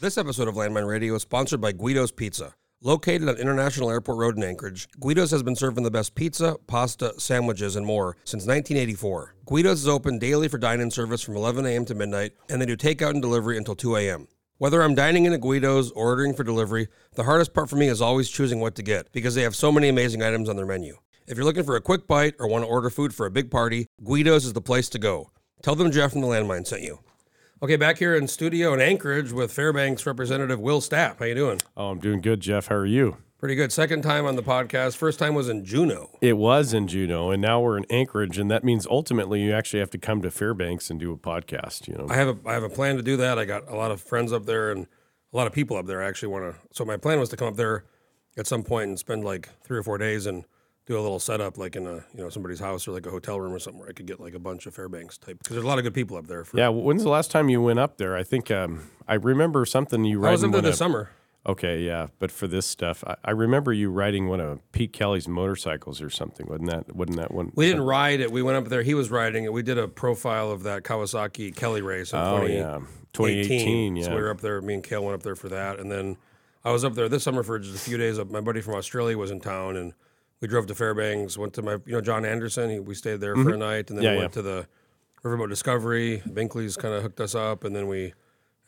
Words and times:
This 0.00 0.16
episode 0.16 0.48
of 0.48 0.54
Landmine 0.54 0.88
Radio 0.88 1.14
is 1.14 1.22
sponsored 1.22 1.60
by 1.60 1.72
Guido's 1.72 2.10
Pizza. 2.10 2.54
Located 2.82 3.28
on 3.28 3.36
International 3.36 3.90
Airport 3.90 4.16
Road 4.16 4.36
in 4.38 4.42
Anchorage, 4.42 4.88
Guido's 4.98 5.30
has 5.30 5.42
been 5.42 5.54
serving 5.54 5.84
the 5.84 5.90
best 5.90 6.14
pizza, 6.14 6.56
pasta, 6.66 7.12
sandwiches, 7.18 7.76
and 7.76 7.84
more 7.84 8.16
since 8.24 8.46
1984. 8.46 9.34
Guido's 9.46 9.82
is 9.82 9.88
open 9.88 10.18
daily 10.18 10.48
for 10.48 10.56
dine-in 10.56 10.90
service 10.90 11.20
from 11.20 11.36
11 11.36 11.66
a.m. 11.66 11.84
to 11.84 11.94
midnight, 11.94 12.32
and 12.48 12.60
they 12.60 12.66
do 12.66 12.78
takeout 12.78 13.10
and 13.10 13.20
delivery 13.20 13.58
until 13.58 13.74
2 13.74 13.96
a.m. 13.96 14.26
Whether 14.60 14.82
I'm 14.82 14.94
dining 14.94 15.24
in 15.24 15.32
at 15.32 15.40
Guido's 15.40 15.90
or 15.92 16.08
ordering 16.08 16.34
for 16.34 16.44
delivery, 16.44 16.88
the 17.14 17.24
hardest 17.24 17.54
part 17.54 17.70
for 17.70 17.76
me 17.76 17.88
is 17.88 18.02
always 18.02 18.28
choosing 18.28 18.60
what 18.60 18.74
to 18.74 18.82
get 18.82 19.10
because 19.10 19.34
they 19.34 19.40
have 19.40 19.56
so 19.56 19.72
many 19.72 19.88
amazing 19.88 20.22
items 20.22 20.50
on 20.50 20.56
their 20.56 20.66
menu. 20.66 20.98
If 21.26 21.38
you're 21.38 21.46
looking 21.46 21.64
for 21.64 21.76
a 21.76 21.80
quick 21.80 22.06
bite 22.06 22.34
or 22.38 22.46
want 22.46 22.64
to 22.64 22.68
order 22.68 22.90
food 22.90 23.14
for 23.14 23.24
a 23.24 23.30
big 23.30 23.50
party, 23.50 23.86
Guido's 24.04 24.44
is 24.44 24.52
the 24.52 24.60
place 24.60 24.90
to 24.90 24.98
go. 24.98 25.30
Tell 25.62 25.76
them 25.76 25.90
Jeff 25.90 26.12
from 26.12 26.20
the 26.20 26.26
Landmine 26.26 26.66
sent 26.66 26.82
you. 26.82 26.98
Okay, 27.62 27.76
back 27.76 27.96
here 27.96 28.14
in 28.14 28.28
studio 28.28 28.74
in 28.74 28.82
Anchorage 28.82 29.32
with 29.32 29.50
Fairbanks 29.50 30.04
Representative 30.04 30.60
Will 30.60 30.82
Stapp. 30.82 31.20
How 31.20 31.24
you 31.24 31.34
doing? 31.34 31.62
Oh, 31.74 31.88
I'm 31.88 31.98
doing 31.98 32.20
good, 32.20 32.40
Jeff. 32.40 32.66
How 32.66 32.74
are 32.74 32.84
you? 32.84 33.16
Pretty 33.40 33.54
good. 33.54 33.72
Second 33.72 34.02
time 34.02 34.26
on 34.26 34.36
the 34.36 34.42
podcast. 34.42 34.98
First 34.98 35.18
time 35.18 35.34
was 35.34 35.48
in 35.48 35.64
Juneau. 35.64 36.10
It 36.20 36.36
was 36.36 36.74
in 36.74 36.86
Juneau, 36.86 37.30
and 37.30 37.40
now 37.40 37.58
we're 37.58 37.78
in 37.78 37.86
Anchorage, 37.88 38.36
and 38.36 38.50
that 38.50 38.62
means 38.62 38.86
ultimately 38.86 39.40
you 39.40 39.54
actually 39.54 39.80
have 39.80 39.88
to 39.92 39.98
come 39.98 40.20
to 40.20 40.30
Fairbanks 40.30 40.90
and 40.90 41.00
do 41.00 41.10
a 41.10 41.16
podcast. 41.16 41.88
You 41.88 41.94
know, 41.94 42.06
I 42.10 42.16
have 42.16 42.28
a 42.28 42.36
I 42.46 42.52
have 42.52 42.64
a 42.64 42.68
plan 42.68 42.96
to 42.96 43.02
do 43.02 43.16
that. 43.16 43.38
I 43.38 43.46
got 43.46 43.66
a 43.66 43.74
lot 43.74 43.92
of 43.92 44.02
friends 44.02 44.30
up 44.30 44.44
there 44.44 44.70
and 44.70 44.86
a 45.32 45.36
lot 45.38 45.46
of 45.46 45.54
people 45.54 45.78
up 45.78 45.86
there. 45.86 46.02
I 46.02 46.08
actually 46.08 46.28
want 46.28 46.52
to. 46.52 46.60
So 46.72 46.84
my 46.84 46.98
plan 46.98 47.18
was 47.18 47.30
to 47.30 47.36
come 47.38 47.48
up 47.48 47.56
there 47.56 47.86
at 48.36 48.46
some 48.46 48.62
point 48.62 48.88
and 48.88 48.98
spend 48.98 49.24
like 49.24 49.48
three 49.64 49.78
or 49.78 49.82
four 49.82 49.96
days 49.96 50.26
and 50.26 50.44
do 50.84 50.98
a 50.98 51.00
little 51.00 51.18
setup, 51.18 51.56
like 51.56 51.76
in 51.76 51.86
a 51.86 51.94
you 51.94 52.22
know 52.22 52.28
somebody's 52.28 52.60
house 52.60 52.86
or 52.86 52.92
like 52.92 53.06
a 53.06 53.10
hotel 53.10 53.40
room 53.40 53.54
or 53.54 53.58
something 53.58 53.80
where 53.80 53.88
I 53.88 53.92
could 53.92 54.06
get 54.06 54.20
like 54.20 54.34
a 54.34 54.38
bunch 54.38 54.66
of 54.66 54.74
Fairbanks 54.74 55.16
type 55.16 55.38
because 55.38 55.54
there's 55.54 55.64
a 55.64 55.66
lot 55.66 55.78
of 55.78 55.84
good 55.84 55.94
people 55.94 56.18
up 56.18 56.26
there. 56.26 56.44
For, 56.44 56.58
yeah. 56.58 56.68
When's 56.68 57.04
the 57.04 57.08
last 57.08 57.30
time 57.30 57.48
you 57.48 57.62
went 57.62 57.78
up 57.78 57.96
there? 57.96 58.14
I 58.14 58.22
think 58.22 58.50
um, 58.50 58.90
I 59.08 59.14
remember 59.14 59.64
something 59.64 60.04
you 60.04 60.26
I 60.26 60.32
was 60.32 60.44
up 60.44 60.52
there 60.52 60.60
this 60.60 60.76
summer. 60.76 61.08
Okay, 61.46 61.80
yeah, 61.80 62.08
but 62.18 62.30
for 62.30 62.46
this 62.46 62.66
stuff, 62.66 63.02
I, 63.06 63.16
I 63.24 63.30
remember 63.30 63.72
you 63.72 63.90
riding 63.90 64.28
one 64.28 64.40
of 64.40 64.60
Pete 64.72 64.92
Kelly's 64.92 65.26
motorcycles 65.26 66.02
or 66.02 66.10
something. 66.10 66.46
Wasn't 66.46 66.68
that? 66.70 66.94
Wasn't 66.94 67.16
that 67.16 67.32
one? 67.32 67.50
We 67.54 67.66
didn't 67.66 67.84
ride 67.84 68.20
it. 68.20 68.30
We 68.30 68.42
went 68.42 68.58
up 68.58 68.68
there. 68.68 68.82
He 68.82 68.92
was 68.92 69.10
riding 69.10 69.44
it. 69.44 69.52
We 69.52 69.62
did 69.62 69.78
a 69.78 69.88
profile 69.88 70.50
of 70.50 70.64
that 70.64 70.82
Kawasaki 70.82 71.56
Kelly 71.56 71.80
race 71.80 72.12
in 72.12 72.18
Oh 72.18 72.40
20, 72.40 72.54
yeah, 72.54 72.78
2018. 73.14 73.96
Yeah. 73.96 74.04
So 74.04 74.10
we 74.14 74.20
were 74.20 74.30
up 74.30 74.42
there. 74.42 74.60
Me 74.60 74.74
and 74.74 74.84
Kale 74.84 75.02
went 75.02 75.14
up 75.14 75.22
there 75.22 75.34
for 75.34 75.48
that, 75.48 75.80
and 75.80 75.90
then 75.90 76.18
I 76.62 76.72
was 76.72 76.84
up 76.84 76.94
there 76.94 77.08
this 77.08 77.22
summer 77.22 77.42
for 77.42 77.58
just 77.58 77.74
a 77.74 77.78
few 77.78 77.96
days. 77.96 78.18
My 78.18 78.42
buddy 78.42 78.60
from 78.60 78.74
Australia 78.74 79.16
was 79.16 79.30
in 79.30 79.40
town, 79.40 79.76
and 79.76 79.94
we 80.42 80.48
drove 80.48 80.66
to 80.66 80.74
Fairbanks. 80.74 81.38
Went 81.38 81.54
to 81.54 81.62
my, 81.62 81.72
you 81.86 81.92
know, 81.92 82.00
John 82.02 82.26
Anderson. 82.26 82.68
He, 82.68 82.80
we 82.80 82.94
stayed 82.94 83.20
there 83.20 83.34
for 83.34 83.54
a 83.54 83.56
night, 83.56 83.88
and 83.88 83.98
then 83.98 84.04
Mm-hmm. 84.04 84.04
Yeah, 84.04 84.10
we 84.10 84.16
yeah. 84.16 84.20
went 84.20 84.32
to 84.34 84.42
the 84.42 84.66
Riverboat 85.24 85.48
Discovery. 85.48 86.22
Binkley's 86.28 86.76
kind 86.76 86.92
of 86.92 87.02
hooked 87.02 87.20
us 87.20 87.34
up, 87.34 87.64
and 87.64 87.74
then 87.74 87.88
we 87.88 88.12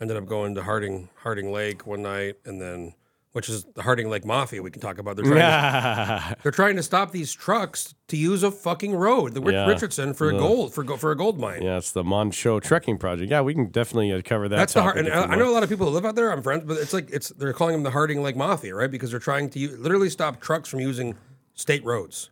ended 0.02 0.18
up 0.18 0.26
going 0.26 0.54
to 0.56 0.62
Harding 0.62 1.08
Harding 1.22 1.50
Lake 1.52 1.86
one 1.86 2.02
night, 2.02 2.34
and 2.44 2.60
then 2.60 2.92
which 3.32 3.48
is 3.48 3.64
the 3.74 3.80
Harding 3.82 4.10
Lake 4.10 4.26
Mafia. 4.26 4.60
We 4.62 4.70
can 4.70 4.82
talk 4.82 4.98
about. 4.98 5.16
They're 5.16 5.24
trying 5.24 5.38
to 5.38 6.36
they're 6.42 6.52
trying 6.52 6.76
to 6.76 6.82
stop 6.82 7.12
these 7.12 7.32
trucks 7.32 7.94
to 8.08 8.16
use 8.18 8.42
a 8.42 8.50
fucking 8.50 8.94
road, 8.94 9.32
the 9.32 9.40
Yeah. 9.42 9.66
Richardson, 9.66 10.12
for 10.12 10.28
a 10.28 10.32
gold 10.32 10.74
for 10.74 10.84
go, 10.84 10.98
for 10.98 11.12
a 11.12 11.16
gold 11.16 11.40
mine. 11.40 11.62
yeah, 11.62 11.78
it's 11.78 11.92
the 11.92 12.04
Manh 12.04 12.30
Choh 12.30 12.60
Trekking 12.60 12.98
Project. 12.98 13.30
Yeah, 13.30 13.40
we 13.40 13.54
can 13.54 13.66
definitely 13.70 14.12
uh, 14.12 14.20
cover 14.22 14.48
that. 14.50 14.56
That's 14.56 14.74
the 14.74 14.82
hard. 14.82 14.96
topic 14.96 15.12
And 15.14 15.24
if 15.24 15.30
I, 15.30 15.32
I 15.34 15.36
know 15.38 15.48
a 15.50 15.54
lot 15.54 15.62
of 15.62 15.70
people 15.70 15.86
who 15.86 15.92
live 15.94 16.04
out 16.04 16.14
there. 16.14 16.30
I'm 16.30 16.42
friends, 16.42 16.64
but 16.66 16.76
it's 16.76 16.92
like 16.92 17.08
it's 17.10 17.30
they're 17.30 17.54
calling 17.54 17.72
them 17.72 17.84
the 17.84 17.90
Harding 17.92 18.22
Lake 18.22 18.36
Mafia, 18.36 18.74
right? 18.74 18.90
Because 18.90 19.10
they're 19.12 19.20
trying 19.20 19.48
to 19.50 19.58
u- 19.58 19.76
literally 19.78 20.10
stop 20.10 20.40
trucks 20.40 20.68
from 20.68 20.80
using 20.80 21.14
state 21.54 21.84
roads. 21.84 22.28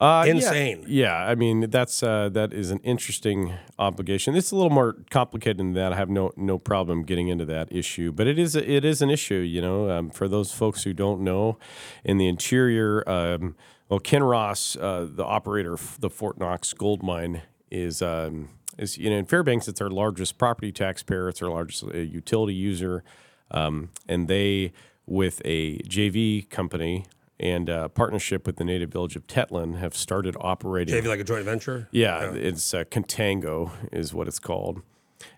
Uh. 0.00 0.24
Insane. 0.26 0.84
Yeah, 0.86 1.14
I 1.14 1.34
mean 1.34 1.68
that's 1.68 2.02
uh, 2.02 2.30
that 2.30 2.54
is 2.54 2.70
an 2.70 2.80
interesting 2.82 3.52
obligation. 3.78 4.34
It's 4.34 4.50
a 4.50 4.56
little 4.56 4.70
more 4.70 4.96
complicated 5.10 5.58
than 5.58 5.74
that. 5.74 5.92
I 5.92 5.96
have 5.96 6.08
no 6.08 6.32
no 6.36 6.58
problem 6.58 7.02
getting 7.02 7.28
into 7.28 7.44
that 7.46 7.68
issue, 7.70 8.10
but 8.10 8.26
it 8.26 8.38
is 8.38 8.56
it 8.56 8.84
is 8.84 9.02
an 9.02 9.10
issue. 9.10 9.34
You 9.34 9.60
know, 9.60 9.90
um, 9.90 10.10
for 10.10 10.26
those 10.26 10.52
folks 10.52 10.84
who 10.84 10.94
don't 10.94 11.20
know, 11.20 11.58
in 12.02 12.16
the 12.16 12.28
interior, 12.28 13.06
um, 13.06 13.56
well, 13.90 14.00
Kinross, 14.00 14.80
uh, 14.80 15.06
the 15.10 15.24
operator 15.24 15.74
of 15.74 16.00
the 16.00 16.08
Fort 16.08 16.38
Knox 16.38 16.72
gold 16.72 17.02
mine, 17.02 17.42
is. 17.70 18.00
Um, 18.00 18.48
is 18.78 18.96
you 18.96 19.10
know 19.10 19.16
in 19.16 19.26
Fairbanks, 19.26 19.68
it's 19.68 19.80
our 19.80 19.90
largest 19.90 20.38
property 20.38 20.72
taxpayer. 20.72 21.28
It's 21.28 21.42
our 21.42 21.50
largest 21.50 21.84
uh, 21.84 21.98
utility 21.98 22.54
user, 22.54 23.04
um, 23.50 23.90
and 24.08 24.26
they 24.26 24.72
with 25.06 25.42
a 25.44 25.78
JV 25.80 26.48
company 26.48 27.04
and 27.40 27.70
uh, 27.70 27.88
partnership 27.88 28.46
with 28.46 28.56
the 28.56 28.64
native 28.64 28.92
village 28.92 29.16
of 29.16 29.26
Tetlin 29.26 29.78
have 29.78 29.96
started 29.96 30.36
operating. 30.40 30.94
Maybe 30.94 31.08
like 31.08 31.20
a 31.20 31.24
joint 31.24 31.46
venture. 31.46 31.88
Yeah, 31.90 32.32
it's 32.32 32.74
uh, 32.74 32.84
Contango 32.84 33.72
is 33.90 34.12
what 34.12 34.28
it's 34.28 34.38
called, 34.38 34.82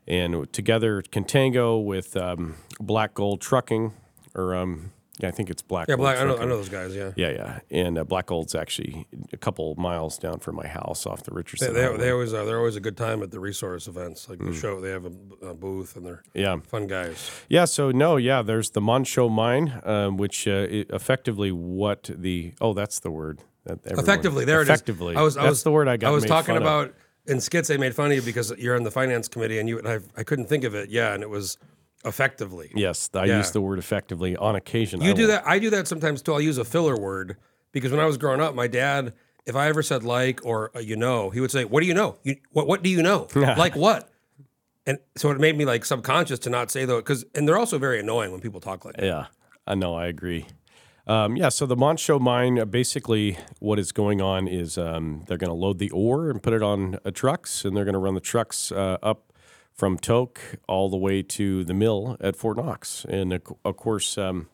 and 0.06 0.52
together 0.52 1.00
Contango 1.00 1.82
with 1.82 2.16
um, 2.16 2.56
Black 2.80 3.14
Gold 3.14 3.40
Trucking, 3.40 3.92
or 4.34 4.54
um, 4.54 4.90
yeah, 5.18 5.28
I 5.28 5.30
think 5.30 5.50
it's 5.50 5.62
Black. 5.62 5.88
Yeah, 5.88 5.96
black, 5.96 6.18
I 6.18 6.24
know. 6.24 6.36
I 6.38 6.40
know 6.46 6.56
those 6.56 6.68
guys. 6.70 6.94
Yeah. 6.96 7.12
Yeah, 7.16 7.30
yeah, 7.30 7.60
and 7.70 7.98
uh, 7.98 8.04
Black 8.04 8.26
Gold's 8.26 8.54
actually 8.54 9.06
a 9.32 9.36
couple 9.36 9.74
miles 9.76 10.18
down 10.18 10.38
from 10.38 10.56
my 10.56 10.66
house 10.66 11.06
off 11.06 11.22
the 11.24 11.32
Richardson. 11.32 11.74
they, 11.74 11.82
Highway. 11.82 11.98
they 11.98 12.10
always 12.10 12.32
uh, 12.32 12.44
they're 12.44 12.58
always 12.58 12.76
a 12.76 12.80
good 12.80 12.96
time 12.96 13.22
at 13.22 13.30
the 13.30 13.38
resource 13.40 13.86
events, 13.88 14.28
like 14.28 14.38
Mm. 14.38 14.46
the 14.52 14.54
show. 14.58 14.80
They 14.80 14.90
have 14.90 15.04
a, 15.06 15.46
a 15.48 15.54
booth 15.54 15.96
and 15.96 16.06
they're 16.06 16.22
yeah, 16.34 16.56
fun 16.60 16.86
guys. 16.86 17.30
Yeah, 17.48 17.66
so 17.66 17.90
no, 17.90 18.16
yeah, 18.16 18.42
there's 18.42 18.70
the 18.70 18.80
Manh 18.80 19.04
Choh 19.04 19.28
mine, 19.28 19.80
um, 19.84 20.16
which 20.16 20.48
uh, 20.48 20.66
effectively 20.70 21.52
what 21.52 22.10
the 22.14 22.54
oh, 22.60 22.72
that's 22.72 23.00
the 23.00 23.10
word. 23.10 23.40
That 23.64 23.78
everyone- 23.84 24.04
Effectively, 24.04 24.44
there 24.44 24.62
effectively. 24.62 25.08
it 25.14 25.16
is. 25.16 25.20
I 25.20 25.22
was, 25.22 25.36
I 25.36 25.42
that's 25.42 25.50
was, 25.50 25.62
the 25.62 25.70
word 25.72 25.88
I 25.88 25.96
got. 25.96 26.08
I 26.08 26.10
was 26.10 26.24
talking 26.24 26.54
fun 26.54 26.56
of. 26.56 26.62
about 26.62 26.94
in 27.26 27.40
skits. 27.40 27.68
They 27.68 27.76
made 27.76 27.94
fun 27.94 28.10
of 28.10 28.16
you 28.16 28.22
because 28.22 28.52
you're 28.58 28.74
on 28.74 28.82
the 28.82 28.90
finance 28.90 29.28
committee, 29.28 29.58
and 29.60 29.68
you 29.68 29.78
and 29.78 29.86
I, 29.86 29.98
I 30.16 30.24
couldn't 30.24 30.46
think 30.46 30.64
of 30.64 30.74
it. 30.74 30.88
Yeah, 30.90 31.14
and 31.14 31.22
it 31.22 31.30
was 31.30 31.58
effectively. 32.04 32.70
Yes, 32.74 33.08
I 33.14 33.24
Yeah. 33.26 33.38
use 33.38 33.50
the 33.52 33.60
word 33.60 33.78
effectively 33.78 34.36
on 34.36 34.54
occasion. 34.56 35.00
You 35.00 35.10
I 35.10 35.14
do 35.14 35.22
will- 35.22 35.28
that. 35.28 35.42
I 35.46 35.58
do 35.58 35.70
that 35.70 35.88
sometimes 35.88 36.22
too. 36.22 36.32
I'll 36.34 36.40
use 36.40 36.58
a 36.58 36.64
filler 36.64 36.96
word 36.96 37.36
because 37.72 37.90
when 37.90 38.00
I 38.00 38.06
was 38.06 38.16
growing 38.18 38.40
up, 38.40 38.54
my 38.54 38.66
dad, 38.66 39.12
if 39.46 39.56
I 39.56 39.68
ever 39.68 39.82
said 39.82 40.04
like 40.04 40.40
or 40.44 40.70
uh, 40.76 40.80
you 40.80 40.96
know, 40.96 41.30
he 41.30 41.40
would 41.40 41.50
say, 41.50 41.64
"What 41.64 41.80
do 41.80 41.86
you 41.86 41.94
know? 41.94 42.16
You, 42.22 42.36
what 42.52 42.66
What 42.66 42.82
do 42.82 42.90
you 42.90 43.02
know? 43.02 43.28
like 43.34 43.74
what?" 43.76 44.08
And 44.86 44.98
so 45.16 45.30
it 45.30 45.38
made 45.38 45.56
me 45.56 45.64
like 45.64 45.84
subconscious 45.84 46.38
to 46.40 46.50
not 46.50 46.70
say 46.70 46.84
though, 46.84 46.96
because 46.98 47.24
and 47.34 47.46
they're 47.46 47.58
also 47.58 47.78
very 47.78 48.00
annoying 48.00 48.32
when 48.32 48.40
people 48.40 48.60
talk 48.60 48.84
like 48.84 48.96
that. 48.96 49.04
Yeah, 49.04 49.26
I 49.66 49.74
know. 49.74 49.94
I 49.94 50.06
agree. 50.06 50.46
Um, 51.04 51.34
yeah, 51.36 51.48
so 51.48 51.66
the 51.66 51.74
Manh 51.76 51.96
Choh 51.96 52.20
mine, 52.20 52.60
uh, 52.60 52.64
basically, 52.64 53.36
what 53.58 53.80
is 53.80 53.90
going 53.90 54.22
on 54.22 54.46
is 54.46 54.78
um, 54.78 55.24
they're 55.26 55.36
going 55.36 55.50
to 55.50 55.54
load 55.56 55.80
the 55.80 55.90
ore 55.90 56.30
and 56.30 56.40
put 56.40 56.52
it 56.52 56.62
on 56.62 56.96
uh, 57.04 57.10
trucks, 57.10 57.64
and 57.64 57.76
they're 57.76 57.84
going 57.84 57.94
to 57.94 57.98
run 57.98 58.14
the 58.14 58.20
trucks 58.20 58.70
uh, 58.70 58.98
up 59.02 59.31
from 59.74 59.98
Tok 59.98 60.40
all 60.68 60.88
the 60.90 60.96
way 60.96 61.22
to 61.22 61.64
the 61.64 61.74
mill 61.74 62.16
at 62.20 62.36
Fort 62.36 62.56
Knox. 62.56 63.04
And 63.08 63.32
of, 63.32 63.76
course, 63.76 64.16
um, 64.18 64.48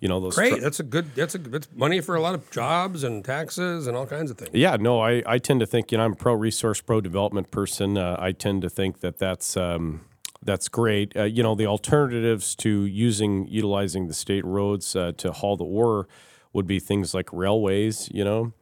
you 0.00 0.08
know 0.08 0.20
those. 0.20 0.34
Great. 0.34 0.54
tru- 0.54 0.60
that's 0.60 0.80
a 0.80 0.82
good. 0.82 1.14
That's 1.14 1.34
a. 1.34 1.38
That's 1.38 1.68
money 1.74 2.00
for 2.00 2.14
a 2.14 2.20
lot 2.20 2.34
of 2.34 2.50
jobs 2.50 3.04
and 3.04 3.24
taxes 3.24 3.86
and 3.86 3.96
all 3.96 4.06
kinds 4.06 4.30
of 4.30 4.38
things. 4.38 4.50
Yeah, 4.52 4.76
no, 4.76 5.00
I, 5.00 5.22
I 5.26 5.38
tend 5.38 5.60
to 5.60 5.66
think, 5.66 5.92
you 5.92 5.98
know, 5.98 6.04
I'm 6.04 6.12
a 6.12 6.16
pro 6.16 6.34
resource, 6.34 6.80
pro 6.80 7.00
development 7.00 7.50
person. 7.50 7.98
Uh, 7.98 8.16
I 8.18 8.32
tend 8.32 8.62
to 8.62 8.70
think 8.70 9.00
that 9.00 9.18
that's 9.18 9.56
um, 9.56 10.02
that's 10.42 10.68
great. 10.68 11.16
Uh, 11.16 11.24
you 11.24 11.42
know, 11.42 11.54
the 11.54 11.66
alternatives 11.66 12.54
to 12.56 12.84
using 12.84 13.46
utilizing 13.48 14.08
the 14.08 14.14
state 14.14 14.44
roads 14.44 14.94
uh, 14.94 15.12
to 15.16 15.32
haul 15.32 15.56
the 15.56 15.64
ore 15.64 16.06
would 16.52 16.66
be 16.66 16.78
things 16.78 17.14
like 17.14 17.32
railways. 17.32 18.08
You 18.12 18.24
know, 18.24 18.52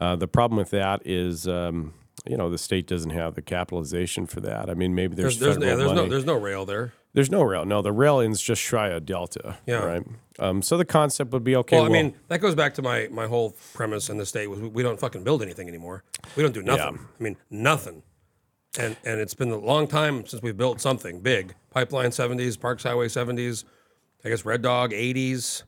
uh, 0.00 0.16
the 0.16 0.28
problem 0.28 0.58
with 0.58 0.70
that 0.70 1.02
is. 1.04 1.48
Um, 1.48 1.94
you 2.26 2.36
know 2.36 2.48
the 2.50 2.58
state 2.58 2.86
doesn't 2.86 3.10
have 3.10 3.34
the 3.34 3.42
capitalization 3.42 4.26
for 4.26 4.40
that. 4.40 4.70
I 4.70 4.74
mean, 4.74 4.94
maybe 4.94 5.14
there's 5.14 5.38
There's, 5.38 5.56
there's, 5.56 5.56
federal 5.56 5.70
yeah, 5.70 5.76
there's 5.76 5.88
money. 5.88 6.02
no 6.02 6.08
there's 6.08 6.24
no 6.24 6.34
rail 6.34 6.64
there. 6.64 6.92
There's 7.14 7.30
no 7.30 7.42
rail. 7.42 7.64
No, 7.64 7.82
the 7.82 7.92
rail 7.92 8.20
ends 8.20 8.40
just 8.40 8.62
shy 8.62 8.88
of 8.88 9.04
Delta. 9.04 9.58
Yeah. 9.66 9.84
Right. 9.84 10.02
Um, 10.38 10.62
so 10.62 10.78
the 10.78 10.84
concept 10.84 11.32
would 11.32 11.44
be 11.44 11.56
okay. 11.56 11.76
Well, 11.76 11.84
I 11.84 11.90
mean, 11.90 12.14
that 12.28 12.40
goes 12.40 12.54
back 12.54 12.74
to 12.74 12.82
my 12.82 13.08
my 13.10 13.26
whole 13.26 13.54
premise 13.74 14.08
in 14.08 14.16
the 14.16 14.26
state 14.26 14.46
was 14.46 14.60
we, 14.60 14.82
don't 14.82 14.98
fucking 14.98 15.24
build 15.24 15.42
anything 15.42 15.68
anymore. 15.68 16.04
We 16.36 16.42
don't 16.42 16.54
do 16.54 16.62
nothing. 16.62 16.98
I 16.98 17.22
mean, 17.22 17.36
nothing. 17.50 18.02
And 18.78 18.96
and 19.04 19.20
it's 19.20 19.34
been 19.34 19.50
a 19.50 19.58
long 19.58 19.86
time 19.86 20.24
since 20.26 20.42
we've 20.42 20.56
built 20.56 20.80
something 20.80 21.20
big. 21.20 21.54
Pipeline 21.70 22.10
70s, 22.10 22.58
Parks 22.58 22.82
Highway 22.84 23.08
70s, 23.08 23.64
I 24.24 24.30
guess 24.30 24.44
Red 24.46 24.62
Dog 24.62 24.92
80s. 24.92 25.64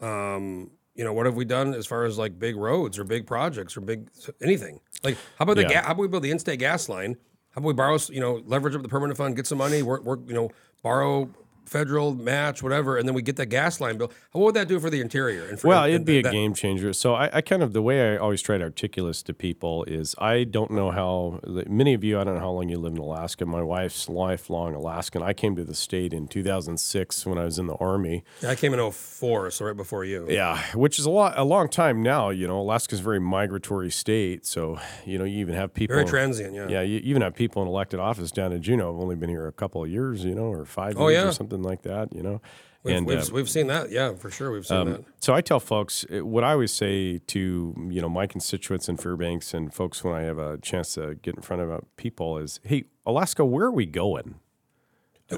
Um, 0.00 0.70
you 0.94 1.04
know, 1.04 1.12
what 1.12 1.26
have 1.26 1.34
we 1.34 1.44
done 1.44 1.74
as 1.74 1.86
far 1.86 2.04
as 2.04 2.18
like 2.18 2.38
big 2.38 2.56
roads 2.56 2.98
or 2.98 3.04
big 3.04 3.26
projects 3.26 3.76
or 3.76 3.80
big 3.80 4.08
anything? 4.42 4.80
Like, 5.02 5.16
how 5.38 5.42
about 5.44 5.56
the 5.56 5.62
Yeah. 5.62 5.68
ga- 5.68 5.82
how 5.82 5.92
about 5.92 5.98
we 5.98 6.08
build 6.08 6.22
the 6.22 6.30
in-state 6.30 6.58
gas 6.58 6.88
line? 6.88 7.16
How 7.50 7.58
about 7.60 7.68
we 7.68 7.74
borrow, 7.74 7.98
you 8.10 8.20
know, 8.20 8.42
leverage 8.46 8.74
up 8.74 8.82
the 8.82 8.88
permanent 8.88 9.16
fund, 9.16 9.36
get 9.36 9.46
some 9.46 9.58
money, 9.58 9.82
work, 9.82 10.04
work, 10.04 10.20
you 10.26 10.34
know, 10.34 10.50
borrow 10.82 11.28
federal 11.66 12.14
match, 12.14 12.62
whatever, 12.62 12.96
and 12.98 13.06
then 13.08 13.14
we 13.14 13.22
get 13.22 13.36
that 13.36 13.46
gas 13.46 13.80
line 13.80 13.96
bill. 13.98 14.10
What 14.32 14.44
would 14.44 14.54
that 14.56 14.68
do 14.68 14.80
for 14.80 14.90
the 14.90 15.00
interior? 15.00 15.44
And 15.46 15.58
for, 15.60 15.68
Well, 15.68 15.84
it'd 15.86 16.04
be 16.04 16.18
a 16.18 16.22
that- 16.22 16.32
game 16.32 16.54
changer. 16.54 16.92
So 16.92 17.14
I, 17.14 17.30
I 17.38 17.40
kind 17.40 17.62
of 17.62 17.72
the 17.72 17.82
way 17.82 18.12
I 18.14 18.16
always 18.16 18.42
try 18.42 18.58
to 18.58 18.64
articulate 18.64 19.04
this 19.04 19.22
to 19.24 19.34
people 19.34 19.84
is 19.84 20.14
I 20.18 20.44
don't 20.44 20.70
know 20.70 20.90
how 20.90 21.40
many 21.66 21.92
of 21.94 22.02
you 22.02 22.18
I 22.18 22.24
don't 22.24 22.34
know 22.34 22.40
how 22.40 22.50
long 22.50 22.68
you 22.70 22.78
live 22.78 22.92
in 22.94 22.98
Alaska. 22.98 23.44
My 23.44 23.62
wife's 23.62 24.08
lifelong 24.08 24.74
Alaskan. 24.74 25.22
I 25.22 25.32
came 25.34 25.54
to 25.56 25.64
the 25.64 25.74
state 25.74 26.12
in 26.14 26.26
2006 26.26 27.26
when 27.26 27.38
I 27.38 27.44
was 27.44 27.58
in 27.58 27.66
the 27.66 27.74
army. 27.74 28.24
I 28.46 28.54
came 28.54 28.72
in 28.72 28.80
04, 28.90 29.50
so 29.50 29.64
right 29.66 29.76
before 29.76 30.04
you. 30.04 30.26
Yeah, 30.30 30.58
which 30.74 30.98
is 30.98 31.04
a 31.06 31.10
lot 31.10 31.38
a 31.38 31.44
long 31.44 31.68
time 31.68 32.02
now. 32.02 32.30
You 32.30 32.46
know, 32.48 32.58
Alaska's 32.60 33.00
a 33.00 33.02
very 33.02 33.20
migratory 33.20 33.90
state, 33.90 34.46
so 34.46 34.78
you 35.04 35.18
know 35.18 35.24
you 35.24 35.38
even 35.40 35.54
have 35.54 35.74
people 35.74 35.96
Very 35.96 36.06
transient, 36.08 36.54
yeah. 36.54 36.68
Yeah, 36.68 36.80
you 36.82 37.00
even 37.04 37.22
have 37.22 37.34
people 37.34 37.60
in 37.62 37.68
elected 37.68 38.00
office 38.00 38.30
down 38.30 38.52
in 38.52 38.62
Juneau 38.62 38.92
have 38.92 39.00
only 39.02 39.16
been 39.16 39.28
here 39.30 39.46
a 39.46 39.52
couple 39.52 39.84
of 39.84 39.90
years, 39.90 40.24
you 40.24 40.34
know, 40.34 40.44
or 40.46 40.64
five 40.64 40.94
Oh, 40.96 41.08
years 41.08 41.22
yeah. 41.22 41.28
or 41.28 41.32
something 41.32 41.53
like 41.62 41.82
that. 41.82 42.14
You 42.14 42.22
know, 42.22 42.40
We've, 42.84 42.96
and 42.96 43.06
we've, 43.06 43.18
uh, 43.18 43.26
we've 43.32 43.48
seen 43.48 43.68
that, 43.68 43.90
yeah, 43.90 44.12
for 44.12 44.30
sure. 44.30 44.50
We've 44.52 44.66
seen 44.66 44.84
that. 44.84 45.04
so 45.18 45.32
I 45.32 45.40
tell 45.40 45.58
folks 45.58 46.04
uh, 46.14 46.24
what 46.24 46.44
I 46.44 46.52
always 46.52 46.70
say 46.70 47.18
to 47.18 47.74
you 47.88 48.02
know 48.02 48.10
my 48.10 48.26
constituents 48.26 48.90
in 48.90 48.98
Fairbanks 48.98 49.54
and 49.54 49.72
folks 49.72 50.04
when 50.04 50.14
I 50.14 50.20
have 50.20 50.36
a 50.36 50.58
chance 50.58 50.92
to 50.94 51.14
get 51.14 51.34
in 51.34 51.40
front 51.40 51.62
of 51.62 51.72
uh, 51.72 51.80
people 51.96 52.36
is, 52.36 52.60
hey, 52.62 52.84
Alaska, 53.06 53.42
where 53.42 53.64
are 53.64 53.72
we 53.72 53.86
going? 53.86 54.34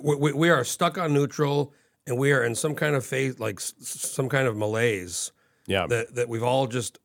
We, 0.03 0.17
we, 0.17 0.33
we 0.33 0.51
are 0.51 0.65
stuck 0.65 0.99
on 0.99 1.15
neutral, 1.15 1.73
and 2.05 2.19
we 2.19 2.33
are 2.33 2.43
in 2.43 2.57
some 2.57 2.75
kind 2.75 2.97
of 2.97 3.07
phase, 3.07 3.39
like 3.39 3.61
some 3.61 4.29
kind 4.29 4.49
of 4.49 4.57
malaise 4.57 5.31
Yeah, 5.69 5.87
that, 5.87 6.17
that 6.17 6.29
we've 6.29 6.43
all 6.43 6.67
just 6.67 6.99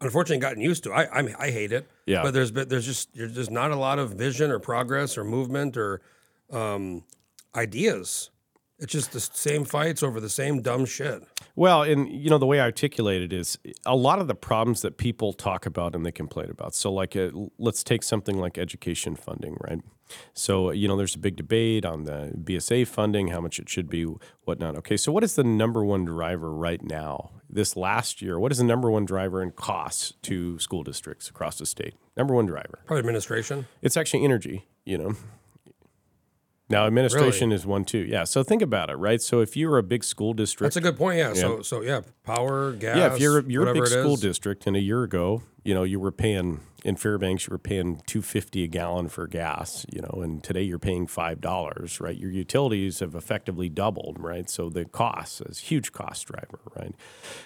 unfortunately 0.00 0.38
gotten 0.38 0.60
used 0.60 0.84
to. 0.84 0.92
I 0.92 1.08
I'm, 1.12 1.34
I 1.40 1.50
hate 1.50 1.72
it. 1.72 1.88
Yeah. 2.06 2.22
But 2.22 2.34
there's 2.34 2.52
been, 2.52 2.68
there's 2.68 2.86
just 2.86 3.12
there's 3.16 3.34
just 3.34 3.50
not 3.50 3.72
a 3.72 3.76
lot 3.76 3.98
of 3.98 4.12
vision 4.12 4.52
or 4.52 4.60
progress 4.60 5.18
or 5.18 5.24
movement 5.24 5.76
or 5.76 6.02
um, 6.52 7.02
ideas. 7.56 8.30
It's 8.78 8.92
just 8.92 9.12
the 9.12 9.20
same 9.20 9.64
fights 9.64 10.02
over 10.02 10.20
the 10.20 10.28
same 10.28 10.60
dumb 10.60 10.84
shit. 10.84 11.22
Well, 11.54 11.82
and 11.82 12.08
you 12.10 12.28
know 12.28 12.36
the 12.36 12.44
way 12.46 12.60
I 12.60 12.64
articulate 12.64 13.22
it 13.22 13.32
is 13.32 13.58
a 13.86 13.96
lot 13.96 14.18
of 14.18 14.28
the 14.28 14.34
problems 14.34 14.82
that 14.82 14.98
people 14.98 15.32
talk 15.32 15.64
about 15.64 15.94
and 15.94 16.04
they 16.04 16.12
complain 16.12 16.50
about. 16.50 16.74
So, 16.74 16.92
like, 16.92 17.16
uh, 17.16 17.30
let's 17.58 17.82
take 17.82 18.02
something 18.02 18.36
like 18.38 18.58
education 18.58 19.16
funding, 19.16 19.56
right? 19.60 19.80
So, 20.34 20.70
you 20.70 20.86
know, 20.86 20.96
there's 20.96 21.14
a 21.14 21.18
big 21.18 21.36
debate 21.36 21.86
on 21.86 22.04
the 22.04 22.32
BSA 22.36 22.86
funding, 22.86 23.28
how 23.28 23.40
much 23.40 23.58
it 23.58 23.68
should 23.68 23.88
be, 23.88 24.06
whatnot. 24.44 24.76
Okay, 24.76 24.96
so 24.98 25.10
what 25.10 25.24
is 25.24 25.34
the 25.34 25.44
number 25.44 25.82
one 25.84 26.04
driver 26.04 26.52
right 26.52 26.82
now? 26.82 27.30
This 27.48 27.76
last 27.76 28.20
year, 28.20 28.38
what 28.38 28.52
is 28.52 28.58
the 28.58 28.64
number 28.64 28.90
one 28.90 29.06
driver 29.06 29.42
in 29.42 29.52
costs 29.52 30.12
to 30.22 30.58
school 30.58 30.82
districts 30.82 31.30
across 31.30 31.58
the 31.58 31.66
state? 31.66 31.94
Number 32.16 32.34
one 32.34 32.46
driver. 32.46 32.80
Probably 32.84 33.00
administration. 33.00 33.66
It's 33.82 33.96
actually 33.96 34.24
energy, 34.24 34.66
you 34.84 34.98
know. 34.98 35.14
Now, 36.68 36.86
administration 36.86 37.52
is 37.52 37.64
one 37.64 37.84
too. 37.84 37.98
Yeah. 37.98 38.24
So 38.24 38.42
think 38.42 38.60
about 38.60 38.90
it, 38.90 38.94
right? 38.96 39.22
So 39.22 39.40
if 39.40 39.56
you're 39.56 39.78
a 39.78 39.82
big 39.82 40.02
school 40.02 40.32
district, 40.34 40.74
That's 40.74 40.76
a 40.76 40.80
good 40.80 40.96
point. 40.96 41.18
Yeah. 41.18 41.32
So 41.34 41.62
so 41.62 41.82
yeah, 41.82 42.00
power, 42.24 42.72
gas. 42.72 42.96
yeah, 42.96 43.14
if 43.14 43.20
you're 43.20 43.48
you're 43.48 43.68
a 43.68 43.74
big 43.74 43.86
school 43.86 44.14
is. 44.14 44.20
district, 44.20 44.66
and 44.66 44.76
a 44.76 44.80
year 44.80 45.02
ago, 45.04 45.42
you 45.66 45.74
know, 45.74 45.82
you 45.82 45.98
were 45.98 46.12
paying 46.12 46.60
in 46.84 46.94
Fairbanks, 46.94 47.48
you 47.48 47.50
were 47.50 47.58
paying 47.58 48.00
two 48.06 48.22
fifty 48.22 48.62
a 48.62 48.68
gallon 48.68 49.08
for 49.08 49.26
gas, 49.26 49.84
you 49.92 50.00
know, 50.00 50.22
and 50.22 50.44
today 50.44 50.62
you're 50.62 50.78
paying 50.78 51.08
five 51.08 51.40
dollars, 51.40 52.00
right? 52.00 52.16
Your 52.16 52.30
utilities 52.30 53.00
have 53.00 53.16
effectively 53.16 53.68
doubled, 53.68 54.16
right? 54.20 54.48
So 54.48 54.70
the 54.70 54.84
cost 54.84 55.40
is 55.40 55.58
a 55.58 55.62
huge 55.62 55.90
cost 55.90 56.28
driver, 56.28 56.60
right? 56.78 56.94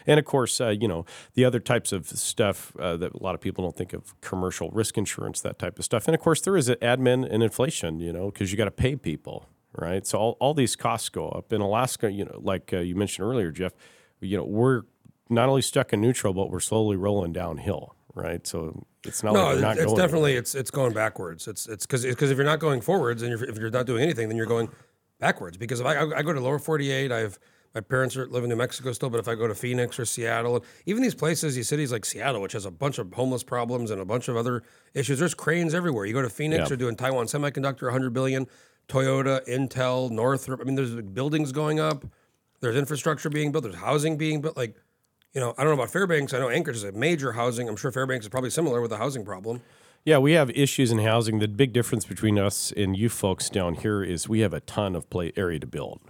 And 0.06 0.20
of 0.20 0.26
course, 0.26 0.60
uh, 0.60 0.68
you 0.68 0.86
know, 0.86 1.06
the 1.32 1.46
other 1.46 1.60
types 1.60 1.92
of 1.92 2.06
stuff 2.08 2.76
uh, 2.78 2.98
that 2.98 3.14
a 3.14 3.22
lot 3.22 3.34
of 3.34 3.40
people 3.40 3.64
don't 3.64 3.76
think 3.76 3.94
of, 3.94 4.20
commercial 4.20 4.70
risk 4.70 4.98
insurance, 4.98 5.40
that 5.40 5.58
type 5.58 5.78
of 5.78 5.84
stuff, 5.86 6.06
and 6.06 6.14
of 6.14 6.20
course, 6.20 6.42
there 6.42 6.56
is 6.58 6.68
admin 6.68 7.26
and 7.30 7.42
inflation, 7.42 8.00
you 8.00 8.12
know, 8.12 8.30
because 8.30 8.52
you 8.52 8.58
got 8.58 8.66
to 8.66 8.70
pay 8.70 8.96
people, 8.96 9.48
right? 9.72 10.06
So 10.06 10.18
all, 10.18 10.36
all 10.40 10.52
these 10.52 10.76
costs 10.76 11.08
go 11.08 11.30
up. 11.30 11.54
In 11.54 11.62
Alaska, 11.62 12.10
you 12.12 12.26
know, 12.26 12.38
like 12.42 12.74
uh, 12.74 12.80
you 12.80 12.94
mentioned 12.94 13.26
earlier, 13.26 13.50
Jeff, 13.50 13.72
you 14.20 14.36
know, 14.36 14.44
we're 14.44 14.82
not 15.30 15.48
only 15.48 15.62
stuck 15.62 15.94
in 15.94 16.02
neutral, 16.02 16.34
but 16.34 16.50
we're 16.50 16.60
slowly 16.60 16.96
rolling 16.96 17.32
downhill, 17.32 17.94
right? 18.20 18.46
So 18.46 18.86
it's 19.06 19.22
not 19.22 19.34
No, 19.34 19.50
like 19.52 19.60
not 19.60 19.76
it's 19.76 19.86
going 19.86 19.96
definitely 19.98 20.34
it's 20.34 20.54
it's 20.54 20.70
going 20.70 20.92
backwards. 20.92 21.48
It's 21.48 21.66
it's 21.66 21.86
because 21.86 22.04
because 22.04 22.30
if 22.30 22.36
you're 22.36 22.46
not 22.46 22.60
going 22.60 22.80
forwards 22.80 23.22
and 23.22 23.30
you're, 23.30 23.48
if 23.48 23.58
you're 23.58 23.70
not 23.70 23.86
doing 23.86 24.02
anything, 24.02 24.28
then 24.28 24.36
you're 24.36 24.46
going 24.46 24.68
backwards. 25.18 25.56
Because 25.56 25.80
if 25.80 25.86
I 25.86 26.00
I 26.00 26.22
go 26.22 26.32
to 26.32 26.40
lower 26.40 26.58
48, 26.58 27.10
I 27.12 27.18
have 27.18 27.38
my 27.74 27.80
parents 27.80 28.16
are 28.16 28.26
live 28.26 28.42
in 28.42 28.50
New 28.50 28.56
Mexico 28.56 28.90
still, 28.92 29.10
but 29.10 29.20
if 29.20 29.28
I 29.28 29.36
go 29.36 29.46
to 29.46 29.54
Phoenix 29.54 29.96
or 29.98 30.04
Seattle, 30.04 30.64
even 30.86 31.02
these 31.04 31.14
places, 31.14 31.54
these 31.54 31.68
cities 31.68 31.92
like 31.92 32.04
Seattle, 32.04 32.40
which 32.40 32.52
has 32.52 32.64
a 32.66 32.70
bunch 32.70 32.98
of 32.98 33.12
homeless 33.12 33.44
problems 33.44 33.92
and 33.92 34.00
a 34.00 34.04
bunch 34.04 34.26
of 34.26 34.36
other 34.36 34.64
issues, 34.92 35.20
there's 35.20 35.34
cranes 35.34 35.72
everywhere. 35.72 36.04
You 36.04 36.12
go 36.12 36.20
to 36.22 36.28
Phoenix, 36.28 36.62
Yeah. 36.62 36.68
they're 36.68 36.76
doing 36.76 36.96
Taiwan 36.96 37.26
Semiconductor, 37.26 37.82
100 37.82 38.12
billion, 38.12 38.48
Toyota, 38.88 39.46
Intel, 39.46 40.10
Northrop. 40.10 40.60
I 40.60 40.64
mean, 40.64 40.74
there's 40.74 40.96
buildings 40.96 41.52
going 41.52 41.78
up, 41.78 42.04
there's 42.60 42.74
infrastructure 42.74 43.30
being 43.30 43.52
built, 43.52 43.62
there's 43.62 43.76
housing 43.76 44.16
being 44.16 44.40
built. 44.40 44.56
Like, 44.56 44.74
you 45.34 45.40
know, 45.40 45.54
I 45.56 45.62
don't 45.62 45.74
know 45.74 45.80
about 45.80 45.90
Fairbanks. 45.90 46.34
I 46.34 46.38
know 46.38 46.48
Anchorage 46.48 46.76
is 46.76 46.84
a 46.84 46.92
major 46.92 47.32
housing. 47.32 47.68
I'm 47.68 47.76
sure 47.76 47.92
Fairbanks 47.92 48.24
is 48.24 48.30
probably 48.30 48.50
similar 48.50 48.80
with 48.80 48.92
a 48.92 48.96
housing 48.96 49.24
problem. 49.24 49.62
Yeah, 50.04 50.18
we 50.18 50.32
have 50.32 50.50
issues 50.50 50.90
in 50.90 50.98
housing. 50.98 51.38
The 51.40 51.48
big 51.48 51.72
difference 51.72 52.06
between 52.06 52.38
us 52.38 52.72
and 52.76 52.96
you 52.96 53.08
folks 53.08 53.50
down 53.50 53.74
here 53.74 54.02
is 54.02 54.28
we 54.28 54.40
have 54.40 54.54
a 54.54 54.60
ton 54.60 54.96
of 54.96 55.08
play 55.10 55.32
area 55.36 55.60
to 55.60 55.66
build. 55.66 56.00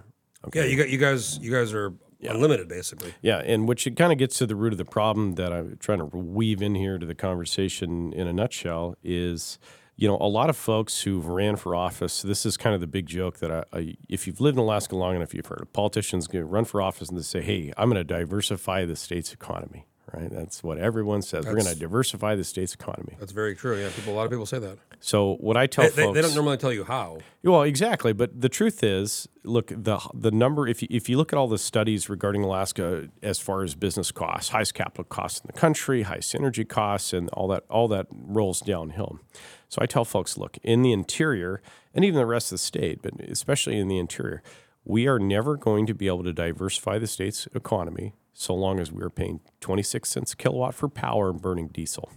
Yeah, 0.54 0.64
you 0.64 0.76
got 0.76 0.88
you 0.88 0.96
guys. 0.96 1.38
You 1.38 1.50
guys 1.50 1.74
are 1.74 1.92
unlimited, 2.22 2.68
basically. 2.68 3.14
Yeah, 3.20 3.38
and 3.38 3.68
which 3.68 3.86
it 3.86 3.96
kind 3.96 4.12
of 4.12 4.18
gets 4.18 4.38
to 4.38 4.46
the 4.46 4.56
root 4.56 4.72
of 4.72 4.78
the 4.78 4.84
problem 4.84 5.34
that 5.34 5.52
I'm 5.52 5.76
trying 5.78 5.98
to 5.98 6.04
weave 6.04 6.62
in 6.62 6.74
here 6.74 6.98
to 6.98 7.04
the 7.04 7.14
conversation 7.14 8.12
in 8.12 8.26
a 8.26 8.32
nutshell 8.32 8.96
is, 9.02 9.58
you 10.00 10.08
know, 10.08 10.16
a 10.18 10.26
lot 10.26 10.48
of 10.48 10.56
folks 10.56 11.02
who've 11.02 11.26
ran 11.26 11.56
for 11.56 11.76
office. 11.76 12.22
This 12.22 12.46
is 12.46 12.56
kind 12.56 12.74
of 12.74 12.80
the 12.80 12.86
big 12.86 13.04
joke 13.04 13.38
that 13.40 13.52
I, 13.52 13.64
I 13.70 13.94
if 14.08 14.26
you've 14.26 14.40
lived 14.40 14.56
in 14.56 14.62
Alaska 14.62 14.96
long 14.96 15.14
enough, 15.14 15.34
you've 15.34 15.44
heard 15.44 15.60
of 15.60 15.74
politicians 15.74 16.26
run 16.32 16.64
for 16.64 16.80
office 16.80 17.10
and 17.10 17.18
they 17.18 17.22
say, 17.22 17.42
"Hey, 17.42 17.70
I'm 17.76 17.90
going 17.90 18.00
to 18.00 18.14
diversify 18.14 18.86
the 18.86 18.96
state's 18.96 19.34
economy." 19.34 19.84
Right? 20.12 20.30
That's 20.30 20.62
what 20.62 20.78
everyone 20.78 21.22
says. 21.22 21.46
We're 21.46 21.52
going 21.52 21.66
to 21.66 21.78
diversify 21.78 22.34
the 22.34 22.44
state's 22.44 22.74
economy. 22.74 23.16
That's 23.18 23.32
very 23.32 23.54
true. 23.54 23.80
Yeah, 23.80 23.90
people. 23.94 24.12
A 24.12 24.16
lot 24.16 24.24
of 24.24 24.30
people 24.30 24.46
say 24.46 24.58
that. 24.58 24.78
So 25.00 25.36
what 25.36 25.56
I 25.56 25.66
tell 25.66 25.84
They, 25.84 25.90
they, 25.90 26.02
folks, 26.02 26.14
they 26.14 26.22
don't 26.22 26.34
normally 26.34 26.56
tell 26.56 26.72
you 26.72 26.84
how. 26.84 27.18
well, 27.42 27.62
exactly. 27.62 28.12
But 28.12 28.40
the 28.40 28.48
truth 28.48 28.82
is, 28.82 29.28
look 29.44 29.68
the 29.68 30.00
the 30.12 30.30
number. 30.30 30.66
If 30.66 30.82
you, 30.82 30.88
if 30.90 31.08
you 31.08 31.16
look 31.16 31.32
at 31.32 31.38
all 31.38 31.48
the 31.48 31.58
studies 31.58 32.08
regarding 32.08 32.42
Alaska 32.44 33.08
as 33.22 33.38
far 33.38 33.62
as 33.62 33.74
business 33.74 34.10
costs, 34.10 34.50
highest 34.50 34.74
capital 34.74 35.04
costs 35.04 35.40
in 35.40 35.46
the 35.46 35.58
country, 35.58 36.02
highest 36.02 36.34
energy 36.34 36.64
costs, 36.64 37.12
and 37.12 37.28
all 37.30 37.48
that 37.48 37.64
all 37.70 37.88
that 37.88 38.06
rolls 38.10 38.60
downhill. 38.60 39.20
So 39.68 39.78
I 39.80 39.86
tell 39.86 40.04
folks, 40.04 40.36
look 40.36 40.58
in 40.62 40.82
the 40.82 40.92
interior 40.92 41.62
and 41.94 42.04
even 42.04 42.16
the 42.18 42.26
rest 42.26 42.48
of 42.48 42.56
the 42.56 42.58
state, 42.58 43.02
but 43.02 43.12
especially 43.20 43.78
in 43.78 43.88
the 43.88 43.98
interior, 43.98 44.42
we 44.84 45.06
are 45.06 45.18
never 45.18 45.56
going 45.56 45.86
to 45.86 45.94
be 45.94 46.06
able 46.08 46.24
to 46.24 46.32
diversify 46.32 46.98
the 46.98 47.06
state's 47.06 47.46
economy 47.54 48.12
so 48.40 48.54
long 48.54 48.80
as 48.80 48.90
we 48.90 49.02
are 49.02 49.10
paying 49.10 49.40
twenty 49.60 49.82
six 49.82 50.08
cents 50.08 50.32
a 50.32 50.36
kilowatt 50.36 50.74
for 50.74 50.88
power 50.88 51.28
and 51.28 51.42
burning 51.42 51.68
diesel. 51.68 52.10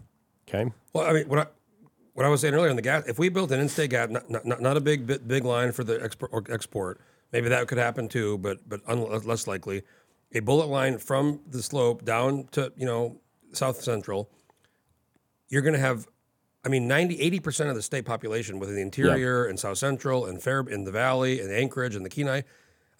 Okay. 0.47 0.71
Well, 0.93 1.05
I 1.05 1.11
mean, 1.11 1.27
what 1.27 1.39
I 1.39 1.45
what 2.13 2.25
I 2.25 2.29
was 2.29 2.39
saying 2.39 2.53
earlier 2.53 2.69
on 2.69 2.77
the 2.77 2.81
gas. 2.81 3.03
If 3.07 3.19
we 3.19 3.27
built 3.27 3.51
an 3.51 3.59
in-state 3.59 3.89
gas, 3.89 4.09
not, 4.09 4.29
not, 4.29 4.61
not- 4.61 4.77
a 4.77 4.81
big 4.81 5.05
big 5.05 5.43
line 5.43 5.73
for 5.73 5.83
the 5.83 6.01
export, 6.01 6.31
or 6.33 6.41
export, 6.49 7.01
maybe 7.33 7.49
that 7.49 7.67
could 7.67 7.77
happen 7.77 8.07
too, 8.07 8.37
but 8.37 8.57
but 8.69 8.79
un, 8.87 9.01
less 9.25 9.47
likely. 9.47 9.83
A 10.33 10.39
bullet 10.39 10.67
line 10.67 10.97
from 10.97 11.41
the 11.49 11.61
slope 11.61 12.05
down 12.05 12.47
to 12.51 12.71
you 12.77 12.85
know 12.85 13.19
South 13.51 13.81
Central. 13.81 14.29
You're 15.49 15.61
going 15.61 15.75
to 15.75 15.79
have, 15.79 16.07
I 16.65 16.69
mean, 16.69 16.87
90, 16.87 17.19
80 17.19 17.39
percent 17.41 17.69
of 17.69 17.75
the 17.75 17.81
state 17.81 18.05
population 18.05 18.59
within 18.59 18.75
the 18.75 18.81
interior 18.81 19.45
and 19.45 19.59
South 19.59 19.77
Central 19.77 20.25
and 20.25 20.41
Fair 20.41 20.61
in 20.61 20.85
the 20.85 20.91
Valley 20.91 21.41
and 21.41 21.51
Anchorage 21.51 21.95
and 21.95 22.05
the 22.05 22.09
Kenai. 22.09 22.43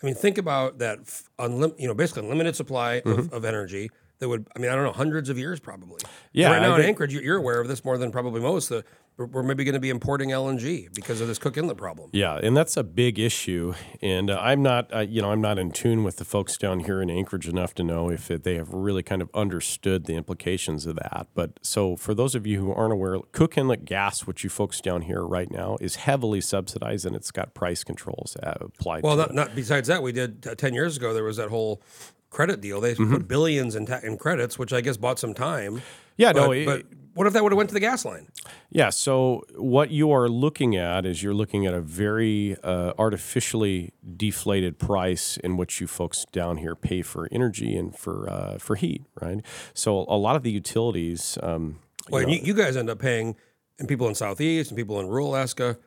I 0.04 0.06
mean, 0.06 0.16
think 0.16 0.38
about 0.38 0.80
that. 0.80 1.00
Unlim, 1.40 1.80
you 1.80 1.88
know, 1.88 1.94
basically 1.94 2.24
unlimited 2.24 2.56
supply 2.56 2.96
of, 2.96 3.04
mm-hmm. 3.06 3.34
of 3.36 3.46
energy. 3.46 3.90
That 4.20 4.30
would, 4.30 4.48
I 4.56 4.60
mean, 4.60 4.70
I 4.70 4.76
don't 4.76 4.84
know, 4.84 4.92
hundreds 4.92 5.30
of 5.30 5.38
years 5.38 5.60
probably. 5.60 6.00
Yeah, 6.34 6.52
Right 6.52 6.62
now 6.62 6.76
in 6.76 6.82
Anchorage, 6.82 7.14
you- 7.14 7.22
you're 7.22 7.38
aware 7.38 7.60
of 7.60 7.68
this 7.68 7.84
more 7.84 7.98
than 7.98 8.12
probably 8.12 8.42
most. 8.42 8.70
The, 8.70 8.84
we're, 9.18 9.44
maybe 9.44 9.64
going 9.64 9.74
to 9.74 9.80
be 9.80 9.90
importing 9.90 10.30
LNG 10.30 10.94
because 10.94 11.22
of 11.22 11.28
this 11.28 11.38
Cook 11.38 11.56
Inlet 11.58 11.78
problem. 11.78 12.10
Yeah, 12.14 12.36
and 12.42 12.56
that's 12.58 12.76
a 12.78 12.84
big 12.84 13.20
issue. 13.20 13.74
And 14.02 14.30
uh, 14.32 14.40
I'm 14.42 14.62
not, 14.64 14.94
uh, 14.94 15.00
you 15.00 15.22
know, 15.22 15.32
I'm 15.32 15.42
not 15.42 15.60
in 15.60 15.72
tune 15.72 16.04
with 16.04 16.18
the 16.18 16.26
folks 16.26 16.58
down 16.58 16.82
here 16.82 17.02
in 17.02 17.10
Anchorage 17.10 17.48
enough 17.48 17.76
to 17.76 17.84
know 17.84 18.10
if 18.10 18.32
it, 18.32 18.44
they 18.44 18.56
have 18.56 18.74
really 18.74 19.04
kind 19.04 19.22
of 19.22 19.30
understood 19.34 20.06
the 20.06 20.16
implications 20.16 20.86
of 20.86 20.96
that. 20.96 21.28
But 21.36 21.60
so 21.62 21.96
for 21.96 22.14
those 22.14 22.34
of 22.36 22.48
you 22.48 22.60
who 22.60 22.74
aren't 22.74 22.94
aware, 22.94 23.18
Cook 23.32 23.58
Inlet 23.58 23.86
gas, 23.86 24.26
which 24.26 24.44
you 24.44 24.50
folks 24.50 24.82
down 24.82 25.04
here 25.04 25.22
right 25.24 25.50
now, 25.52 25.78
is 25.80 25.96
heavily 25.98 26.42
subsidized 26.42 27.06
and 27.06 27.16
it's 27.16 27.32
got 27.32 27.54
price 27.54 27.84
controls 27.84 28.36
uh, 28.42 28.54
applied. 28.62 29.04
Well, 29.04 29.16
not, 29.16 29.34
not 29.34 29.56
besides 29.56 29.88
that, 29.90 30.02
we 30.02 30.12
did 30.12 30.42
t- 30.44 30.56
ten 30.56 30.74
years 30.74 30.98
ago. 30.98 31.14
There 31.14 31.24
was 31.24 31.38
that 31.38 31.50
whole 31.50 31.82
credit 32.30 32.62
deal. 32.62 32.82
They 32.82 32.94
Mm-hmm. 32.96 33.14
put 33.14 33.28
billions 33.28 33.76
in, 33.76 33.86
ta- 33.86 34.00
in 34.04 34.18
credits, 34.18 34.58
which 34.58 34.74
I 34.74 34.82
guess 34.82 34.98
bought 34.98 35.20
some 35.20 35.34
time. 35.36 35.82
Yeah, 36.18 36.34
but, 36.34 36.40
no, 36.46 36.52
it- 36.52 36.66
but 36.66 36.84
what 37.14 37.28
if 37.28 37.34
that 37.34 37.44
would 37.44 37.52
have 37.52 37.58
went 37.58 37.70
to 37.70 37.74
the 37.74 37.80
gas 37.80 38.06
line? 38.06 38.28
Yeah. 38.70 38.90
So 38.90 39.44
what 39.56 39.92
you 39.92 40.12
are 40.12 40.28
looking 40.28 40.76
at 40.76 41.06
is 41.06 41.22
you're 41.22 41.34
looking 41.34 41.66
at 41.66 41.74
a 41.74 41.82
very 41.82 42.58
uh, 42.64 42.94
artificially 42.98 43.94
deflated 44.18 44.80
price 44.80 45.38
in 45.38 45.58
which 45.58 45.80
you 45.80 45.88
folks 45.88 46.26
down 46.32 46.58
here 46.58 46.76
pay 46.76 47.02
for 47.02 47.28
energy 47.32 47.76
and 47.76 47.96
for 47.96 48.30
uh, 48.30 48.58
for 48.58 48.76
heat, 48.76 49.04
right? 49.22 49.46
So 49.74 50.06
a 50.08 50.18
lot 50.18 50.36
of 50.36 50.44
the 50.44 50.52
utilities. 50.52 51.38
Um, 51.44 51.80
Well, 52.10 52.28
you, 52.28 52.40
you 52.44 52.54
guys 52.54 52.76
end 52.76 52.90
up 52.90 53.00
paying, 53.00 53.36
and 53.80 53.88
people 53.88 54.08
in 54.08 54.16
Southeast 54.16 54.72
and 54.72 54.78
people 54.78 55.00
in 55.00 55.08
rural 55.08 55.30
Alaska, 55.30 55.78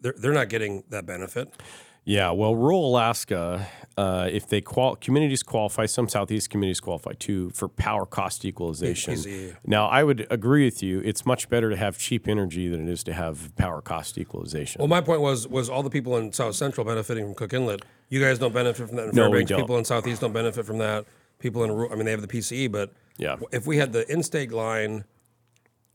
they're 0.00 0.14
they're 0.18 0.32
not 0.34 0.48
getting 0.48 0.84
that 0.90 1.06
benefit. 1.06 1.52
Yeah, 2.10 2.32
well, 2.32 2.56
rural 2.56 2.88
Alaska, 2.90 3.68
uh, 3.96 4.28
if 4.32 4.48
they 4.48 4.60
qual- 4.60 4.96
communities 4.96 5.44
qualify, 5.44 5.86
some 5.86 6.08
southeast 6.08 6.50
communities 6.50 6.80
qualify 6.80 7.12
too 7.12 7.50
for 7.50 7.68
power 7.68 8.04
cost 8.04 8.44
equalization. 8.44 9.12
Easy. 9.12 9.52
Now, 9.64 9.86
I 9.86 10.02
would 10.02 10.26
agree 10.28 10.64
with 10.64 10.82
you. 10.82 11.00
It's 11.04 11.24
much 11.24 11.48
better 11.48 11.70
to 11.70 11.76
have 11.76 11.98
cheap 11.98 12.26
energy 12.26 12.66
than 12.68 12.88
it 12.88 12.92
is 12.92 13.04
to 13.04 13.12
have 13.12 13.54
power 13.54 13.80
cost 13.80 14.18
equalization. 14.18 14.80
Well, 14.80 14.88
my 14.88 15.00
point 15.00 15.20
was 15.20 15.46
was 15.46 15.68
all 15.70 15.84
the 15.84 15.90
people 15.90 16.16
in 16.16 16.32
South 16.32 16.56
Central 16.56 16.84
benefiting 16.84 17.26
from 17.26 17.34
Cook 17.36 17.52
Inlet. 17.52 17.82
You 18.08 18.20
guys 18.20 18.40
don't 18.40 18.52
benefit 18.52 18.88
from 18.88 18.96
that 18.96 19.10
in 19.10 19.14
No, 19.14 19.30
we 19.30 19.44
don't. 19.44 19.60
People 19.60 19.78
in 19.78 19.84
Southeast 19.84 20.20
don't 20.20 20.32
benefit 20.32 20.66
from 20.66 20.78
that. 20.78 21.04
People 21.38 21.62
in 21.62 21.70
ru- 21.70 21.90
I 21.92 21.94
mean, 21.94 22.06
they 22.06 22.10
have 22.10 22.22
the 22.22 22.26
PCE, 22.28 22.66
but 22.66 22.92
Yeah. 23.18 23.36
if 23.52 23.68
we 23.68 23.76
had 23.76 23.92
the 23.92 24.10
in-state 24.12 24.50
line, 24.50 25.04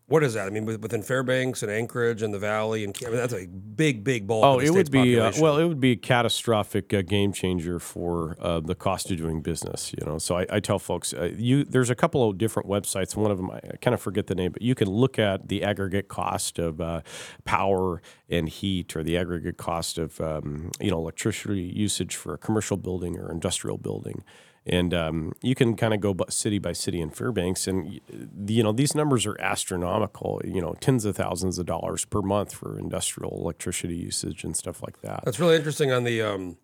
what 0.08 0.24
is 0.24 0.36
that? 0.36 0.46
I 0.46 0.52
mean, 0.52 0.66
within 0.66 1.02
Fairbanks 1.02 1.64
and 1.64 1.72
Anchorage 1.72 2.22
and 2.22 2.32
the 2.32 2.38
Valley, 2.38 2.84
and 2.84 2.96
I 3.04 3.10
mean, 3.10 3.18
that's 3.18 3.34
a 3.34 3.48
big, 3.48 4.04
big 4.04 4.28
bulk. 4.28 4.46
Oh, 4.46 4.54
of 4.56 4.62
the 4.62 4.68
it 4.68 4.70
would 4.70 4.92
be 4.92 5.20
uh, 5.20 5.32
well. 5.40 5.58
It 5.58 5.66
would 5.66 5.80
be 5.80 5.94
a 5.94 5.96
catastrophic 5.96 6.94
uh, 6.94 7.02
game 7.02 7.34
changer 7.34 7.80
for 7.80 8.38
uh, 8.40 8.60
the 8.60 8.76
cost 8.76 9.10
of 9.10 9.18
doing 9.18 9.42
business. 9.42 9.92
You 9.98 10.06
know, 10.06 10.20
so 10.20 10.38
I, 10.38 10.46
I 10.52 10.60
tell 10.60 10.78
folks, 10.78 11.12
uh, 11.14 11.32
you 11.36 11.64
there's 11.64 11.90
a 11.90 11.96
couple 11.96 12.30
of 12.30 12.38
different 12.38 12.70
websites. 12.70 13.16
One 13.16 13.32
of 13.32 13.38
them 13.38 13.50
I, 13.50 13.58
I 13.58 13.78
kind 13.82 13.96
of 13.96 14.02
forget 14.02 14.28
the 14.28 14.36
name, 14.36 14.52
but 14.52 14.62
you 14.62 14.76
can 14.76 14.90
look 14.90 15.18
at 15.18 15.48
the 15.48 15.64
aggregate 15.64 16.08
cost 16.08 16.60
of 16.60 16.80
uh, 16.80 17.02
power 17.44 18.00
and 18.30 18.48
heat, 18.48 18.96
or 18.96 19.02
the 19.02 19.18
aggregate 19.18 19.58
cost 19.58 19.98
of 19.98 20.22
um, 20.22 20.70
you 20.80 20.92
know 20.92 20.98
electricity 20.98 21.62
usage 21.62 22.16
for 22.16 22.36
a 22.36 22.38
commercial 22.38 22.78
building 22.78 23.18
or 23.18 23.32
industrial 23.32 23.80
building. 23.80 24.24
And 24.68 24.96
um, 24.96 25.34
you 25.44 25.54
can 25.54 25.76
kind 25.76 25.94
of 25.94 26.00
go 26.00 26.16
city 26.30 26.58
by 26.58 26.74
city 26.74 27.00
in 27.00 27.12
Fairbanks, 27.12 27.68
and 27.68 28.02
you 28.48 28.64
know 28.64 28.72
these 28.72 28.96
numbers 28.96 29.28
are 29.28 29.40
astronomical. 29.40 30.42
You 30.44 30.60
know, 30.60 30.74
tens 30.80 31.06
of 31.06 31.16
thousands 31.16 31.60
of 31.60 31.68
dollars 31.68 32.04
per 32.04 32.24
month 32.24 32.54
for 32.54 32.80
industrial 32.80 33.38
electricity 33.40 33.96
usage 33.96 34.44
and 34.44 34.58
stuff 34.58 34.82
like 34.82 35.02
that. 35.02 35.22
That's 35.24 35.40
really 35.40 35.56
interesting 35.56 35.92
on 35.92 36.04
the 36.04 36.22
um, 36.24 36.58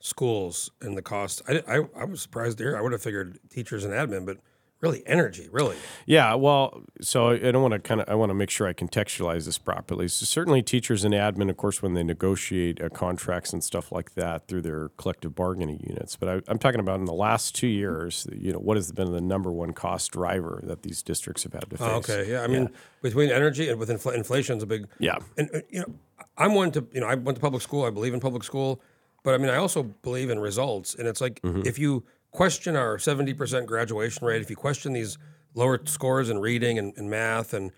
schools 0.00 0.70
and 0.82 0.96
the 0.96 1.02
cost. 1.02 1.42
I, 1.48 1.62
I, 1.68 1.80
I 1.96 2.04
was 2.04 2.20
surprised 2.20 2.58
there. 2.58 2.76
I 2.76 2.80
would 2.80 2.92
have 2.92 3.02
figured 3.02 3.38
teachers 3.50 3.84
and 3.84 3.94
admin, 3.94 4.26
but 4.26 4.38
really 4.84 5.02
energy, 5.06 5.48
really. 5.50 5.76
Yeah, 6.04 6.34
well, 6.34 6.82
so 7.00 7.30
I 7.30 7.50
don't 7.50 7.62
want 7.62 7.72
to 7.72 7.80
kind 7.80 8.02
of 8.02 8.08
I 8.08 8.14
want 8.14 8.28
to 8.30 8.34
make 8.34 8.50
sure 8.50 8.66
I 8.68 8.74
contextualize 8.74 9.46
this 9.46 9.56
properly. 9.56 10.08
So 10.08 10.26
certainly, 10.26 10.62
teachers 10.62 11.04
and 11.04 11.14
admin, 11.14 11.48
of 11.48 11.56
course, 11.56 11.82
when 11.82 11.94
they 11.94 12.02
negotiate 12.02 12.82
uh, 12.82 12.90
contracts 12.90 13.54
and 13.54 13.64
stuff 13.64 13.90
like 13.90 14.14
that 14.14 14.46
through 14.46 14.60
their 14.60 14.90
collective 14.90 15.34
bargaining 15.34 15.80
units. 15.88 16.16
But 16.16 16.28
I, 16.28 16.42
I'm 16.48 16.58
talking 16.58 16.80
about 16.80 17.00
in 17.00 17.06
the 17.06 17.14
last 17.14 17.54
two 17.54 17.66
years, 17.66 18.26
you 18.30 18.52
know, 18.52 18.58
what 18.58 18.76
has 18.76 18.92
been 18.92 19.10
the 19.10 19.22
number 19.22 19.50
one 19.50 19.72
cost 19.72 20.10
driver 20.12 20.60
that 20.64 20.82
these 20.82 21.02
districts 21.02 21.44
have 21.44 21.54
had 21.54 21.70
to 21.70 21.78
face? 21.78 21.80
Oh, 21.80 21.96
okay, 21.96 22.30
yeah. 22.30 22.42
I 22.42 22.46
mean, 22.46 22.68
between 23.00 23.30
energy 23.30 23.70
and 23.70 23.78
with 23.78 23.88
infl- 23.88 24.14
inflation's 24.14 24.62
a 24.62 24.66
big. 24.66 24.86
Yeah. 24.98 25.16
And 25.38 25.48
uh, 25.54 25.60
you 25.70 25.80
know, 25.80 25.94
I'm 26.36 26.54
one 26.54 26.70
to 26.72 26.86
you 26.92 27.00
know 27.00 27.06
I 27.06 27.14
went 27.14 27.36
to 27.36 27.40
public 27.40 27.62
school. 27.62 27.84
I 27.84 27.90
believe 27.90 28.12
in 28.12 28.20
public 28.20 28.44
school, 28.44 28.82
but 29.22 29.32
I 29.34 29.38
mean 29.38 29.48
I 29.48 29.56
also 29.56 29.82
believe 29.82 30.28
in 30.28 30.38
results. 30.38 30.94
And 30.94 31.08
it's 31.08 31.22
like 31.22 31.40
if 31.42 31.78
you 31.78 32.04
question 32.34 32.74
our 32.74 32.98
70% 32.98 33.64
graduation 33.64 34.26
rate, 34.26 34.42
if 34.42 34.50
you 34.50 34.56
question 34.56 34.92
these 34.92 35.16
lower 35.54 35.80
scores 35.84 36.28
in 36.28 36.40
reading 36.40 36.78
and, 36.78 36.92
and 36.96 37.08
math, 37.08 37.54
and 37.54 37.70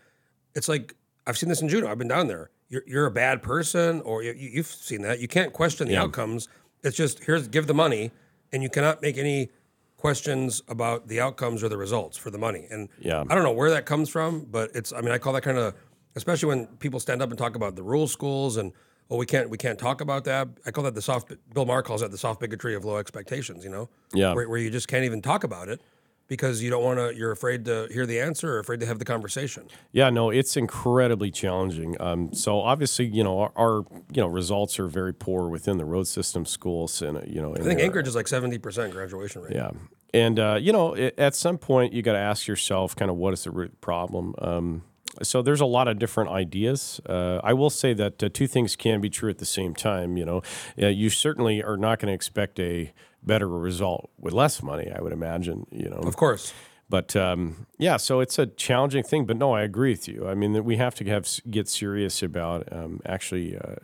it's 0.54 0.68
like 0.68 0.96
I've 1.26 1.36
seen 1.36 1.50
this 1.50 1.60
in 1.60 1.68
Juneau. 1.68 1.88
I've 1.88 1.98
been 1.98 2.08
down 2.08 2.26
there. 2.26 2.50
You're, 2.68 2.82
you're 2.86 3.06
a 3.06 3.10
bad 3.10 3.42
person, 3.42 4.00
or 4.00 4.22
you, 4.22 4.32
you've 4.32 4.66
seen 4.66 5.02
that. 5.02 5.20
You 5.20 5.28
can't 5.28 5.52
question 5.52 5.86
the 5.86 5.96
outcomes. 5.96 6.48
It's 6.82 6.96
just 6.96 7.22
here's 7.25 7.46
give 7.48 7.66
the 7.66 7.75
money, 7.75 8.10
and 8.50 8.62
you 8.62 8.70
cannot 8.70 9.02
make 9.02 9.18
any 9.18 9.50
questions 9.98 10.62
about 10.68 11.06
the 11.08 11.20
outcomes 11.20 11.62
or 11.62 11.68
the 11.68 11.76
results 11.76 12.16
for 12.16 12.30
the 12.30 12.38
money. 12.38 12.66
And 12.70 12.88
Yeah. 12.98 13.25
I 13.28 13.34
don't 13.34 13.44
know 13.44 13.52
where 13.52 13.70
that 13.70 13.86
comes 13.86 14.08
from, 14.08 14.46
but 14.50 14.70
it's 14.75 14.92
I 14.92 15.00
mean 15.02 15.10
I 15.10 15.18
call 15.18 15.34
that 15.34 15.42
kind 15.42 15.58
of 15.58 15.75
especially 16.14 16.48
when 16.48 16.66
people 16.78 16.98
stand 16.98 17.20
up 17.20 17.28
and 17.28 17.38
talk 17.38 17.56
about 17.56 17.76
the 17.76 17.82
rural 17.82 18.08
schools 18.08 18.56
and 18.56 18.72
oh 19.10 19.16
we 19.16 19.26
can't 19.26 19.50
we 19.50 19.58
can't 19.58 19.78
talk 19.78 20.00
about 20.00 20.25
that. 20.25 20.48
I 20.64 20.70
call 20.70 20.84
that 20.84 20.94
the 20.94 21.02
soft 21.02 21.32
Bill 21.52 21.64
Maher 21.64 21.82
calls 21.82 22.00
that 22.00 22.10
the 22.10 22.18
soft 22.18 22.40
bigotry 22.40 22.75
of 22.75 22.84
low 22.84 22.96
expectations, 22.96 23.64
you 23.64 23.70
know? 23.70 23.88
Yeah. 24.12 24.34
Where, 24.34 24.48
where 24.48 24.58
you 24.58 24.70
just 24.70 24.88
can't 24.88 25.04
even 25.04 25.22
talk 25.22 25.44
about 25.44 25.68
it 25.68 25.80
because 26.28 26.62
you 26.62 26.70
don't 26.70 26.82
want 26.82 26.98
to 26.98 27.14
you're 27.16 27.32
afraid 27.32 27.64
to 27.66 27.88
hear 27.90 28.06
the 28.06 28.20
answer 28.20 28.54
or 28.54 28.58
afraid 28.58 28.80
to 28.80 28.86
have 28.86 28.98
the 28.98 29.04
conversation. 29.04 29.68
Yeah, 29.92 30.10
no, 30.10 30.30
it's 30.30 30.56
incredibly 30.56 31.30
challenging. 31.30 32.00
Um, 32.00 32.32
so 32.32 32.60
obviously, 32.60 33.06
you 33.06 33.22
know, 33.22 33.38
our, 33.40 33.52
our 33.56 33.84
you 34.12 34.22
know 34.22 34.26
results 34.26 34.78
are 34.78 34.88
very 34.88 35.14
poor 35.14 35.48
within 35.48 35.78
the 35.78 35.84
road 35.84 36.06
system 36.06 36.44
schools, 36.44 37.02
and 37.02 37.18
uh, 37.18 37.22
you 37.26 37.40
know, 37.40 37.54
I 37.54 37.60
think 37.60 37.80
Anchorage 37.80 38.08
is 38.08 38.14
like 38.14 38.26
70% 38.26 38.90
graduation 38.90 39.42
rate. 39.42 39.54
Yeah. 39.54 39.70
And, 40.14 40.38
uh, 40.38 40.58
you 40.58 40.72
know, 40.72 40.94
at 40.96 41.34
some 41.34 41.58
point, 41.58 41.92
you 41.92 42.00
got 42.00 42.14
to 42.14 42.18
ask 42.18 42.46
yourself 42.46 42.96
kind 42.96 43.10
of 43.10 43.18
what 43.18 43.34
is 43.34 43.44
the 43.44 43.50
root 43.50 43.80
problem. 43.82 44.34
Um, 44.38 44.82
so 45.23 45.42
there's 45.42 45.61
a 45.61 45.66
lot 45.66 45.88
of 45.88 45.99
different 45.99 46.30
ideas. 46.30 47.00
Uh, 47.08 47.40
I 47.44 47.52
will 47.52 47.70
say 47.70 47.94
that 47.94 48.23
uh, 48.23 48.28
two 48.32 48.46
things 48.46 48.76
can 48.76 49.00
be 49.00 49.11
true 49.11 49.30
at 49.30 49.38
the 49.38 49.46
same 49.46 49.75
time. 49.75 50.16
You 50.16 50.25
know, 50.25 50.42
uh, 50.82 50.87
you 50.88 51.11
certainly 51.11 51.62
are 51.62 51.76
not 51.76 51.99
going 51.99 52.08
to 52.08 52.14
expect 52.14 52.58
a 52.61 52.92
better 53.23 53.49
result 53.49 54.11
with 54.18 54.32
less 54.35 54.62
money. 54.62 54.90
I 54.90 55.00
would 55.00 55.12
imagine. 55.12 55.66
You 55.70 55.88
know, 55.90 55.96
Of 55.96 56.16
course. 56.16 56.52
but 56.88 57.16
um, 57.16 57.66
yeah, 57.78 57.96
so 57.96 58.20
it's 58.20 58.38
a 58.38 58.46
challenging 58.46 59.02
thing. 59.04 59.26
But 59.26 59.37
no, 59.37 59.52
I 59.52 59.62
agree 59.62 59.90
with 59.90 60.06
you. 60.08 60.28
I 60.28 60.35
mean, 60.35 60.52
that 60.52 60.62
we 60.64 60.76
have 60.76 60.94
to 60.96 61.04
have 61.06 61.28
get 61.50 61.68
serious 61.68 62.23
about 62.23 62.73
um, 62.73 63.00
actually 63.04 63.56
uh, 63.56 63.76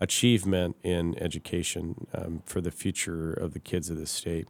achievement 0.00 0.76
in 0.82 1.16
education 1.22 2.06
um, 2.14 2.42
for 2.44 2.60
the 2.60 2.70
future 2.70 3.32
of 3.32 3.52
the 3.52 3.60
kids 3.60 3.90
of 3.90 3.96
the 3.98 4.06
state. 4.06 4.48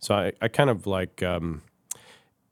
So 0.00 0.14
I, 0.14 0.32
I 0.40 0.48
kind 0.48 0.70
of 0.70 0.86
like. 0.86 1.22
Um, 1.22 1.62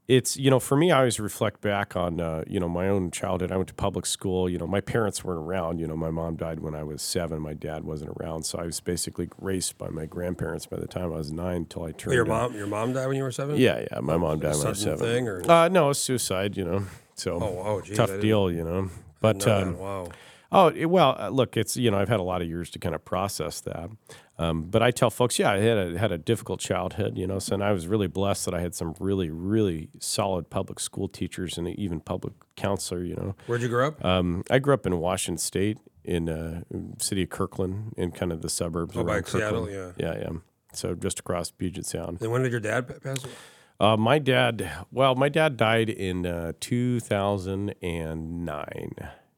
it's 0.09 0.37
you 0.37 0.51
know 0.51 0.61
for 0.61 0.77
me 0.77 0.93
i 0.93 0.99
always 0.99 1.19
reflect 1.19 1.61
back 1.61 1.97
on 1.97 2.21
uh, 2.21 2.45
you 2.47 2.61
know 2.61 2.69
my 2.69 2.89
own 2.89 3.11
childhood. 3.11 3.51
I 3.51 3.57
went 3.57 3.69
to 3.69 3.75
public 3.75 4.07
school 4.07 4.49
you 4.49 4.57
know 4.59 4.67
my 4.67 4.81
parents 4.81 5.25
weren't 5.25 5.41
around. 5.41 5.79
You 5.81 5.87
know 5.89 5.97
my 5.97 6.11
mom 6.11 6.37
died 6.37 6.61
when 6.61 6.75
i 6.75 6.83
was 6.85 7.03
seven. 7.03 7.41
My 7.41 7.55
dad 7.55 7.85
wasn't 7.85 8.13
around. 8.21 8.45
So 8.45 8.59
i 8.59 8.65
was 8.67 8.79
basically 8.81 9.29
raised 9.41 9.77
by 9.79 9.89
my 9.89 10.07
grandparents 10.07 10.67
by 10.67 10.77
the 10.79 10.87
time 10.87 11.13
i 11.13 11.17
was 11.17 11.33
nine 11.33 11.57
until 11.57 11.85
i 11.85 11.93
turned 11.93 12.15
Your 12.15 12.25
mom 12.25 12.55
your 12.55 12.67
mom 12.69 12.93
died 12.93 13.07
when 13.09 13.17
you 13.17 13.23
were 13.25 13.33
7? 13.33 13.57
yeah 13.57 13.85
yeah. 13.91 14.01
My 14.01 14.17
mom 14.17 14.39
died 14.41 14.57
when 14.57 14.67
i 14.67 14.71
was 14.71 14.81
seven. 14.81 14.99
thing, 14.99 15.29
or- 15.29 15.51
uh, 15.51 15.69
no 15.69 15.87
it 15.87 15.89
was 15.89 15.99
suicide 15.99 16.57
you 16.57 16.65
know. 16.65 16.85
So 17.19 17.39
Oh, 17.41 17.51
wow, 17.53 17.81
geez, 17.81 17.97
tough 17.97 18.21
deal 18.21 18.51
you 18.51 18.63
know. 18.63 18.91
But 19.23 19.47
No, 19.47 19.57
um, 19.63 19.79
wow. 19.79 20.09
Oh 20.53 20.87
well, 20.87 21.17
uh, 21.19 21.29
look, 21.31 21.57
it's 21.57 21.77
you 21.77 21.91
know 21.91 21.99
I've 21.99 22.09
had 22.11 22.21
a 22.21 22.23
lot 22.23 22.43
of 22.43 22.47
years 22.47 22.71
to 22.71 22.79
kind 22.79 22.95
of 22.95 23.05
process 23.05 23.61
that, 23.63 23.89
um, 24.39 24.65
but 24.65 24.83
I 24.83 24.91
tell 24.91 25.11
folks, 25.11 25.39
yeah, 25.39 25.53
I 25.53 25.59
had 25.59 25.79
a 25.79 25.99
had 25.99 26.13
a 26.13 26.19
difficult 26.19 26.61
childhood, 26.61 27.17
you 27.17 27.27
know, 27.27 27.39
so 27.39 27.55
and 27.55 27.65
I 27.65 27.73
was 27.73 27.87
really 27.87 28.07
blessed 28.07 28.45
that 28.47 28.55
I 28.55 28.61
had 28.61 28.75
some 28.75 28.95
really 29.01 29.31
really 29.31 29.89
solid 29.99 30.51
public 30.51 30.79
school 30.81 31.09
teachers 31.09 31.57
and 31.59 31.69
even 31.69 32.01
public 32.01 32.35
counselor, 32.57 33.03
you 33.05 33.15
know. 33.17 33.35
Where'd 33.47 33.63
you 33.63 33.69
grow 33.69 33.89
up? 33.89 34.05
Um, 34.05 34.45
I 34.51 34.59
grew 34.59 34.75
up 34.75 34.87
in 34.87 34.99
Washington 34.99 35.39
State, 35.39 35.79
in 36.05 36.29
uh, 36.29 36.63
city 36.99 37.23
of 37.23 37.31
Kirkland, 37.31 37.95
in 37.97 38.11
kind 38.13 38.33
of 38.33 38.43
the 38.43 38.51
suburbs 38.51 38.97
Oh, 38.97 39.05
by 39.05 39.15
around 39.15 39.27
Seattle, 39.27 39.67
Kirkland. 39.67 39.95
yeah, 39.99 40.19
yeah. 40.19 40.31
So 40.73 40.95
just 40.95 41.19
across 41.21 41.51
Puget 41.51 41.87
Sound. 41.87 42.19
and 42.21 42.31
when 42.31 42.43
did 42.43 42.53
your 42.53 42.61
dad 42.61 42.87
pass? 43.03 43.25
away? 43.25 43.33
Uh, 43.79 43.97
my 43.97 44.19
dad, 44.19 44.71
well, 44.91 45.15
my 45.15 45.29
dad 45.29 45.57
died 45.57 45.89
in 45.91 46.25
uh, 46.27 46.53
2009. 46.61 48.95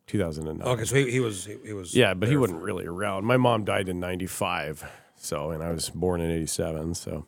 2009. 0.09 0.67
Okay, 0.67 0.85
so 0.85 0.97
he, 0.97 1.11
he 1.11 1.21
was 1.21 1.45
he, 1.45 1.57
he 1.65 1.73
was 1.73 1.95
Yeah, 1.95 2.15
but 2.15 2.29
he 2.29 2.37
wasn't 2.37 2.61
really 2.62 2.87
around. 2.87 3.25
My 3.25 3.37
mom 3.37 3.65
died 3.65 3.88
in 3.88 4.00
95. 4.00 4.85
So, 5.17 5.50
and 5.50 5.62
I 5.62 5.71
was 5.73 5.91
born 5.91 6.21
in 6.21 6.31
87. 6.31 6.95
So 6.95 7.27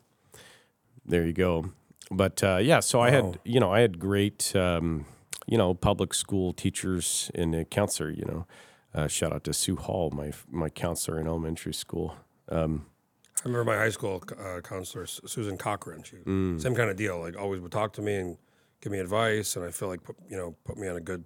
there 1.04 1.24
you 1.26 1.32
go. 1.32 1.70
But 2.10 2.42
uh, 2.42 2.56
yeah, 2.56 2.80
so 2.80 3.00
I 3.00 3.10
had, 3.10 3.38
you 3.44 3.60
know, 3.60 3.72
I 3.72 3.80
had 3.80 3.98
great, 3.98 4.54
um, 4.56 5.06
you 5.46 5.56
know, 5.58 5.74
public 5.74 6.12
school 6.14 6.52
teachers 6.52 7.30
and 7.34 7.54
a 7.54 7.64
counselor, 7.64 8.10
you 8.10 8.24
know. 8.24 8.46
Uh, 8.92 9.06
shout 9.06 9.32
out 9.32 9.44
to 9.44 9.52
Sue 9.52 9.76
Hall, 9.76 10.10
my 10.10 10.32
my 10.50 10.68
counselor 10.68 11.20
in 11.20 11.26
elementary 11.28 11.72
school. 11.74 12.16
Um, 12.48 12.86
I 13.44 13.48
remember 13.48 13.64
my 13.72 13.76
high 13.78 13.90
school 13.90 14.22
uh, 14.38 14.60
counselor, 14.60 15.06
Su- 15.06 15.26
Susan 15.28 15.56
Cochran. 15.56 16.02
She 16.02 16.16
Mm. 16.16 16.60
same 16.60 16.74
kind 16.74 16.90
of 16.90 16.96
deal. 16.96 17.20
Like 17.20 17.36
always 17.38 17.60
would 17.60 17.70
talk 17.72 17.92
to 17.94 18.02
me 18.02 18.16
and 18.16 18.36
give 18.80 18.90
me 18.90 18.98
advice, 18.98 19.54
and 19.54 19.64
I 19.64 19.70
feel 19.70 19.88
like 19.88 20.02
put, 20.02 20.16
you 20.28 20.36
know 20.36 20.56
put 20.64 20.76
me 20.76 20.88
on 20.88 20.96
a 20.96 21.00
good 21.00 21.24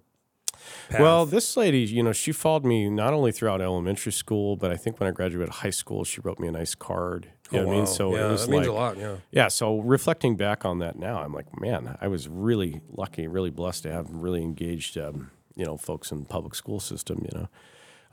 path. 0.89 0.99
Well, 0.99 1.25
this 1.25 1.55
lady, 1.57 1.79
you 1.79 2.03
know, 2.03 2.13
she 2.13 2.31
followed 2.31 2.65
me 2.65 2.89
not 2.89 3.13
only 3.13 3.31
throughout 3.31 3.61
elementary 3.61 4.11
school, 4.11 4.55
but 4.55 4.71
I 4.71 4.77
think 4.77 4.99
when 4.99 5.07
I 5.07 5.11
graduated 5.11 5.55
high 5.55 5.69
school, 5.69 6.03
she 6.03 6.21
wrote 6.21 6.39
me 6.39 6.47
a 6.47 6.51
nice 6.51 6.75
card. 6.75 7.31
You 7.51 7.59
know 7.59 7.67
what 7.67 7.73
I 7.73 7.77
mean? 7.77 7.87
So 7.87 8.15
yeah, 8.15 8.27
it 8.27 8.31
was 8.31 8.45
that 8.45 8.51
means 8.51 8.67
like, 8.67 8.69
a 8.69 8.73
lot. 8.73 8.97
Yeah. 8.97 9.15
Yeah, 9.31 9.47
so 9.49 9.79
reflecting 9.79 10.35
back 10.35 10.65
on 10.65 10.79
that 10.79 10.97
now, 10.97 11.21
I'm 11.21 11.33
like, 11.33 11.59
man, 11.59 11.97
I 12.01 12.07
was 12.07 12.27
really 12.27 12.81
lucky, 12.91 13.27
really 13.27 13.51
blessed 13.51 13.83
to 13.83 13.91
have 13.91 14.09
really 14.09 14.41
engaged, 14.41 14.97
um, 14.97 15.31
you 15.55 15.65
know, 15.65 15.77
folks 15.77 16.11
in 16.11 16.21
the 16.21 16.25
public 16.25 16.55
school 16.55 16.79
system, 16.79 17.23
you 17.23 17.39
know. 17.39 17.47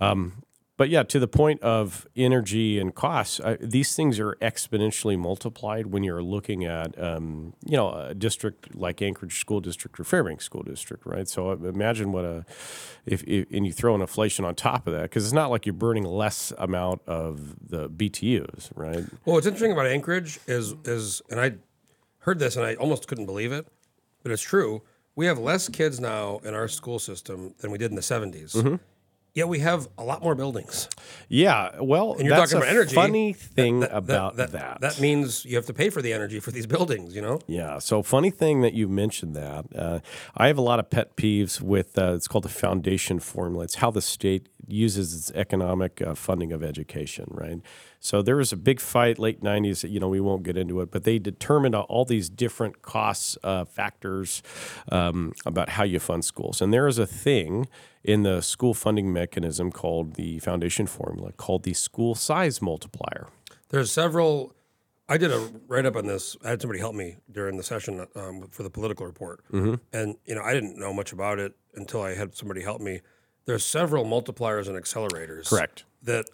Um, 0.00 0.42
but 0.82 0.90
yeah, 0.90 1.04
to 1.04 1.20
the 1.20 1.28
point 1.28 1.62
of 1.62 2.08
energy 2.16 2.76
and 2.76 2.92
costs, 2.92 3.38
I, 3.38 3.54
these 3.60 3.94
things 3.94 4.18
are 4.18 4.34
exponentially 4.42 5.16
multiplied 5.16 5.86
when 5.86 6.02
you're 6.02 6.24
looking 6.24 6.64
at, 6.64 7.00
um, 7.00 7.54
you 7.64 7.76
know, 7.76 7.92
a 7.92 8.14
district 8.16 8.74
like 8.74 9.00
Anchorage 9.00 9.38
School 9.38 9.60
District 9.60 10.00
or 10.00 10.02
Fairbanks 10.02 10.44
School 10.44 10.64
District, 10.64 11.06
right? 11.06 11.28
So 11.28 11.52
imagine 11.52 12.10
what 12.10 12.24
a, 12.24 12.44
if, 13.06 13.22
if 13.28 13.48
and 13.52 13.64
you 13.64 13.72
throw 13.72 13.94
an 13.94 14.00
inflation 14.00 14.44
on 14.44 14.56
top 14.56 14.88
of 14.88 14.92
that, 14.94 15.02
because 15.02 15.22
it's 15.22 15.32
not 15.32 15.52
like 15.52 15.66
you're 15.66 15.72
burning 15.72 16.02
less 16.02 16.52
amount 16.58 17.02
of 17.06 17.54
the 17.64 17.88
BTUs, 17.88 18.72
right? 18.74 19.04
Well, 19.24 19.36
what's 19.36 19.46
interesting 19.46 19.70
about 19.70 19.86
Anchorage 19.86 20.40
is 20.48 20.74
is, 20.84 21.22
and 21.30 21.38
I 21.38 21.52
heard 22.18 22.40
this 22.40 22.56
and 22.56 22.66
I 22.66 22.74
almost 22.74 23.06
couldn't 23.06 23.26
believe 23.26 23.52
it, 23.52 23.68
but 24.24 24.32
it's 24.32 24.42
true. 24.42 24.82
We 25.14 25.26
have 25.26 25.38
less 25.38 25.68
kids 25.68 26.00
now 26.00 26.40
in 26.42 26.54
our 26.54 26.66
school 26.66 26.98
system 26.98 27.54
than 27.60 27.70
we 27.70 27.78
did 27.78 27.92
in 27.92 27.94
the 27.94 28.02
70s. 28.02 28.56
Mm-hmm. 28.56 28.74
Yet 29.34 29.48
we 29.48 29.60
have 29.60 29.88
a 29.96 30.04
lot 30.04 30.22
more 30.22 30.34
buildings. 30.34 30.90
Yeah, 31.30 31.80
well, 31.80 32.12
And 32.12 32.26
you're 32.26 32.36
that's 32.36 32.50
talking 32.52 32.62
a 32.62 32.66
about 32.66 32.76
energy. 32.76 32.94
funny 32.94 33.32
thing 33.32 33.80
That- 33.80 33.90
that- 33.90 33.96
about 33.96 34.36
that, 34.36 34.52
that. 34.52 34.80
that. 34.82 35.00
means 35.00 35.46
you 35.46 35.56
have 35.56 35.64
to 35.66 35.72
pay 35.74 35.88
for 35.88 36.02
the 36.02 36.12
energy 36.12 36.38
for 36.38 36.50
these 36.50 36.66
buildings. 36.66 37.14
You 37.14 37.22
know. 37.22 37.38
Yeah. 37.46 37.78
So 37.78 38.02
funny 38.02 38.30
thing 38.30 38.60
that 38.60 38.74
you 38.74 38.88
mentioned 38.88 39.34
that. 39.34 39.64
Uh, 39.74 40.00
I 40.36 40.48
have 40.48 40.58
a 40.58 40.62
lot 40.62 40.78
of 40.80 40.90
pet 40.90 41.16
peeves 41.16 41.62
with. 41.62 41.96
Uh, 41.96 42.12
it's 42.14 42.28
called 42.28 42.44
the 42.44 42.50
foundation 42.50 43.20
formula. 43.20 43.64
It's 43.64 43.76
how 43.76 43.90
the 43.90 44.02
state 44.02 44.48
uses 44.68 45.14
its 45.14 45.30
economic 45.32 46.02
uh, 46.02 46.14
funding 46.14 46.52
of 46.52 46.62
education. 46.62 47.24
Right. 47.30 47.60
So 48.00 48.20
there 48.20 48.36
was 48.36 48.52
a 48.52 48.56
big 48.56 48.80
fight 48.80 49.18
late 49.18 49.40
'90s. 49.42 49.88
You 49.90 49.98
know, 49.98 50.08
we 50.08 50.20
won't 50.20 50.42
get 50.42 50.58
into 50.58 50.82
it, 50.82 50.90
but 50.90 51.04
they 51.04 51.18
determined 51.18 51.74
all 51.74 52.04
these 52.04 52.28
different 52.28 52.82
costs 52.82 53.38
uh, 53.42 53.64
factors 53.64 54.42
um, 54.90 55.32
about 55.46 55.70
how 55.70 55.84
you 55.84 55.98
fund 56.00 56.22
schools. 56.22 56.60
And 56.60 56.70
there 56.70 56.86
is 56.86 56.98
a 56.98 57.06
thing 57.06 57.66
in 58.04 58.22
the 58.22 58.40
school 58.40 58.74
funding 58.74 59.12
mechanism 59.12 59.70
called 59.70 60.14
the 60.14 60.38
foundation 60.40 60.86
formula, 60.86 61.32
called 61.32 61.62
the 61.62 61.74
school 61.74 62.14
size 62.14 62.60
multiplier. 62.60 63.28
There's 63.68 63.92
several. 63.92 64.54
I 65.08 65.18
did 65.18 65.30
a 65.30 65.48
write 65.66 65.84
up 65.84 65.96
on 65.96 66.06
this. 66.06 66.36
I 66.44 66.50
had 66.50 66.60
somebody 66.60 66.80
help 66.80 66.94
me 66.94 67.16
during 67.30 67.56
the 67.56 67.62
session 67.62 68.06
um, 68.14 68.48
for 68.50 68.62
the 68.62 68.70
political 68.70 69.04
report, 69.06 69.42
mm-hmm. 69.52 69.74
and 69.92 70.16
you 70.24 70.34
know 70.34 70.42
I 70.42 70.52
didn't 70.52 70.78
know 70.78 70.92
much 70.92 71.12
about 71.12 71.38
it 71.38 71.54
until 71.74 72.02
I 72.02 72.14
had 72.14 72.34
somebody 72.34 72.62
help 72.62 72.80
me. 72.80 73.00
There's 73.44 73.64
several 73.64 74.04
multipliers 74.04 74.68
and 74.68 74.82
accelerators. 74.82 75.48
Correct. 75.48 75.84
That 76.02 76.26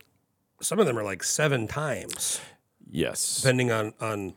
some 0.60 0.78
of 0.78 0.86
them 0.86 0.98
are 0.98 1.04
like 1.04 1.22
seven 1.22 1.66
times, 1.66 2.40
Yes. 2.90 3.40
depending 3.40 3.70
on 3.70 3.94
on 4.00 4.34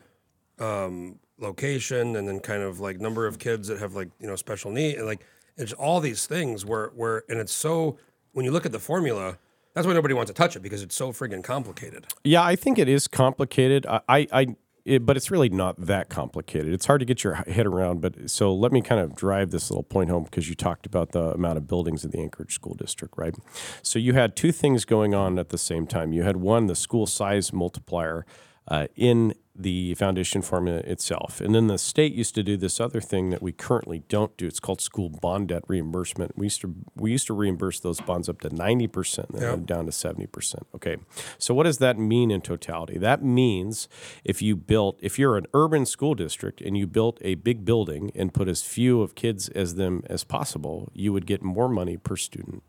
um, 0.58 1.18
location 1.38 2.16
and 2.16 2.26
then 2.26 2.40
kind 2.40 2.62
of 2.62 2.80
like 2.80 3.00
number 3.00 3.26
of 3.26 3.38
kids 3.38 3.68
that 3.68 3.78
have 3.78 3.94
like 3.94 4.08
you 4.18 4.26
know 4.26 4.36
special 4.36 4.70
need. 4.70 4.96
and, 4.96 5.06
Like 5.06 5.24
it's 5.56 5.72
all 5.72 6.00
these 6.00 6.26
things 6.26 6.64
where 6.64 6.88
where 6.94 7.24
and 7.28 7.38
it's 7.38 7.52
so 7.52 7.98
when 8.32 8.44
you 8.44 8.50
look 8.50 8.66
at 8.66 8.72
the 8.72 8.80
formula. 8.80 9.38
That's 9.74 9.86
why 9.86 9.94
nobody 9.94 10.12
wants 10.12 10.28
to 10.28 10.34
touch 10.34 10.54
it 10.54 10.60
because 10.60 10.82
it's 10.82 10.94
so 10.94 11.12
friggin' 11.12 11.42
complicated. 11.42 12.06
Yeah, 12.24 12.42
I 12.42 12.56
think 12.56 12.78
it 12.78 12.90
is 12.90 13.08
complicated. 13.08 13.86
I, 13.86 14.00
I, 14.06 14.26
I 14.30 14.56
it, 14.84 15.06
but 15.06 15.16
it's 15.16 15.30
really 15.30 15.48
not 15.48 15.80
that 15.80 16.08
complicated. 16.08 16.72
It's 16.72 16.86
hard 16.86 17.00
to 17.00 17.06
get 17.06 17.22
your 17.22 17.34
head 17.34 17.66
around. 17.66 18.00
But 18.00 18.30
so 18.30 18.52
let 18.52 18.72
me 18.72 18.80
kind 18.80 19.00
of 19.00 19.14
drive 19.14 19.50
this 19.50 19.70
little 19.70 19.84
point 19.84 20.10
home 20.10 20.24
because 20.24 20.48
you 20.48 20.54
talked 20.54 20.86
about 20.86 21.12
the 21.12 21.32
amount 21.32 21.58
of 21.58 21.66
buildings 21.66 22.04
in 22.04 22.10
the 22.10 22.18
Anchorage 22.18 22.54
School 22.54 22.74
District, 22.74 23.14
right? 23.16 23.34
So 23.82 23.98
you 23.98 24.12
had 24.12 24.36
two 24.36 24.52
things 24.52 24.84
going 24.84 25.14
on 25.14 25.38
at 25.38 25.50
the 25.50 25.58
same 25.58 25.86
time. 25.86 26.12
You 26.12 26.22
had 26.22 26.36
one, 26.36 26.66
the 26.66 26.74
school 26.74 27.06
size 27.06 27.52
multiplier 27.52 28.26
uh, 28.68 28.88
in 28.96 29.34
the 29.54 29.94
foundation 29.94 30.40
formula 30.40 30.78
itself. 30.78 31.40
And 31.40 31.54
then 31.54 31.66
the 31.66 31.76
state 31.76 32.14
used 32.14 32.34
to 32.36 32.42
do 32.42 32.56
this 32.56 32.80
other 32.80 33.00
thing 33.00 33.30
that 33.30 33.42
we 33.42 33.52
currently 33.52 34.02
don't 34.08 34.34
do. 34.36 34.46
It's 34.46 34.60
called 34.60 34.80
school 34.80 35.10
bond 35.10 35.48
debt 35.48 35.62
reimbursement. 35.68 36.32
We 36.36 36.46
used 36.46 36.62
to 36.62 36.74
we 36.96 37.10
used 37.10 37.26
to 37.26 37.34
reimburse 37.34 37.80
those 37.80 38.00
bonds 38.00 38.28
up 38.28 38.40
to 38.42 38.48
90%, 38.50 39.32
then 39.32 39.42
Yep. 39.42 39.66
down 39.66 39.86
to 39.86 39.92
70%. 39.92 40.66
Okay. 40.74 40.96
So 41.38 41.52
what 41.54 41.64
does 41.64 41.78
that 41.78 41.98
mean 41.98 42.30
in 42.30 42.40
totality? 42.40 42.98
That 42.98 43.22
means 43.22 43.88
if 44.24 44.40
you 44.40 44.56
built 44.56 44.98
if 45.02 45.18
you're 45.18 45.36
an 45.36 45.46
urban 45.52 45.84
school 45.84 46.14
district 46.14 46.60
and 46.60 46.76
you 46.76 46.86
built 46.86 47.18
a 47.20 47.34
big 47.34 47.64
building 47.64 48.10
and 48.14 48.32
put 48.32 48.48
as 48.48 48.62
few 48.62 49.02
of 49.02 49.14
kids 49.14 49.48
as 49.50 49.74
them 49.74 50.02
as 50.06 50.24
possible, 50.24 50.90
you 50.94 51.12
would 51.12 51.26
get 51.26 51.42
more 51.42 51.68
money 51.68 51.96
per 51.96 52.16
student 52.16 52.62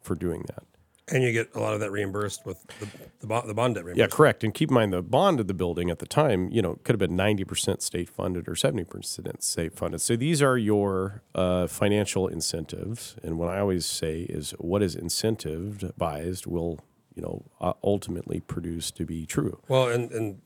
for 0.00 0.14
doing 0.16 0.42
that. 0.48 0.64
And 1.08 1.22
you 1.22 1.32
get 1.32 1.50
a 1.54 1.60
lot 1.60 1.74
of 1.74 1.80
that 1.80 1.90
reimbursed 1.90 2.46
with 2.46 2.66
the, 2.80 2.88
the, 3.20 3.26
bond, 3.26 3.48
the 3.48 3.52
bond 3.52 3.74
debt 3.74 3.84
Yeah, 3.94 4.06
correct. 4.06 4.42
And 4.42 4.54
keep 4.54 4.70
in 4.70 4.74
mind 4.74 4.92
the 4.92 5.02
bond 5.02 5.38
of 5.38 5.48
the 5.48 5.54
building 5.54 5.90
at 5.90 5.98
the 5.98 6.06
time, 6.06 6.48
you 6.50 6.62
know, 6.62 6.78
could 6.82 6.94
have 6.94 6.98
been 6.98 7.16
90% 7.16 7.82
state 7.82 8.08
funded 8.08 8.48
or 8.48 8.54
70% 8.54 9.42
state 9.42 9.74
funded. 9.74 10.00
So 10.00 10.16
these 10.16 10.40
are 10.40 10.56
your 10.56 11.22
uh, 11.34 11.66
financial 11.66 12.26
incentives. 12.26 13.16
And 13.22 13.38
what 13.38 13.50
I 13.50 13.58
always 13.58 13.84
say 13.84 14.22
is 14.22 14.52
what 14.52 14.82
is 14.82 14.96
incentivized 14.96 16.46
will, 16.46 16.80
you 17.14 17.20
know, 17.20 17.44
uh, 17.60 17.74
ultimately 17.82 18.40
produce 18.40 18.90
to 18.92 19.04
be 19.04 19.26
true. 19.26 19.60
Well, 19.68 19.88
and, 19.88 20.10
and 20.10 20.40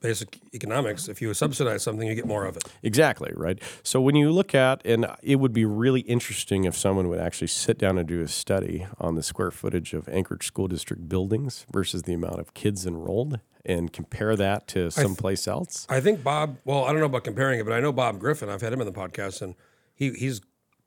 basic 0.00 0.38
economics, 0.54 1.08
if 1.08 1.20
you 1.20 1.32
subsidize 1.34 1.82
something, 1.82 2.06
you 2.06 2.14
get 2.14 2.26
more 2.26 2.44
of 2.44 2.56
it. 2.56 2.64
Exactly, 2.82 3.32
right? 3.34 3.60
So 3.82 4.00
when 4.00 4.14
you 4.14 4.30
look 4.30 4.54
at, 4.54 4.84
and 4.84 5.06
it 5.22 5.36
would 5.36 5.52
be 5.52 5.64
really 5.64 6.00
interesting 6.02 6.64
if 6.64 6.76
someone 6.76 7.08
would 7.08 7.20
actually 7.20 7.48
sit 7.48 7.78
down 7.78 7.98
and 7.98 8.06
do 8.06 8.20
a 8.20 8.28
study 8.28 8.86
on 8.98 9.14
the 9.14 9.22
square 9.22 9.50
footage 9.50 9.94
of 9.94 10.08
Anchorage 10.08 10.46
School 10.46 10.68
District 10.68 11.08
buildings 11.08 11.66
versus 11.72 12.02
the 12.02 12.14
amount 12.14 12.38
of 12.38 12.54
kids 12.54 12.86
enrolled 12.86 13.40
and 13.64 13.92
compare 13.92 14.34
that 14.36 14.66
to 14.68 14.90
someplace 14.90 15.46
else. 15.46 15.86
I 15.88 16.00
think 16.00 16.22
Bob, 16.22 16.58
well, 16.64 16.84
I 16.84 16.88
don't 16.90 17.00
know 17.00 17.06
about 17.06 17.24
comparing 17.24 17.60
it, 17.60 17.64
but 17.64 17.72
I 17.72 17.80
know 17.80 17.92
Bob 17.92 18.18
Griffin. 18.18 18.48
I've 18.48 18.62
had 18.62 18.72
him 18.72 18.80
in 18.80 18.86
the 18.86 18.92
podcast, 18.92 19.42
and 19.42 19.54
he, 19.94 20.12
he's 20.12 20.40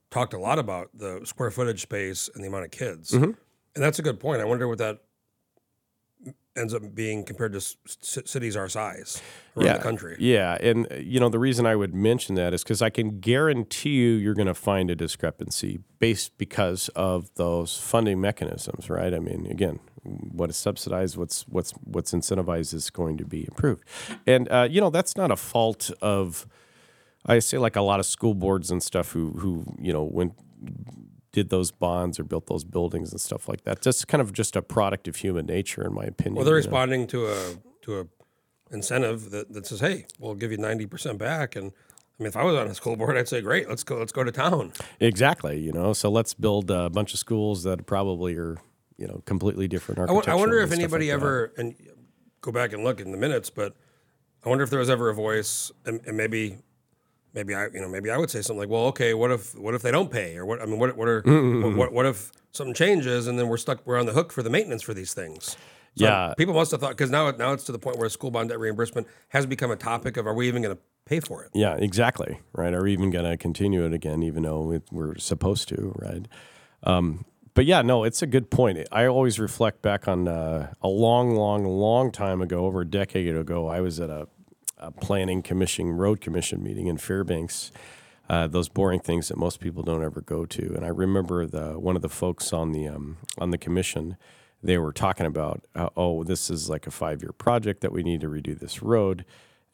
talked 0.10 0.34
a 0.34 0.40
lot 0.40 0.58
about 0.58 0.90
the 0.94 1.22
square 1.24 1.52
footage 1.52 1.82
space 1.82 2.30
and 2.34 2.44
the 2.44 2.48
amount 2.48 2.66
of 2.66 2.72
kids. 2.72 3.12
Mm-hmm. 3.12 3.32
And 3.76 3.84
that's 3.84 4.00
a 4.00 4.02
good 4.02 4.20
point. 4.20 4.42
I 4.42 4.46
wonder 4.46 4.68
what 4.68 4.80
that 4.80 5.00
ends 6.56 6.74
up 6.74 6.82
being 6.94 7.24
compared 7.24 7.54
to 7.54 7.62
c- 7.62 7.78
cities 8.26 8.56
our 8.56 8.68
size 8.68 9.22
around 9.56 9.78
the 9.78 9.84
country. 9.84 10.16
Yeah, 10.20 10.58
and 10.60 10.92
uh, 10.92 10.96
you 10.96 11.20
know 11.20 11.30
the 11.30 11.40
reason 11.40 11.66
I 11.66 11.76
would 11.76 11.94
mention 11.94 12.36
that 12.36 12.54
is 12.54 12.64
because 12.64 12.82
I 12.82 12.90
can 12.90 13.20
guarantee 13.20 13.92
you 13.92 14.12
you're 14.14 14.34
going 14.34 14.48
to 14.48 14.54
find 14.54 14.90
a 14.90 14.96
discrepancy 14.96 15.80
based 16.00 16.38
because 16.38 16.90
of 16.90 17.34
those 17.36 17.78
funding 17.78 18.20
mechanisms, 18.20 18.90
right? 18.90 19.14
I 19.14 19.20
mean, 19.20 19.48
again, 19.50 19.80
what 20.04 20.50
is 20.50 20.58
subsidized, 20.58 21.18
what's 21.18 21.48
what's 21.48 21.72
what's 21.84 22.12
incentivized 22.12 22.74
is 22.74 22.90
going 22.90 23.18
to 23.18 23.26
be 23.26 23.44
improved, 23.44 23.84
and 24.28 24.52
uh, 24.52 24.68
you 24.70 24.82
know 24.82 24.90
that's 24.90 25.16
not 25.16 25.32
a 25.32 25.38
fault 25.38 25.92
of. 26.02 26.46
I 27.24 27.38
say 27.38 27.60
like 27.60 27.76
a 27.76 27.82
lot 27.82 28.00
of 28.00 28.08
school 28.08 28.34
boards 28.34 28.72
and 28.72 28.82
stuff 28.82 29.12
who 29.12 29.32
who 29.34 29.76
you 29.80 29.94
know 29.94 30.04
went 30.04 30.34
did 31.32 31.50
those 31.50 31.72
bonds 31.72 32.20
or 32.20 32.24
built 32.24 32.48
those 32.48 32.64
buildings 32.64 33.12
and 33.12 33.22
stuff 33.22 33.48
like 33.48 33.64
that. 33.64 33.82
That's 33.82 34.04
kind 34.06 34.22
of 34.22 34.34
just 34.34 34.56
a 34.56 34.62
product 34.62 35.08
of 35.08 35.18
human 35.18 35.46
nature, 35.46 35.86
in 35.86 35.94
my 35.94 36.04
opinion. 36.04 36.36
Well, 36.36 36.46
they're 36.46 36.56
you 36.56 36.64
know? 36.64 36.68
responding 36.68 37.08
to 37.08 37.28
a 37.28 37.56
to 37.84 38.00
a 38.02 38.06
incentive 38.72 39.32
that, 39.32 39.54
that 39.54 39.66
says, 39.66 39.80
"Hey, 39.80 40.06
we'll 40.20 40.36
give 40.36 40.52
you 40.52 40.58
ninety 40.58 40.86
percent 40.86 41.18
back." 41.18 41.56
And 41.56 41.72
I 42.20 42.24
mean, 42.24 42.28
if 42.28 42.38
I 42.38 42.44
was 42.44 42.56
on 42.56 42.68
a 42.68 42.74
school 42.74 42.96
board, 42.96 43.18
I'd 43.18 43.30
say, 43.30 43.42
"Great, 43.42 43.70
let's 43.70 43.84
go, 43.84 43.98
let's 43.98 44.12
go 44.12 44.24
to 44.24 44.32
town." 44.32 44.74
Exactly. 45.00 45.60
You 45.60 45.72
know, 45.72 45.94
so 45.94 46.10
let's 46.10 46.34
build 46.34 46.70
a 46.70 46.90
bunch 46.90 47.14
of 47.14 47.20
schools 47.20 47.64
that 47.64 47.86
probably 47.86 48.36
are, 48.36 48.58
you 48.98 49.08
know, 49.08 49.22
completely 49.26 49.68
different 49.68 50.00
I, 50.00 50.04
w- 50.04 50.18
architecture. 50.18 50.38
I 50.38 50.40
wonder 50.40 50.60
if 50.60 50.72
anybody 50.72 51.12
ever 51.12 51.54
and 51.58 51.76
go 52.42 52.52
back 52.52 52.74
and 52.74 52.84
look 52.84 53.00
in 53.00 53.12
the 53.12 53.18
minutes, 53.18 53.50
but 53.50 53.76
I 54.44 54.50
wonder 54.50 54.64
if 54.64 54.70
there 54.70 54.80
was 54.80 54.90
ever 54.90 55.10
a 55.10 55.14
voice, 55.14 55.72
and, 55.86 56.02
and 56.06 56.18
maybe, 56.18 56.58
maybe 57.34 57.54
I, 57.56 57.68
you 57.68 57.82
know, 57.82 57.88
maybe 57.90 58.10
I 58.10 58.18
would 58.18 58.30
say 58.30 58.42
something 58.42 58.60
like, 58.60 58.70
"Well, 58.70 58.86
okay, 58.88 59.14
what 59.14 59.32
if 59.32 59.58
what 59.58 59.74
if 59.74 59.82
they 59.82 59.92
don't 59.92 60.12
pay, 60.12 60.36
or 60.38 60.46
what? 60.46 60.62
I 60.62 60.66
mean, 60.66 60.80
what 60.80 60.96
what 60.98 61.08
are 61.08 61.22
Mm-hmm, 61.24 61.64
what, 61.64 61.76
what 61.76 61.94
what 61.94 62.06
if 62.06 62.32
something 62.52 62.74
changes 62.74 63.28
and 63.28 63.38
then 63.40 63.48
we're 63.48 63.58
stuck, 63.58 63.86
we're 63.86 64.00
on 64.00 64.06
the 64.06 64.14
hook 64.14 64.32
for 64.32 64.44
the 64.44 64.50
maintenance 64.50 64.82
for 64.82 64.94
these 64.94 65.14
things." 65.14 65.56
So 65.98 66.06
Yeah. 66.06 66.34
people 66.38 66.54
must 66.54 66.72
have 66.72 66.80
thought 66.80 66.92
because 66.92 67.10
now 67.10 67.32
now 67.32 67.52
it's 67.52 67.66
to 67.66 67.72
the 67.74 67.80
point 67.80 67.98
where 67.98 68.08
school 68.10 68.32
bond 68.32 68.50
debt 68.50 68.60
reimbursement 68.60 69.08
has 69.30 69.46
become 69.46 69.72
a 69.72 69.76
topic 69.76 70.16
of 70.18 70.26
are 70.26 70.34
we 70.34 70.48
even 70.48 70.62
going 70.62 70.76
to 70.76 70.82
pay 71.06 71.20
for 71.20 71.44
it? 71.44 71.50
Yeah, 71.54 71.76
exactly. 71.76 72.40
Right. 72.54 72.74
Are 72.74 72.82
we 72.84 72.94
even 72.94 73.10
going 73.12 73.26
to 73.26 73.36
continue 73.36 73.86
it 73.86 73.92
again, 73.94 74.24
even 74.24 74.44
though 74.44 74.72
it, 74.72 74.84
we're 74.90 75.18
supposed 75.18 75.68
to? 75.70 75.94
Right. 75.98 76.28
Um, 76.84 77.26
but 77.54 77.66
yeah, 77.66 77.82
no, 77.82 78.06
it's 78.06 78.22
a 78.22 78.28
good 78.28 78.50
point. 78.50 78.80
I 78.90 79.06
always 79.06 79.38
reflect 79.38 79.82
back 79.82 80.08
on 80.08 80.30
uh, 80.30 80.72
a 80.82 80.88
long, 80.88 81.36
long, 81.36 81.66
long 81.66 82.10
time 82.10 82.42
ago, 82.42 82.60
over 82.66 82.82
a 82.82 82.86
decade 82.86 83.36
ago. 83.36 83.68
I 83.68 83.82
was 83.82 84.00
at 84.00 84.10
a, 84.10 84.30
a 84.82 84.92
planning 84.92 85.42
commission, 85.42 85.92
road 85.92 86.22
commission 86.22 86.64
meeting 86.64 86.88
in 86.88 86.98
Fairbanks. 86.98 87.72
Uh, 88.30 88.48
those 88.48 88.70
boring 88.70 89.00
things 89.00 89.28
that 89.28 89.38
most 89.38 89.60
people 89.60 89.84
don't 89.84 90.04
ever 90.04 90.22
go 90.22 90.46
to. 90.46 90.74
And 90.74 90.86
I 90.86 90.90
remember 90.90 91.46
the 91.46 91.78
one 91.78 91.96
of 91.96 92.02
the 92.02 92.10
folks 92.10 92.54
on 92.54 92.72
the 92.72 92.88
um, 92.88 93.18
on 93.38 93.52
the 93.52 93.58
commission. 93.58 94.16
They 94.64 94.78
were 94.78 94.94
talking 94.94 95.26
about, 95.26 95.66
uh, 95.76 95.90
oh, 95.98 96.24
this 96.24 96.50
is 96.50 96.70
like 96.70 96.86
a 96.86 96.92
five 96.92 97.22
year 97.22 97.32
project 97.32 97.82
that 97.82 97.92
we 97.92 98.04
need 98.04 98.22
to 98.22 98.28
redo 98.28 98.58
this 98.58 98.82
road 98.82 99.26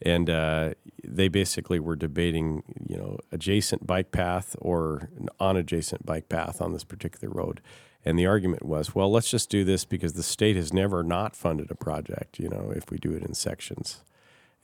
and 0.02 0.30
uh, 0.30 0.74
they 1.04 1.28
basically 1.28 1.80
were 1.80 1.96
debating, 1.96 2.64
you 2.88 2.98
know, 2.98 3.18
adjacent 3.32 3.88
bike 3.88 4.12
path 4.12 4.56
or 4.60 5.10
an 5.18 5.30
unadjacent 5.40 6.06
bike 6.06 6.30
path 6.30 6.62
on 6.62 6.74
this 6.74 6.84
particular 6.84 7.34
road. 7.34 7.62
And 8.06 8.18
the 8.18 8.28
argument 8.28 8.64
was, 8.64 8.94
well, 8.94 9.12
let's 9.12 9.30
just 9.30 9.50
do 9.50 9.64
this 9.64 9.86
because 9.86 10.14
the 10.14 10.24
state 10.24 10.56
has 10.56 10.72
never 10.72 11.04
not 11.04 11.36
funded 11.36 11.72
a 11.72 11.76
project, 11.76 12.40
you 12.40 12.48
know, 12.48 12.72
if 12.76 12.92
we 12.92 12.98
do 12.98 13.14
it 13.14 13.24
in 13.24 13.34
sections. 13.34 14.04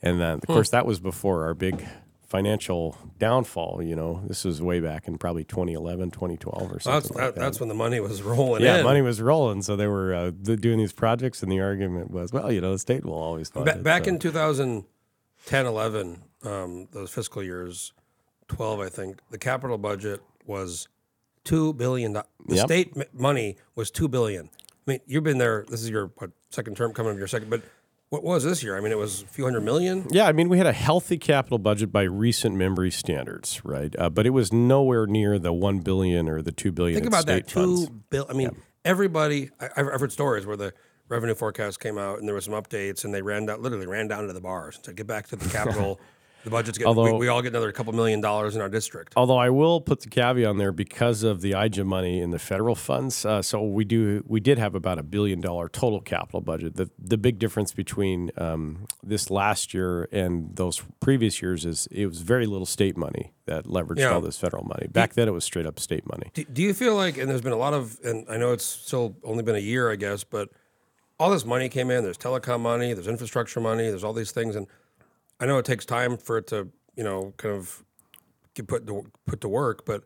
And 0.02 0.20
then, 0.20 0.34
of 0.34 0.46
course, 0.46 0.70
that 0.70 0.84
was 0.86 1.00
before 1.00 1.44
our 1.44 1.54
big 1.54 1.86
financial 2.26 2.96
downfall. 3.18 3.80
You 3.82 3.96
know, 3.96 4.22
this 4.26 4.44
was 4.44 4.60
way 4.60 4.80
back 4.80 5.06
in 5.08 5.18
probably 5.18 5.44
2011, 5.44 6.10
2012 6.10 6.62
or 6.72 6.80
something. 6.80 6.92
That's 6.92 7.10
like 7.10 7.16
that, 7.18 7.34
that. 7.36 7.40
that's 7.40 7.60
when 7.60 7.68
the 7.68 7.74
money 7.74 8.00
was 8.00 8.22
rolling 8.34 8.62
yeah, 8.62 8.78
in. 8.78 8.84
money 8.84 9.02
was 9.02 9.22
rolling, 9.22 9.62
so 9.62 9.76
they 9.76 9.86
were 9.86 10.14
uh, 10.14 10.30
doing 10.30 10.78
these 10.78 10.92
projects, 10.92 11.42
and 11.42 11.50
the 11.50 11.60
argument 11.60 12.10
was, 12.10 12.32
well, 12.32 12.50
you 12.52 12.60
know, 12.60 12.72
the 12.72 12.78
state 12.78 13.04
will 13.04 13.14
always 13.14 13.48
fund 13.50 13.64
Ba- 13.66 13.72
it. 13.76 13.82
back 13.82 14.04
so. 14.04 14.10
in 14.10 14.18
2010, 14.18 15.66
11, 15.66 16.22
um, 16.42 16.88
those 16.92 17.10
fiscal 17.10 17.42
years, 17.42 17.92
12, 18.48 18.80
I 18.80 18.88
think, 18.88 19.18
the 19.30 19.38
capital 19.38 19.78
budget 19.78 20.20
was 20.44 20.88
two 21.44 21.72
billion. 21.74 22.12
The 22.14 22.24
Yep. 22.48 22.66
state 22.66 22.92
m- 22.96 23.04
money 23.14 23.56
was 23.74 23.90
two 23.90 24.08
billion. 24.08 24.50
I 24.86 24.90
mean, 24.90 25.00
you've 25.06 25.24
been 25.24 25.38
there. 25.38 25.64
This 25.68 25.82
is 25.82 25.88
your 25.88 26.10
what, 26.16 26.30
second 26.50 26.76
term, 26.76 26.92
coming 26.92 27.12
up 27.12 27.18
your 27.18 27.26
second. 27.26 27.48
But 27.48 27.62
what 28.10 28.22
was 28.22 28.44
this 28.44 28.62
year? 28.62 28.76
I 28.76 28.80
mean, 28.80 28.92
it 28.92 28.98
was 28.98 29.22
a 29.22 29.26
few 29.26 29.44
hundred 29.44 29.62
million. 29.62 30.06
Yeah, 30.10 30.26
I 30.26 30.32
mean, 30.32 30.48
we 30.48 30.58
had 30.58 30.66
a 30.66 30.72
healthy 30.72 31.18
capital 31.18 31.58
budget 31.58 31.90
by 31.90 32.02
recent 32.02 32.54
memory 32.56 32.90
standards, 32.90 33.64
right? 33.64 33.94
Uh, 33.98 34.10
but 34.10 34.26
it 34.26 34.30
was 34.30 34.52
nowhere 34.52 35.06
near 35.06 35.38
the 35.38 35.52
one 35.52 35.80
billion 35.80 36.28
or 36.28 36.40
the 36.42 36.52
two 36.52 36.70
billion. 36.70 36.94
Think 36.94 37.08
about 37.08 37.26
that. 37.26 37.48
Two 37.48 37.88
bill. 38.10 38.26
I 38.28 38.34
mean, 38.34 38.50
everybody. 38.84 39.50
I, 39.60 39.68
I've 39.76 39.88
I've 39.88 40.00
heard 40.00 40.12
stories 40.12 40.46
where 40.46 40.56
the 40.56 40.72
revenue 41.08 41.34
forecast 41.34 41.80
came 41.80 41.98
out 41.98 42.18
and 42.18 42.28
there 42.28 42.34
was 42.34 42.44
some 42.44 42.54
updates, 42.54 43.04
and 43.04 43.12
they 43.12 43.22
ran 43.22 43.46
down, 43.46 43.62
literally 43.62 43.86
ran 43.86 44.08
down 44.08 44.26
to 44.26 44.32
the 44.32 44.40
bars 44.40 44.76
and 44.76 44.84
said, 44.84 44.96
"Get 44.96 45.06
back 45.06 45.26
to 45.28 45.36
the 45.36 45.48
capital." 45.50 46.00
The 46.44 46.50
budget's 46.50 46.78
getting. 46.78 46.88
Although- 46.88 47.12
we, 47.14 47.20
we 47.20 47.28
all 47.28 47.42
get 47.42 47.48
another 47.48 47.72
couple 47.72 47.92
million 47.92 48.20
dollars 48.20 48.54
in 48.54 48.60
our 48.62 48.68
district. 48.68 49.14
Although 49.16 49.38
I 49.38 49.50
will 49.50 49.80
put 49.80 50.00
the 50.00 50.08
caveat 50.08 50.46
on 50.46 50.58
there 50.58 50.72
because 50.72 51.22
of 51.22 51.40
the 51.40 51.52
IIJA 51.52 51.84
money 51.86 52.20
in 52.20 52.30
the 52.30 52.38
federal 52.38 52.74
funds. 52.74 53.24
Uh, 53.24 53.40
so 53.42 53.62
we 53.62 53.84
do 53.84 54.22
we 54.26 54.40
did 54.40 54.58
have 54.58 54.74
about 54.74 54.98
a 54.98 55.02
billion 55.02 55.40
dollar 55.40 55.68
total 55.68 56.00
capital 56.00 56.40
budget. 56.40 56.76
The 56.76 56.90
the 56.98 57.16
big 57.18 57.38
difference 57.38 57.72
between 57.72 58.30
um, 58.36 58.86
this 59.02 59.30
last 59.30 59.72
year 59.74 60.08
and 60.12 60.54
those 60.54 60.82
previous 61.00 61.40
years 61.42 61.64
is 61.64 61.88
it 61.90 62.06
was 62.06 62.20
very 62.20 62.46
little 62.46 62.66
state 62.66 62.96
money 62.96 63.32
that 63.46 63.64
leveraged 63.64 63.98
Yeah. 63.98 64.12
all 64.12 64.20
this 64.20 64.38
federal 64.38 64.64
money. 64.64 64.86
Back 64.88 65.14
then 65.14 65.28
it 65.28 65.32
was 65.32 65.44
straight 65.44 65.66
up 65.66 65.80
state 65.80 66.06
money. 66.08 66.30
Do, 66.34 66.44
do 66.44 66.62
you 66.62 66.72
feel 66.74 66.94
like, 66.94 67.18
and 67.18 67.28
there's 67.28 67.42
been 67.42 67.52
a 67.52 67.56
lot 67.56 67.74
of, 67.74 67.98
and 68.04 68.26
I 68.30 68.36
know 68.38 68.52
it's 68.52 68.64
still 68.64 69.16
only 69.22 69.42
been 69.42 69.54
a 69.56 69.58
year, 69.58 69.90
I 69.90 69.96
guess, 69.96 70.24
but 70.24 70.48
all 71.18 71.30
this 71.30 71.44
money 71.44 71.68
came 71.68 71.90
in. 71.90 72.04
There's 72.04 72.16
telecom 72.18 72.60
money, 72.60 72.92
there's 72.94 73.06
infrastructure 73.08 73.60
money, 73.60 73.88
there's 73.88 74.02
all 74.04 74.12
these 74.14 74.30
things, 74.30 74.56
and 74.56 74.66
I 75.40 75.46
know 75.46 75.58
it 75.58 75.64
takes 75.64 75.84
time 75.84 76.16
for 76.16 76.38
it 76.38 76.46
to, 76.48 76.68
you 76.96 77.04
know, 77.04 77.34
kind 77.36 77.54
of 77.54 77.84
get 78.54 78.66
put 78.68 78.86
to, 78.86 79.06
put 79.26 79.40
to 79.40 79.48
work, 79.48 79.84
but 79.84 80.04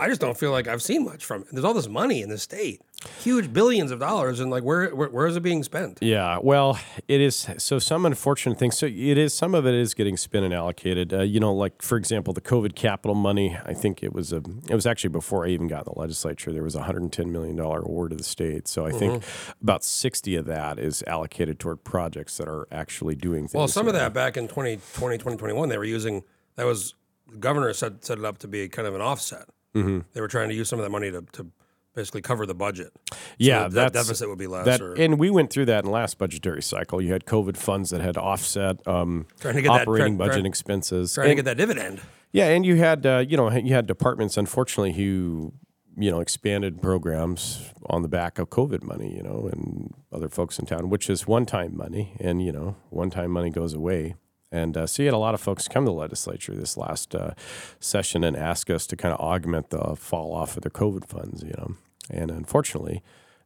I 0.00 0.08
just 0.08 0.20
don't 0.20 0.36
feel 0.36 0.50
like 0.50 0.66
I've 0.66 0.80
seen 0.80 1.04
much 1.04 1.24
from 1.26 1.42
it. 1.42 1.48
There's 1.52 1.64
all 1.64 1.74
this 1.74 1.88
money 1.88 2.22
in 2.22 2.30
the 2.30 2.38
state, 2.38 2.80
huge 3.22 3.52
billions 3.52 3.90
of 3.90 4.00
dollars, 4.00 4.40
and 4.40 4.50
like 4.50 4.62
where 4.62 4.88
where, 4.94 5.10
where 5.10 5.26
is 5.26 5.36
it 5.36 5.42
being 5.42 5.62
spent? 5.62 5.98
Yeah, 6.00 6.38
well, 6.42 6.80
it 7.06 7.20
is. 7.20 7.48
So 7.58 7.78
some 7.78 8.06
unfortunate 8.06 8.58
things. 8.58 8.78
So 8.78 8.86
it 8.86 9.18
is. 9.18 9.34
Some 9.34 9.54
of 9.54 9.66
it 9.66 9.74
is 9.74 9.92
getting 9.92 10.16
spent 10.16 10.46
and 10.46 10.54
allocated. 10.54 11.12
Uh, 11.12 11.20
you 11.20 11.38
know, 11.38 11.52
like 11.52 11.82
for 11.82 11.98
example, 11.98 12.32
the 12.32 12.40
COVID 12.40 12.74
capital 12.74 13.14
money. 13.14 13.58
I 13.66 13.74
think 13.74 14.02
it 14.02 14.14
was 14.14 14.32
a. 14.32 14.38
It 14.68 14.74
was 14.74 14.86
actually 14.86 15.10
before 15.10 15.44
I 15.44 15.50
even 15.50 15.68
got 15.68 15.86
in 15.86 15.92
the 15.92 16.00
legislature. 16.00 16.50
There 16.50 16.62
was 16.62 16.74
a 16.74 16.78
110 16.78 17.30
million 17.30 17.56
dollar 17.56 17.80
award 17.80 18.12
to 18.12 18.16
the 18.16 18.24
state. 18.24 18.68
So 18.68 18.86
I 18.86 18.92
think 18.92 19.22
about 19.60 19.84
60 19.84 20.36
of 20.36 20.46
that 20.46 20.78
is 20.78 21.04
allocated 21.06 21.58
toward 21.58 21.84
projects 21.84 22.38
that 22.38 22.48
are 22.48 22.66
actually 22.72 23.16
doing 23.16 23.42
things. 23.42 23.54
Well, 23.54 23.68
some 23.68 23.86
of 23.86 23.94
you 23.94 24.00
that 24.00 24.14
back 24.14 24.38
in 24.38 24.48
2020, 24.48 25.18
2021, 25.18 25.68
they 25.68 25.76
were 25.76 25.84
using 25.84 26.24
that 26.56 26.64
was 26.64 26.94
the 27.30 27.36
governor 27.36 27.72
set 27.74 28.02
set 28.02 28.18
it 28.18 28.24
up 28.24 28.38
to 28.38 28.48
be 28.48 28.66
kind 28.68 28.88
of 28.88 28.94
an 28.94 29.02
offset. 29.02 29.46
Mm-hmm. 29.74 30.00
They 30.12 30.20
were 30.20 30.28
trying 30.28 30.48
to 30.48 30.54
use 30.54 30.68
some 30.68 30.78
of 30.78 30.84
that 30.84 30.90
money 30.90 31.10
to, 31.10 31.22
to 31.32 31.46
basically 31.94 32.22
cover 32.22 32.46
the 32.46 32.54
budget. 32.54 32.92
So 33.12 33.16
Yeah, 33.38 33.62
that, 33.68 33.70
that 33.70 33.92
deficit 33.92 34.28
would 34.28 34.38
be 34.38 34.46
less. 34.46 34.64
That, 34.64 34.80
or, 34.80 34.94
and 34.94 35.18
we 35.18 35.30
went 35.30 35.50
through 35.50 35.66
that 35.66 35.84
in 35.84 35.90
last 35.90 36.18
budgetary 36.18 36.62
cycle. 36.62 37.00
You 37.00 37.12
had 37.12 37.24
COVID 37.24 37.56
funds 37.56 37.90
that 37.90 38.00
had 38.00 38.16
offset 38.16 38.86
um, 38.86 39.26
Trying 39.40 39.56
to 39.56 39.62
get 39.62 39.68
that- 39.72 39.82
operating 39.82 40.04
trying- 40.12 40.16
budget 40.18 40.32
trying- 40.34 40.46
expenses. 40.46 41.14
trying 41.14 41.28
to 41.30 41.34
get 41.36 41.44
that 41.46 41.56
dividend. 41.56 42.00
Yeah, 42.32 42.46
and 42.48 42.64
you 42.64 42.76
had 42.76 43.04
uh, 43.06 43.24
you 43.28 43.36
know 43.36 43.50
you 43.50 43.74
had 43.74 43.86
departments 43.88 44.36
unfortunately 44.36 44.92
who 44.92 45.52
you 45.96 46.12
know 46.12 46.20
expanded 46.20 46.80
programs 46.80 47.70
on 47.86 48.02
the 48.02 48.08
back 48.08 48.38
of 48.38 48.50
COVID 48.50 48.84
money, 48.84 49.12
you 49.12 49.22
know, 49.22 49.48
and 49.52 49.92
other 50.12 50.28
folks 50.28 50.56
in 50.58 50.64
town, 50.66 50.90
which 50.90 51.10
is 51.10 51.26
one-time 51.26 51.76
money, 51.76 52.14
and 52.20 52.40
you 52.40 52.52
know 52.52 52.76
one-time 52.90 53.32
money 53.32 53.50
goes 53.50 53.74
away. 53.74 54.14
And 54.52 54.76
uh, 54.76 54.86
so 54.86 55.02
you 55.02 55.06
had 55.06 55.14
a 55.14 55.18
lot 55.18 55.34
of 55.34 55.40
folks 55.40 55.68
come 55.68 55.84
to 55.84 55.90
the 55.90 55.96
legislature 55.96 56.54
this 56.54 56.76
last 56.76 57.14
uh, 57.14 57.32
session 57.78 58.24
and 58.24 58.36
ask 58.36 58.68
us 58.68 58.86
to 58.88 58.96
kind 58.96 59.14
of 59.14 59.20
augment 59.20 59.70
the 59.70 59.94
fall 59.96 60.32
off 60.32 60.56
of 60.56 60.62
their 60.62 60.70
COVID 60.70 61.06
funds, 61.06 61.42
you 61.42 61.54
know. 61.56 61.76
And 62.10 62.30
unfortunately, 62.30 63.02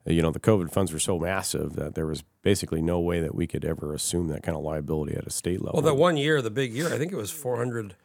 you 0.07 0.23
know, 0.23 0.31
the 0.31 0.41
COVID 0.41 0.71
funds 0.71 0.93
were 0.93 0.99
so 0.99 1.19
massive 1.19 1.75
that 1.75 1.95
there 1.95 2.07
was 2.07 2.25
basically 2.43 2.83
no 2.83 3.01
way 3.01 3.21
that 3.21 3.35
we 3.35 3.47
could 3.47 3.65
ever 3.65 3.95
assume 3.95 4.29
that 4.29 4.43
kind 4.43 4.57
of 4.57 4.63
liability 4.63 5.15
at 5.15 5.27
a 5.27 5.31
state 5.31 5.61
level. 5.63 5.81
Well, 5.83 5.95
that 5.95 5.99
one 5.99 6.17
year, 6.17 6.43
the 6.43 6.51
big 6.51 6.73
year, 6.73 6.93
I 6.93 6.99
think 6.99 7.13
it 7.13 7.17
was 7.17 7.31
400. 7.31 7.97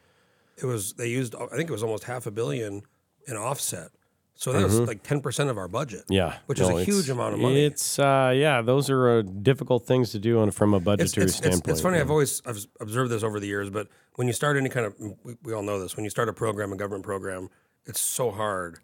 It 0.57 0.65
was 0.65 0.93
they 0.93 1.07
used. 1.07 1.35
I 1.35 1.55
think 1.55 1.69
it 1.69 1.73
was 1.73 1.83
almost 1.83 2.05
half 2.05 2.25
a 2.25 2.31
billion 2.31 2.83
in 3.27 3.37
offset. 3.37 3.91
So 4.39 4.53
that 4.53 4.63
was 4.63 4.79
like 4.79 5.03
10 5.03 5.19
percent 5.19 5.49
of 5.49 5.57
our 5.57 5.67
budget. 5.67 6.03
Mm-hmm. 6.03 6.13
Yeah, 6.13 6.37
which 6.45 6.61
is 6.61 6.69
a 6.69 6.81
huge 6.81 7.09
amount 7.09 7.33
of 7.33 7.41
money. 7.41 7.65
It's 7.65 7.99
uh, 7.99 8.31
yeah, 8.33 8.61
those 8.61 8.89
are 8.89 9.19
uh, 9.19 9.21
difficult 9.21 9.85
things 9.85 10.11
to 10.11 10.19
do 10.19 10.39
on 10.39 10.51
from 10.51 10.73
a 10.73 10.79
budgetary 10.79 11.25
it's, 11.25 11.33
it's, 11.33 11.37
standpoint. 11.37 11.67
it's 11.67 11.81
funny. 11.81 11.97
yeah. 11.97 12.03
I've 12.03 12.09
always 12.09 12.41
I've 12.45 12.65
observed 12.79 13.11
this 13.11 13.21
over 13.21 13.41
the 13.41 13.47
years, 13.47 13.69
but 13.69 13.89
when 14.15 14.27
you 14.27 14.33
start 14.33 14.55
any 14.55 14.69
kind 14.69 14.85
of, 14.85 14.95
we, 15.25 15.35
we 15.43 15.51
all 15.51 15.61
know 15.61 15.77
this. 15.77 15.97
When 15.97 16.05
you 16.05 16.09
start 16.09 16.29
a 16.29 16.33
program, 16.33 16.71
a 16.71 16.77
government 16.77 17.03
program, 17.03 17.49
it's 17.85 17.99
so 17.99 18.31
hard 18.31 18.79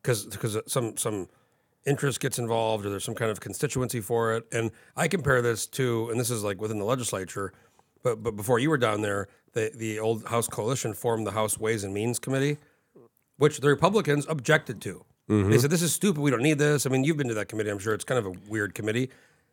because 0.00 0.24
because 0.26 0.56
some 0.68 0.96
some 0.96 1.28
interest 1.84 2.20
gets 2.20 2.38
involved 2.38 2.86
or 2.86 2.90
there's 2.90 3.02
some 3.02 3.16
kind 3.16 3.32
of 3.32 3.40
constituency 3.40 4.00
for 4.00 4.36
it. 4.36 4.46
And 4.52 4.70
I 4.96 5.08
compare 5.08 5.42
this 5.42 5.66
to, 5.66 6.10
and 6.10 6.20
this 6.20 6.30
is 6.30 6.44
like 6.44 6.60
within 6.60 6.78
the 6.78 6.84
legislature, 6.84 7.52
but 8.04 8.22
but 8.22 8.36
before 8.36 8.60
you 8.60 8.70
were 8.70 8.78
down 8.78 9.02
there, 9.02 9.26
the 9.52 9.72
the 9.74 9.98
old 9.98 10.26
House 10.26 10.46
coalition 10.46 10.94
formed 10.94 11.26
the 11.26 11.32
House 11.32 11.58
Ways 11.58 11.82
and 11.82 11.92
Means 11.92 12.20
Committee, 12.20 12.58
which 13.36 13.60
the 13.60 13.68
Republicans 13.68 14.26
objected 14.28 14.80
to. 14.82 15.04
They 15.28 15.34
mm-hmm. 15.34 15.58
said 15.58 15.70
this 15.70 15.82
is 15.82 15.94
stupid. 15.94 16.20
We 16.20 16.30
don't 16.30 16.42
need 16.42 16.58
this. 16.58 16.84
I 16.84 16.90
mean, 16.90 17.04
you've 17.04 17.16
been 17.16 17.28
to 17.28 17.34
that 17.34 17.48
committee. 17.48 17.70
I'm 17.70 17.78
sure 17.78 17.94
it's 17.94 18.04
kind 18.04 18.18
of 18.18 18.26
a 18.26 18.34
weird 18.48 18.74
committee. 18.74 19.10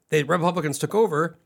The 0.10 0.24
Republicans 0.24 0.80
took 0.80 0.96
over, 0.96 1.38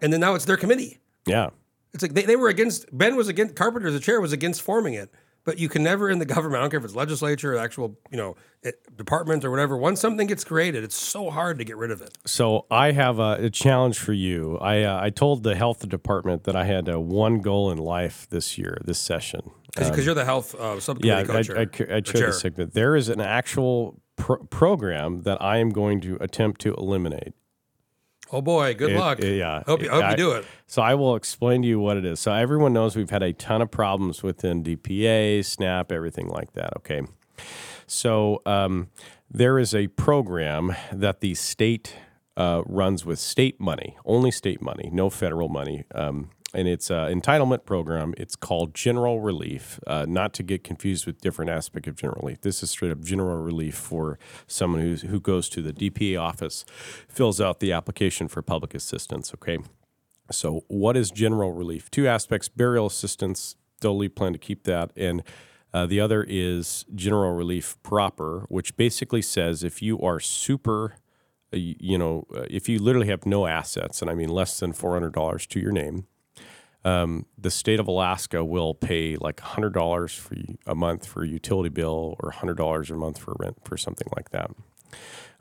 and 0.00 0.12
then 0.12 0.20
now 0.20 0.34
it's 0.34 0.44
their 0.44 0.56
committee. 0.56 0.98
yeah, 1.26 1.50
It's 1.92 2.02
like 2.02 2.14
they, 2.14 2.22
they 2.22 2.36
were 2.36 2.48
against 2.48 2.86
Ben 2.96 3.16
was 3.16 3.28
against 3.28 3.56
Carpenter 3.56 3.90
the 3.90 4.00
chair 4.00 4.20
was 4.20 4.32
against 4.32 4.62
forming 4.62 4.94
it, 4.94 5.12
but 5.44 5.58
you 5.58 5.68
can 5.68 5.82
never 5.82 6.08
in 6.10 6.18
the 6.18 6.24
government. 6.24 6.60
I 6.60 6.60
don't 6.62 6.70
care 6.70 6.78
if 6.78 6.84
it's 6.84 6.94
legislature 6.94 7.54
or 7.54 7.58
actual 7.58 7.98
you 8.10 8.16
know 8.16 8.36
it, 8.62 8.74
department 8.96 9.44
or 9.44 9.50
whatever. 9.50 9.76
Once 9.76 10.00
something 10.00 10.26
gets 10.26 10.44
created, 10.44 10.84
it's 10.84 10.96
so 10.96 11.30
hard 11.30 11.58
to 11.58 11.64
get 11.64 11.76
rid 11.76 11.90
of 11.90 12.00
it. 12.00 12.16
So 12.26 12.66
I 12.70 12.92
have 12.92 13.18
a, 13.18 13.36
a 13.46 13.50
challenge 13.50 13.98
for 13.98 14.12
you. 14.12 14.58
I 14.58 14.82
uh, 14.82 15.00
I 15.02 15.10
told 15.10 15.42
the 15.42 15.54
health 15.54 15.88
department 15.88 16.44
that 16.44 16.56
I 16.56 16.64
had 16.64 16.88
uh, 16.88 17.00
one 17.00 17.40
goal 17.40 17.70
in 17.70 17.78
life 17.78 18.26
this 18.30 18.56
year, 18.58 18.78
this 18.84 18.98
session. 18.98 19.50
Because 19.74 20.04
you're 20.04 20.14
the 20.14 20.24
health 20.26 20.54
uh, 20.54 20.74
Yeah, 20.74 20.78
subcommittee 20.78 21.12
I, 21.12 21.24
co-chair. 21.24 21.56
I, 21.56 21.60
I, 21.60 21.96
I 21.96 22.00
chair 22.00 22.02
chair. 22.02 22.26
the 22.26 22.32
segment. 22.34 22.74
There 22.74 22.94
is 22.94 23.08
an 23.08 23.22
actual 23.22 24.02
pro- 24.16 24.44
program 24.44 25.22
that 25.22 25.40
I 25.42 25.56
am 25.58 25.70
going 25.70 26.00
to 26.02 26.18
attempt 26.20 26.60
to 26.62 26.74
eliminate. 26.74 27.32
Oh 28.32 28.40
boy, 28.40 28.74
good 28.74 28.92
It- 28.92 28.98
luck. 28.98 29.18
it- 29.20 29.36
yeah, 29.36 29.62
hope 29.66 29.82
you, 29.82 29.90
hope 29.90 30.02
I- 30.04 30.10
you 30.12 30.16
do 30.16 30.32
it. 30.32 30.44
So 30.66 30.80
I 30.80 30.94
will 30.94 31.14
explain 31.16 31.62
to 31.62 31.68
you 31.68 31.78
what 31.78 31.96
it 31.98 32.04
is. 32.04 32.18
So 32.20 32.32
everyone 32.32 32.72
knows 32.72 32.96
we've 32.96 33.10
had 33.10 33.22
a 33.22 33.32
ton 33.34 33.60
of 33.60 33.70
problems 33.70 34.22
within 34.22 34.62
DPA, 34.62 35.42
SNAP, 35.42 35.92
everything 35.92 36.28
like 36.28 36.52
that. 36.54 36.74
Okay. 36.78 37.02
So 37.86 38.40
um, 38.46 38.88
there 39.30 39.58
is 39.58 39.74
a 39.74 39.88
program 39.88 40.74
that 40.92 41.20
the 41.20 41.34
state 41.34 41.94
uh, 42.36 42.62
runs 42.64 43.04
with 43.04 43.18
state 43.18 43.60
money, 43.60 43.96
only 44.06 44.30
state 44.30 44.62
money, 44.62 44.88
no 44.92 45.10
federal 45.10 45.50
money. 45.50 45.84
Um, 45.94 46.30
and 46.54 46.68
it's 46.68 46.90
an 46.90 47.20
entitlement 47.20 47.64
program. 47.64 48.14
It's 48.16 48.36
called 48.36 48.74
General 48.74 49.20
Relief, 49.20 49.80
uh, 49.86 50.06
not 50.08 50.32
to 50.34 50.42
get 50.42 50.64
confused 50.64 51.06
with 51.06 51.20
different 51.20 51.50
aspect 51.50 51.86
of 51.86 51.96
General 51.96 52.20
Relief. 52.22 52.42
This 52.42 52.62
is 52.62 52.70
straight 52.70 52.92
up 52.92 53.00
General 53.00 53.42
Relief 53.42 53.74
for 53.74 54.18
someone 54.46 54.80
who's, 54.80 55.02
who 55.02 55.20
goes 55.20 55.48
to 55.50 55.62
the 55.62 55.72
DPA 55.72 56.20
office, 56.20 56.64
fills 57.08 57.40
out 57.40 57.60
the 57.60 57.72
application 57.72 58.28
for 58.28 58.42
public 58.42 58.74
assistance. 58.74 59.32
Okay. 59.34 59.58
So, 60.30 60.64
what 60.68 60.96
is 60.96 61.10
general 61.10 61.52
relief? 61.52 61.90
Two 61.90 62.06
aspects 62.06 62.48
burial 62.48 62.86
assistance, 62.86 63.56
Dole 63.80 64.08
plan 64.08 64.32
to 64.32 64.38
keep 64.38 64.64
that. 64.64 64.90
And 64.96 65.22
uh, 65.74 65.86
the 65.86 66.00
other 66.00 66.24
is 66.28 66.84
general 66.94 67.32
relief 67.32 67.76
proper, 67.82 68.46
which 68.48 68.76
basically 68.76 69.22
says 69.22 69.64
if 69.64 69.82
you 69.82 70.00
are 70.00 70.20
super, 70.20 70.96
uh, 71.52 71.56
you 71.56 71.98
know, 71.98 72.26
uh, 72.34 72.44
if 72.50 72.68
you 72.68 72.78
literally 72.78 73.08
have 73.08 73.26
no 73.26 73.46
assets, 73.46 74.00
and 74.00 74.10
I 74.10 74.14
mean 74.14 74.28
less 74.28 74.60
than 74.60 74.72
$400 74.72 75.46
to 75.48 75.60
your 75.60 75.72
name, 75.72 76.06
um, 76.84 77.26
the 77.38 77.50
state 77.50 77.78
of 77.80 77.86
Alaska 77.86 78.44
will 78.44 78.74
pay 78.74 79.16
like 79.16 79.36
$100 79.36 80.18
for 80.18 80.34
y- 80.34 80.56
a 80.66 80.74
month 80.74 81.06
for 81.06 81.22
a 81.22 81.28
utility 81.28 81.68
bill 81.68 82.16
or 82.20 82.32
$100 82.32 82.90
a 82.90 82.94
month 82.94 83.18
for 83.18 83.36
rent 83.38 83.58
for 83.64 83.76
something 83.76 84.08
like 84.16 84.30
that. 84.30 84.50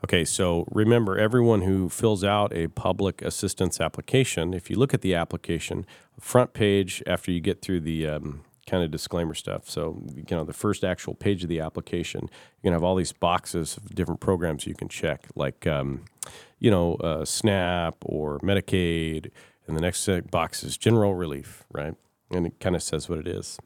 Okay, 0.03 0.25
so 0.25 0.65
remember, 0.71 1.17
everyone 1.17 1.61
who 1.61 1.87
fills 1.87 2.23
out 2.23 2.51
a 2.55 2.67
public 2.67 3.21
assistance 3.21 3.79
application, 3.79 4.53
if 4.53 4.69
you 4.69 4.75
look 4.75 4.93
at 4.93 5.01
the 5.01 5.13
application, 5.13 5.85
front 6.19 6.53
page 6.53 7.03
after 7.05 7.31
you 7.31 7.39
get 7.39 7.61
through 7.61 7.81
the 7.81 8.07
um, 8.07 8.43
kind 8.67 8.83
of 8.83 8.89
disclaimer 8.89 9.35
stuff. 9.35 9.69
So, 9.69 10.01
you 10.15 10.23
know, 10.31 10.43
the 10.43 10.53
first 10.53 10.83
actual 10.83 11.13
page 11.13 11.43
of 11.43 11.49
the 11.49 11.59
application, 11.59 12.21
you're 12.21 12.71
going 12.71 12.71
to 12.71 12.77
have 12.77 12.83
all 12.83 12.95
these 12.95 13.11
boxes 13.11 13.77
of 13.77 13.93
different 13.93 14.21
programs 14.21 14.65
you 14.65 14.73
can 14.73 14.87
check, 14.87 15.27
like, 15.35 15.67
um, 15.67 16.05
you 16.57 16.71
know, 16.71 16.95
uh, 16.95 17.25
SNAP 17.25 17.95
or 18.01 18.39
Medicaid. 18.39 19.29
And 19.71 19.77
the 19.77 19.81
next 19.81 20.05
box 20.29 20.65
is 20.65 20.75
general 20.75 21.15
relief, 21.15 21.63
right? 21.71 21.95
And 22.29 22.45
it 22.45 22.59
kind 22.59 22.75
of 22.75 22.83
says 22.83 23.07
what 23.07 23.19
it 23.19 23.25
is. 23.25 23.57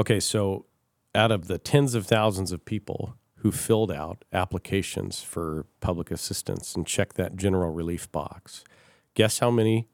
Okay, 0.00 0.18
so 0.18 0.66
out 1.14 1.30
of 1.30 1.46
the 1.46 1.56
tens 1.56 1.94
of 1.94 2.04
thousands 2.04 2.50
of 2.50 2.64
people 2.64 3.14
who 3.36 3.52
filled 3.52 3.92
out 3.92 4.24
applications 4.32 5.22
for 5.22 5.66
public 5.78 6.10
assistance 6.10 6.74
and 6.74 6.84
checked 6.84 7.14
that 7.14 7.36
general 7.36 7.70
relief 7.70 8.10
box, 8.10 8.64
guess 9.14 9.38
how 9.38 9.52
many 9.52 9.86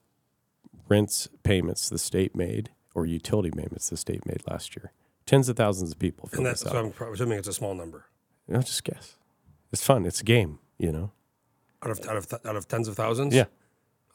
rents 0.89 1.29
payments 1.43 1.91
the 1.91 1.99
state 1.99 2.35
made 2.35 2.71
or 2.95 3.05
utility 3.05 3.51
payments 3.51 3.91
the 3.91 3.97
state 3.99 4.25
made 4.25 4.41
last 4.51 4.75
year? 4.75 4.93
Tens 5.27 5.51
of 5.51 5.59
thousands 5.59 5.93
of 5.93 5.99
people 5.99 6.31
And 6.33 6.37
filled 6.39 6.47
that's 6.47 6.63
so. 6.63 6.71
I'm 6.71 7.13
assuming 7.13 7.39
it's 7.39 7.49
a 7.49 7.53
small 7.53 7.75
number 7.75 8.07
You 8.47 8.55
know, 8.55 8.63
just 8.63 8.85
guess. 8.85 9.17
It's 9.71 9.85
fun. 9.85 10.07
It's 10.07 10.23
a 10.23 10.25
game, 10.25 10.61
you 10.79 10.91
know. 10.93 11.13
out 11.83 11.91
of 11.91 12.01
out 12.09 12.17
of 12.17 12.27
th- 12.27 12.41
out 12.47 12.57
of 12.57 12.67
tens 12.69 12.89
of 12.89 12.97
thousands. 12.97 13.35
Yeah, 13.35 13.45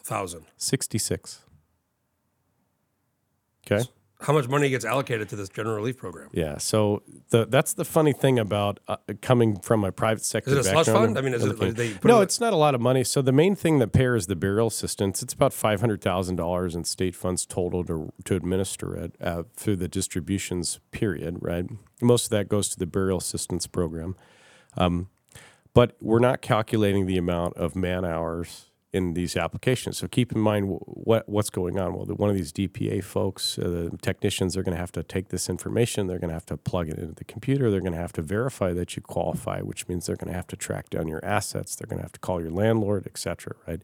thousand. 0.04 0.46
66. 0.58 1.42
Okay. 3.66 3.84
How 4.22 4.32
much 4.32 4.48
money 4.48 4.70
gets 4.70 4.86
allocated 4.86 5.28
to 5.30 5.36
this 5.36 5.50
general 5.50 5.76
relief 5.76 5.98
program? 5.98 6.30
Yeah, 6.32 6.58
so 6.58 7.04
the 7.30 7.46
that's 7.46 7.74
the 7.74 7.84
funny 7.84 8.14
thing 8.14 8.40
about 8.40 8.80
uh, 8.88 8.96
coming 9.22 9.60
from 9.60 9.84
a 9.84 9.92
private 9.92 10.24
sector. 10.24 10.52
Is 10.52 10.58
it 10.58 10.60
a 10.62 10.64
slush 10.64 10.86
background 10.86 11.16
fund? 11.16 11.18
I 11.18 11.22
mean, 11.22 11.34
is 11.34 11.44
it 11.44 11.60
like 11.60 11.76
they 11.76 11.92
put 11.94 12.06
no, 12.06 12.22
it- 12.22 12.24
it's 12.24 12.40
not 12.40 12.54
a 12.54 12.56
lot 12.56 12.74
of 12.74 12.80
money. 12.80 13.04
So 13.04 13.22
the 13.22 13.34
main 13.34 13.54
thing 13.54 13.80
that 13.80 13.92
pairs 13.92 14.28
the 14.28 14.38
burial 14.38 14.68
assistance, 14.68 15.22
it's 15.22 15.34
about 15.34 15.52
five 15.52 15.82
hundred 15.82 16.02
thousand 16.02 16.38
dollars 16.38 16.74
in 16.74 16.86
state 16.86 17.16
funds 17.18 17.46
total 17.46 17.84
to 17.84 18.14
to 18.24 18.36
administer 18.36 18.96
it 18.96 19.16
uh, 19.20 19.44
through 19.58 19.76
the 19.76 19.90
distributions 19.90 20.80
period. 20.92 21.38
Right, 21.42 21.66
most 22.02 22.26
of 22.26 22.30
that 22.30 22.48
goes 22.48 22.70
to 22.70 22.80
the 22.80 22.86
burial 22.88 23.18
assistance 23.18 23.68
program, 23.68 24.16
um, 24.78 25.10
but 25.74 25.98
we're 26.00 26.20
not 26.20 26.42
calculating 26.42 27.08
the 27.08 27.18
amount 27.18 27.58
of 27.58 27.76
man 27.76 28.06
hours 28.06 28.68
in 28.94 29.16
these 29.16 29.36
applications. 29.36 29.98
So 29.98 30.08
keep 30.08 30.32
in 30.32 30.40
mind 30.40 30.68
what 30.86 31.28
what's 31.28 31.50
going 31.50 31.80
on. 31.80 31.96
Well, 31.96 32.06
the, 32.06 32.14
one 32.14 32.30
of 32.30 32.36
these 32.36 32.54
DPA 32.54 33.04
folks, 33.04 33.58
uh, 33.58 33.88
the 33.90 33.98
technicians, 34.02 34.54
they're 34.54 34.64
going 34.64 34.76
to 34.76 34.80
have 34.80 34.92
to 34.94 35.02
take 35.04 35.30
this 35.30 35.50
information. 35.50 36.06
They're 36.08 36.20
going 36.20 36.30
to 36.30 36.36
have 36.36 36.46
to 36.46 36.58
plug 36.58 36.90
it 36.90 37.00
into 37.00 37.14
the 37.16 37.24
computer. 37.24 37.72
They're 37.72 37.82
going 37.82 37.94
to 37.94 38.00
have 38.00 38.14
to 38.14 38.22
verify 38.22 38.72
that 38.74 38.96
you 38.96 39.02
qualify, 39.02 39.62
which 39.62 39.88
means 39.88 40.06
they're 40.06 40.16
going 40.16 40.30
to 40.32 40.36
have 40.36 40.48
to 40.48 40.56
track 40.56 40.92
down 40.92 41.08
your 41.08 41.26
assets. 41.26 41.76
They're 41.76 41.88
going 41.88 41.98
to 42.00 42.04
have 42.04 42.12
to 42.14 42.20
call 42.20 42.40
your 42.40 42.52
landlord, 42.52 43.06
et 43.08 43.18
cetera. 43.18 43.56
Right. 43.68 43.82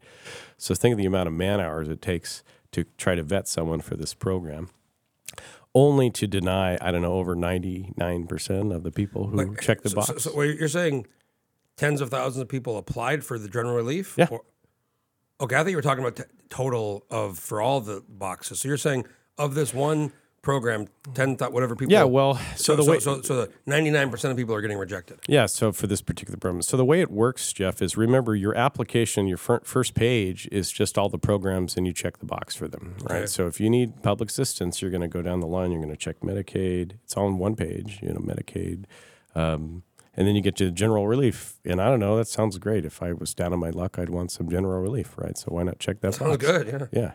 So 0.58 0.76
think 0.76 0.93
of 0.93 1.00
the 1.00 1.08
amount 1.08 1.28
of 1.28 1.34
man 1.34 1.60
hours 1.60 1.89
it 1.89 2.02
takes 2.02 2.43
to 2.72 2.86
try 2.98 3.15
to 3.15 3.24
vet 3.24 3.48
someone 3.48 3.82
for 3.82 3.95
this 3.95 4.13
program. 4.13 4.69
Only 5.74 6.10
to 6.12 6.28
deny, 6.28 6.78
I 6.82 6.91
don't 6.91 7.02
know, 7.04 7.13
over 7.13 7.36
ninety 7.36 7.93
nine 7.98 8.28
percent 8.28 8.72
of 8.74 8.84
the 8.84 8.91
people 8.91 9.28
who 9.28 9.56
check 9.56 9.82
the 9.82 9.89
So- 9.89 9.95
box. 9.95 10.08
So, 10.08 10.32
so 10.32 10.41
you're 10.41 10.67
saying 10.67 11.06
tens 11.78 12.02
of 12.02 12.10
thousands 12.10 12.41
of 12.43 12.48
people 12.50 12.78
applied 12.78 13.24
for 13.24 13.39
the 13.39 13.48
general 13.48 13.76
relief? 13.76 14.15
Yeah. 14.17 14.28
Or- 14.30 14.41
okay, 15.41 15.56
I 15.56 15.60
think 15.60 15.71
you 15.71 15.75
were 15.78 15.82
talking 15.82 16.04
about 16.04 16.15
t- 16.17 16.23
total 16.49 17.06
of 17.10 17.38
for 17.39 17.62
all 17.62 17.82
the 17.82 18.04
boxes. 18.08 18.60
So 18.62 18.67
you're 18.67 18.78
saying 18.78 19.06
of 19.38 19.56
this 19.56 19.73
one 19.73 20.12
program, 20.41 20.88
ten 21.13 21.36
whatever 21.36 21.75
people. 21.75 21.91
yeah, 21.91 22.04
well, 22.04 22.36
so, 22.56 22.75
So, 22.75 22.75
the 22.78 22.89
way 22.89 22.99
so, 22.99 23.21
so 23.21 23.45
the 23.45 23.52
99% 23.67 24.32
of 24.32 24.38
people 24.38 24.56
are 24.56 24.62
getting 24.62 24.78
rejected. 24.78 25.19
Yeah, 25.28 25.47
so 25.47 25.71
for 25.71 25.86
this 25.86 26.02
particular 26.02 26.38
program. 26.38 26.62
So 26.62 26.78
the 26.78 26.86
way 26.86 27.02
it 27.02 27.12
works, 27.12 27.52
Jeff, 27.52 27.82
is 27.82 27.97
remember 27.97 28.36
your 28.36 28.56
application, 28.56 29.28
your 29.28 29.38
fir- 29.38 29.62
first 29.65 29.95
page 29.95 30.47
is 30.52 30.71
just 30.71 30.97
all 30.97 31.10
the 31.10 31.17
programs 31.19 31.75
and 31.75 31.86
you 31.86 31.91
check 31.93 32.19
the 32.19 32.25
box 32.25 32.56
for 32.56 32.67
them, 32.69 32.95
right? 33.04 33.17
Okay. 33.17 33.25
So 33.25 33.47
if 33.47 33.60
you 33.60 33.69
need 33.69 34.02
public 34.02 34.30
assistance, 34.30 34.82
you're 34.82 34.91
going 34.91 35.02
to 35.02 35.08
go 35.10 35.21
down 35.21 35.41
the 35.41 35.47
line, 35.47 35.71
you're 35.71 35.82
going 35.82 35.93
to 35.93 35.97
check 35.97 36.21
Medicaid. 36.21 36.93
It's 37.04 37.17
all 37.17 37.25
on 37.25 37.38
one 37.38 37.56
page, 37.56 37.99
you 38.02 38.10
know, 38.10 38.19
Medicaid. 38.21 38.86
Um, 39.36 39.84
and 40.15 40.28
then 40.28 40.36
you 40.36 40.41
get 40.41 40.56
to 40.58 40.72
general 40.72 41.08
relief. 41.08 41.60
And 41.65 41.82
I 41.82 41.89
don't 41.89 42.00
know, 42.00 42.17
that 42.17 42.28
sounds 42.28 42.58
great. 42.58 42.86
If 42.86 43.02
I 43.02 43.13
was 43.13 43.34
down 43.34 43.54
on 43.54 43.60
my 43.60 43.69
luck, 43.69 43.98
I'd 44.00 44.10
want 44.10 44.32
some 44.32 44.50
general 44.50 44.82
relief, 44.82 45.17
right? 45.17 45.38
So 45.38 45.48
why 45.50 45.63
not 45.63 45.80
check 45.80 46.02
that 46.02 46.15
Sounds 46.15 46.38
box? 46.38 46.45
good, 46.45 46.67
yeah. 46.67 46.88
Yeah. 46.91 47.13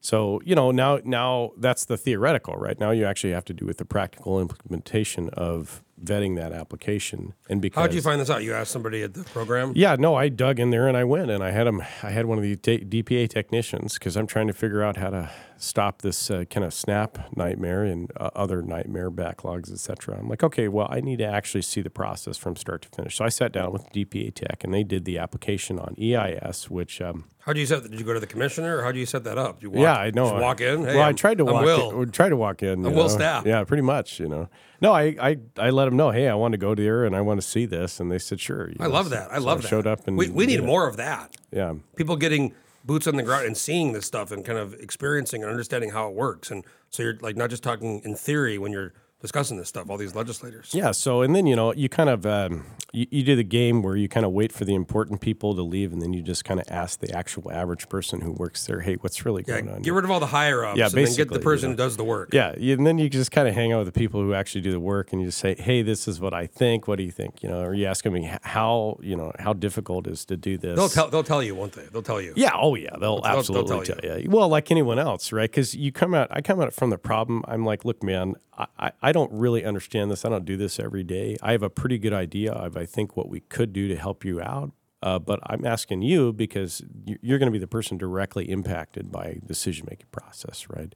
So 0.00 0.40
you 0.44 0.54
know 0.54 0.70
now 0.70 1.00
now 1.04 1.50
that's 1.58 1.84
the 1.86 1.96
theoretical, 1.96 2.54
right? 2.54 2.78
Now 2.78 2.90
you 2.90 3.04
actually 3.06 3.32
have 3.32 3.44
to 3.46 3.54
do 3.54 3.66
with 3.66 3.78
the 3.78 3.84
practical 3.84 4.40
implementation 4.40 5.30
of 5.30 5.82
vetting 6.02 6.36
that 6.36 6.52
application. 6.52 7.32
And 7.48 7.60
because 7.62 7.80
How'd 7.80 7.94
you 7.94 8.02
find 8.02 8.20
this 8.20 8.30
out? 8.30 8.42
You 8.42 8.54
asked 8.54 8.70
somebody 8.70 9.02
at 9.02 9.14
the 9.14 9.24
program? 9.24 9.72
yeah, 9.74 9.96
no, 9.98 10.14
I 10.14 10.28
dug 10.28 10.60
in 10.60 10.70
there 10.70 10.88
and 10.88 10.96
I 10.96 11.04
went 11.04 11.30
and 11.30 11.42
I 11.42 11.50
had 11.50 11.66
him. 11.66 11.82
I 12.02 12.10
had 12.10 12.26
one 12.26 12.38
of 12.38 12.44
the 12.44 12.56
DPA 12.56 13.28
technicians 13.28 13.94
because 13.94 14.16
I'm 14.16 14.26
trying 14.26 14.46
to 14.48 14.52
figure 14.52 14.82
out 14.82 14.96
how 14.96 15.10
to 15.10 15.30
stop 15.58 16.02
this 16.02 16.30
uh, 16.30 16.44
kind 16.50 16.64
of 16.64 16.74
snap 16.74 17.34
nightmare 17.34 17.82
and 17.82 18.10
uh, 18.18 18.30
other 18.34 18.60
nightmare 18.62 19.10
backlogs, 19.10 19.72
etc. 19.72 20.18
I'm 20.18 20.28
like, 20.28 20.42
okay, 20.42 20.68
well, 20.68 20.86
I 20.90 21.00
need 21.00 21.18
to 21.18 21.24
actually 21.26 21.62
see 21.62 21.80
the 21.80 21.90
process 21.90 22.36
from 22.36 22.56
start 22.56 22.82
to 22.82 22.88
finish. 22.90 23.16
So 23.16 23.24
I 23.24 23.30
sat 23.30 23.52
down 23.52 23.72
with 23.72 23.90
DPA 23.92 24.34
tech 24.34 24.64
and 24.64 24.74
they 24.74 24.84
did 24.84 25.06
the 25.06 25.18
application 25.18 25.78
on 25.78 25.94
EIS, 26.00 26.68
which 26.70 27.00
um, 27.00 27.24
How'd 27.46 27.56
you 27.58 27.64
set 27.66 27.84
that? 27.84 27.90
Did 27.90 28.00
you 28.00 28.04
go 28.04 28.12
to 28.12 28.18
the 28.18 28.26
commissioner 28.26 28.78
or 28.78 28.82
how'd 28.82 28.96
you 28.96 29.06
set 29.06 29.22
that 29.22 29.38
up? 29.38 29.60
Do 29.60 29.66
you 29.66 29.70
walk, 29.70 29.80
yeah, 29.82 29.94
I 29.96 30.10
know. 30.10 30.34
Walk 30.34 30.60
in? 30.60 30.80
Hey, 30.84 30.94
well, 30.96 31.02
I 31.02 31.06
I'm- 31.06 31.14
tried 31.14 31.38
to 31.38 31.46
I'm 31.46 31.54
walk. 31.54 31.64
Will. 31.64 32.02
In, 32.02 32.10
try 32.10 32.28
to 32.28 32.36
walk 32.36 32.62
in. 32.64 32.84
I'm 32.84 32.92
Will. 32.92 33.08
Stapp. 33.08 33.46
Yeah, 33.46 33.62
pretty 33.62 33.84
much. 33.84 34.18
You 34.18 34.28
know. 34.28 34.48
No, 34.80 34.92
I, 34.92 35.16
I, 35.20 35.38
I 35.58 35.70
let 35.70 35.86
them 35.86 35.96
know. 35.96 36.10
Hey, 36.10 36.28
I 36.28 36.34
want 36.34 36.52
to 36.52 36.58
go 36.58 36.74
there 36.74 37.04
and 37.04 37.16
I 37.16 37.20
want 37.20 37.40
to 37.40 37.46
see 37.46 37.66
this, 37.66 37.98
and 38.00 38.10
they 38.10 38.18
said 38.18 38.40
sure. 38.40 38.70
I 38.78 38.84
know, 38.84 38.90
love 38.90 39.10
that. 39.10 39.32
I 39.32 39.38
so 39.38 39.44
love 39.44 39.62
that. 39.62 39.68
Showed 39.68 39.86
up 39.86 40.06
and 40.06 40.16
we, 40.16 40.28
we 40.28 40.46
need 40.46 40.62
more 40.62 40.86
of 40.86 40.96
that. 40.96 41.36
Yeah. 41.50 41.74
People 41.96 42.16
getting 42.16 42.54
boots 42.84 43.06
on 43.06 43.16
the 43.16 43.22
ground 43.22 43.46
and 43.46 43.56
seeing 43.56 43.92
this 43.92 44.06
stuff 44.06 44.30
and 44.30 44.44
kind 44.44 44.58
of 44.58 44.74
experiencing 44.74 45.42
and 45.42 45.50
understanding 45.50 45.90
how 45.90 46.08
it 46.08 46.14
works. 46.14 46.50
And 46.50 46.64
so 46.90 47.02
you're 47.02 47.18
like 47.20 47.36
not 47.36 47.50
just 47.50 47.62
talking 47.62 48.00
in 48.04 48.14
theory 48.14 48.58
when 48.58 48.72
you're 48.72 48.92
discussing 49.20 49.56
this 49.56 49.68
stuff, 49.68 49.88
all 49.90 49.96
these 49.96 50.14
legislators. 50.14 50.70
Yeah. 50.74 50.90
So, 50.92 51.22
and 51.22 51.34
then 51.34 51.46
you 51.46 51.56
know, 51.56 51.72
you 51.72 51.88
kind 51.88 52.08
of 52.10 52.26
um, 52.26 52.64
you, 52.92 53.06
you 53.10 53.22
do 53.22 53.34
the 53.36 53.44
game 53.44 53.82
where 53.82 53.96
you 53.96 54.08
kind 54.08 54.24
of 54.26 54.32
wait 54.32 54.52
for 54.52 54.64
the 54.64 54.74
important 54.74 55.20
people 55.20 55.54
to 55.54 55.62
leave, 55.62 55.92
and 55.92 56.00
then 56.02 56.12
you 56.12 56.22
just 56.22 56.44
kind 56.44 56.60
of 56.60 56.66
ask 56.70 57.00
the 57.00 57.12
actual 57.16 57.50
average 57.50 57.88
person 57.88 58.20
who 58.20 58.32
works 58.32 58.66
there, 58.66 58.80
"Hey, 58.80 58.94
what's 59.00 59.24
really 59.24 59.44
Yeah, 59.46 59.60
going 59.60 59.74
on?" 59.74 59.82
get 59.82 59.92
rid 59.92 60.04
of 60.04 60.10
all 60.10 60.20
the 60.20 60.26
higher 60.26 60.64
ups 60.64 60.78
Yeah, 60.78 60.86
and 60.86 60.94
then 60.94 61.02
get 61.04 61.06
basically, 61.08 61.24
the 61.38 61.40
you 61.40 61.44
person 61.44 61.70
know. 61.70 61.72
who 61.72 61.76
does 61.76 61.96
the 61.96 62.04
work. 62.04 62.30
Yeah, 62.32 62.54
you- 62.58 62.74
and 62.74 62.86
then 62.86 62.98
you 62.98 63.08
just 63.08 63.30
kind 63.30 63.48
of 63.48 63.54
hang 63.54 63.72
out 63.72 63.84
with 63.84 63.92
the 63.92 63.98
people 63.98 64.20
who 64.20 64.34
actually 64.34 64.60
do 64.60 64.70
the 64.72 64.80
work, 64.80 65.12
and 65.12 65.20
you 65.20 65.28
just 65.28 65.38
say, 65.38 65.54
"Hey, 65.54 65.82
this 65.82 66.06
is 66.06 66.20
what 66.20 66.34
I 66.34 66.46
think. 66.46 66.86
What 66.86 66.96
do 66.98 67.04
you 67.04 67.10
think?" 67.10 67.42
You 67.42 67.48
know, 67.48 67.60
or 67.62 67.74
you 67.74 67.86
ask 67.86 68.04
them 68.04 68.16
h- 68.16 68.38
how 68.42 68.98
you 69.02 69.16
know 69.16 69.32
how 69.38 69.52
difficult 69.52 70.06
it 70.06 70.12
is 70.12 70.24
to 70.26 70.36
do 70.36 70.58
this. 70.58 70.76
They'll 70.76 70.88
tell 70.88 71.08
they'll 71.08 71.22
tell 71.24 71.42
you, 71.42 71.54
won't 71.54 71.72
they? 71.72 71.84
They'll 71.92 72.02
tell 72.02 72.20
you. 72.20 72.32
Yeah. 72.36 72.50
Oh, 72.54 72.74
yeah. 72.74 72.90
They'll, 73.00 73.20
they'll 73.20 73.26
absolutely 73.38 73.86
tell 73.86 73.96
tell, 73.96 74.20
you. 74.20 74.30
Well, 74.30 74.48
like 74.48 74.70
anyone 74.70 74.98
else, 74.98 75.32
right? 75.32 75.50
Because 75.50 75.74
you 75.74 75.90
come 75.92 76.14
out, 76.14 76.28
I 76.30 76.40
come 76.42 76.60
out 76.60 76.72
from 76.72 76.90
the 76.90 76.98
problem. 76.98 77.42
I'm 77.48 77.64
like, 77.64 77.84
look, 77.84 78.02
man, 78.02 78.34
I, 78.58 78.90
I, 79.02 79.05
I 79.06 79.12
don't 79.12 79.30
really 79.32 79.64
understand 79.64 80.10
this. 80.10 80.24
I 80.24 80.30
don't 80.30 80.44
do 80.44 80.56
this 80.56 80.80
every 80.80 81.04
day. 81.04 81.36
I 81.40 81.52
have 81.52 81.62
a 81.62 81.70
pretty 81.70 81.96
good 81.96 82.12
idea 82.12 82.50
of, 82.52 82.76
I 82.76 82.86
think, 82.86 83.16
what 83.16 83.28
we 83.28 83.38
could 83.38 83.72
do 83.72 83.86
to 83.86 83.94
help 83.96 84.24
you 84.24 84.40
out. 84.40 84.72
Uh, 85.00 85.20
but 85.20 85.38
I'm 85.46 85.64
asking 85.64 86.02
you 86.02 86.32
because 86.32 86.82
you- 87.04 87.18
you're 87.22 87.38
going 87.38 87.46
to 87.46 87.52
be 87.52 87.60
the 87.60 87.68
person 87.68 87.98
directly 87.98 88.50
impacted 88.50 89.12
by 89.12 89.38
the 89.40 89.46
decision 89.46 89.86
making 89.88 90.08
process, 90.10 90.66
right? 90.68 90.92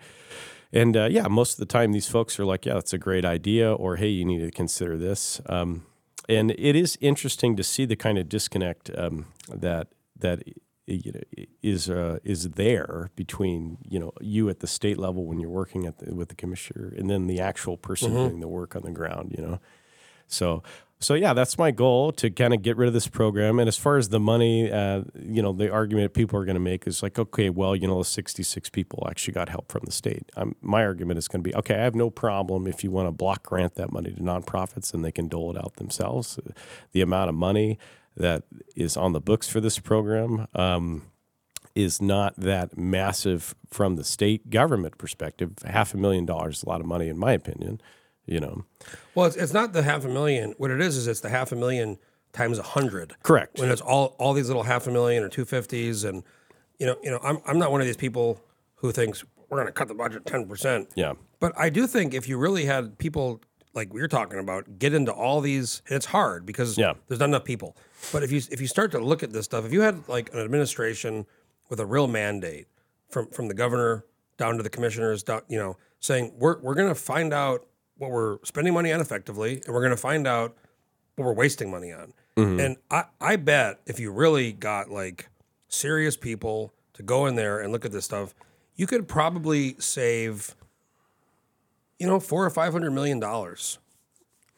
And 0.73 0.97
uh, 0.97 1.09
yeah, 1.09 1.29
most 1.29 1.53
of 1.53 1.59
the 1.59 1.67
time, 1.67 1.93
these 1.93 2.09
folks 2.09 2.41
are 2.41 2.45
like, 2.45 2.67
yeah, 2.67 2.75
that's 2.75 2.93
a 2.93 2.99
great 2.99 3.25
idea, 3.25 3.73
or 3.73 3.95
hey, 3.95 4.09
you 4.09 4.25
need 4.25 4.41
to 4.41 4.51
consider 4.51 4.97
this. 4.99 5.41
Um, 5.47 5.87
and 6.29 6.51
it 6.59 6.75
is 6.75 6.99
interesting 7.01 7.55
to 7.57 7.63
see 7.63 7.85
the 7.85 7.97
kind 7.97 8.19
of 8.19 8.29
disconnect 8.29 8.91
um, 8.99 9.27
that 9.49 9.87
that 10.19 10.43
you 10.95 11.13
know 11.13 11.45
is 11.63 11.89
uh, 11.91 12.19
is 12.25 12.51
there 12.51 13.11
between 13.17 13.79
you 13.89 13.99
know 13.99 14.13
you 14.21 14.49
at 14.49 14.61
the 14.61 14.67
state 14.67 14.99
level 14.99 15.25
when 15.25 15.41
you're 15.41 15.51
working 15.51 15.87
at 15.87 15.99
the, 15.99 16.15
with 16.15 16.29
the 16.29 16.35
commissioner 16.35 16.93
and 16.97 17.09
then 17.09 17.27
the 17.27 17.41
actual 17.41 17.77
person 17.77 18.13
doing 18.13 18.41
the 18.41 18.49
work 18.49 18.77
on 18.77 18.83
the 18.83 18.91
ground. 18.91 19.35
You 19.37 19.45
know, 19.45 19.61
so 20.27 20.63
so 21.03 21.15
yeah, 21.15 21.33
that's 21.33 21.57
my 21.57 21.71
goal 21.71 22.13
to 22.13 22.31
kind 22.31 22.53
of 22.53 22.61
get 22.61 22.77
rid 22.77 22.87
of 22.87 22.93
this 22.93 23.09
program. 23.09 23.59
And 23.59 23.69
as 23.69 23.79
far 23.79 23.97
as 23.97 24.11
the 24.11 24.21
money, 24.21 24.71
uh, 24.71 25.03
you 25.19 25.41
know, 25.41 25.55
the 25.55 25.71
argument 25.71 26.13
people 26.13 26.39
are 26.39 26.45
going 26.45 26.57
to 26.57 26.61
make 26.61 26.87
is 26.87 27.03
like, 27.03 27.19
okay, 27.19 27.49
well, 27.49 27.75
you 27.75 27.89
know, 27.89 27.99
the 27.99 28.05
66 28.05 28.69
people 28.69 29.07
actually 29.09 29.33
got 29.33 29.49
help 29.49 29.73
from 29.73 29.83
the 29.87 29.93
state. 29.93 30.31
Um, 30.37 30.57
my 30.61 30.85
argument 30.85 31.17
is 31.17 31.27
going 31.27 31.43
to 31.43 31.49
be, 31.49 31.57
okay, 31.57 31.75
I 31.75 31.85
have 31.85 31.95
no 31.95 32.11
problem 32.11 32.67
if 32.67 32.85
you 32.85 32.91
want 32.91 33.09
to 33.09 33.13
block 33.13 33.45
grant 33.45 33.77
that 33.77 33.91
money 33.91 34.11
to 34.11 34.21
nonprofits 34.21 34.93
and 34.93 35.03
they 35.03 35.11
can 35.11 35.27
dole 35.27 35.51
it 35.51 35.57
out 35.57 35.77
themselves. 35.77 36.39
The 36.93 37.01
amount 37.01 37.31
of 37.31 37.35
money 37.35 37.79
that 38.17 38.45
is 38.77 38.97
on 38.97 39.13
the 39.13 39.21
books 39.21 39.49
for 39.49 39.61
this 39.61 39.79
program. 39.79 40.47
Um, 40.55 41.03
is 41.77 42.03
not 42.03 42.35
that 42.37 42.77
massive 42.77 43.55
from 43.71 43.95
the 43.95 44.03
state 44.03 44.51
government 44.51 44.99
perspective. 44.99 45.53
Half 45.65 45.95
a 45.95 45.97
million 45.97 46.27
dollars 46.27 46.59
is 46.59 46.63
a 46.65 46.69
lot 46.69 46.81
of 46.81 46.87
money, 46.87 47.09
in 47.09 47.17
my 47.17 47.33
opinion. 47.33 47.81
You 48.27 48.41
know, 48.41 48.65
Well, 49.15 49.27
it's, 49.27 49.37
it's 49.37 49.53
not 49.53 49.73
the 49.73 49.83
half 49.83 50.05
a 50.05 50.09
million. 50.09 50.55
What 50.59 50.71
it 50.73 50.81
is 50.81 50.97
is 50.97 51.07
it's 51.07 51.21
the 51.21 51.29
half 51.31 51.53
a 51.53 51.57
million 51.57 51.99
times 52.33 52.59
a 52.59 52.63
hundred. 52.63 53.15
Correct. 53.23 53.59
When 53.61 53.71
it's 53.71 53.81
all 53.81 54.17
all 54.19 54.33
these 54.35 54.49
little 54.49 54.65
half 54.65 54.87
a 54.89 54.91
million 54.91 55.23
or 55.23 55.29
two 55.29 55.45
fifties, 55.45 56.03
and 56.05 56.25
you 56.81 56.87
know, 56.87 56.97
you 57.05 57.11
know, 57.11 57.21
I'm 57.23 57.39
I'm 57.47 57.59
not 57.59 57.71
one 57.71 57.81
of 57.81 57.87
these 57.87 57.97
people 57.97 58.41
who 58.77 58.91
thinks 58.91 59.25
we're 59.49 59.57
going 59.59 59.67
to 59.69 59.73
cut 59.73 59.87
the 59.89 59.95
budget 59.95 60.27
ten 60.27 60.47
percent. 60.49 60.89
Yeah. 60.97 61.13
But 61.39 61.53
I 61.57 61.71
do 61.71 61.87
think 61.87 62.15
if 62.15 62.29
you 62.29 62.37
really 62.37 62.65
had 62.67 62.99
people 62.99 63.41
like 63.75 63.95
we 63.95 64.01
are 64.01 64.09
talking 64.09 64.41
about 64.41 64.79
get 64.81 64.93
into 64.93 65.13
all 65.13 65.41
these, 65.41 65.83
and 65.89 65.95
it's 65.97 66.07
hard 66.07 66.45
because 66.47 66.77
Yeah. 66.77 66.95
there's 67.09 67.21
not 67.21 67.29
enough 67.29 67.45
people. 67.45 67.77
But 68.13 68.23
if 68.23 68.33
you 68.33 68.41
if 68.51 68.61
you 68.61 68.67
start 68.67 68.91
to 68.93 68.99
look 68.99 69.23
at 69.23 69.33
this 69.33 69.45
stuff, 69.45 69.65
if 69.65 69.73
you 69.73 69.83
had 69.83 70.09
like 70.09 70.33
an 70.33 70.41
administration 70.41 71.27
with 71.69 71.81
a 71.81 71.87
real 71.87 72.07
mandate 72.07 72.67
from 73.09 73.29
from 73.29 73.49
the 73.49 73.55
governor 73.55 74.05
down 74.37 74.57
to 74.57 74.63
the 74.63 74.71
commissioners, 74.71 75.23
down, 75.23 75.43
you 75.49 75.59
know, 75.59 75.77
saying 76.01 76.33
we're 76.39 76.59
we're 76.61 76.75
going 76.75 76.89
to 76.89 76.95
find 76.95 77.33
out 77.33 77.67
what 77.99 78.11
we're 78.11 78.39
spending 78.45 78.75
money 78.75 78.93
on 78.93 79.01
effectively, 79.01 79.63
and 79.65 79.75
we're 79.75 79.83
going 79.83 79.91
to 79.91 79.97
find 79.97 80.27
out 80.27 80.57
what 81.17 81.27
we're 81.27 81.35
wasting 81.35 81.71
money 81.71 81.93
on. 81.93 82.13
Mm-hmm. 82.37 82.61
And 82.61 82.77
I 82.91 83.05
I 83.21 83.37
bet 83.37 83.81
if 83.87 84.01
you 84.01 84.11
really 84.11 84.53
got 84.53 84.91
like 84.91 85.29
serious 85.69 86.17
people 86.17 86.73
to 86.95 87.03
go 87.03 87.27
in 87.27 87.35
there 87.37 87.61
and 87.61 87.73
look 87.73 87.85
at 87.85 87.93
this 87.93 88.05
stuff, 88.05 88.35
you 88.77 88.87
could 88.87 89.07
probably 89.07 89.77
save, 89.79 90.57
you 91.99 92.07
know, 92.07 92.19
four 92.19 92.45
or 92.45 92.51
five 92.51 92.73
hundred 92.73 92.93
million 92.93 93.21
dollars, 93.21 93.79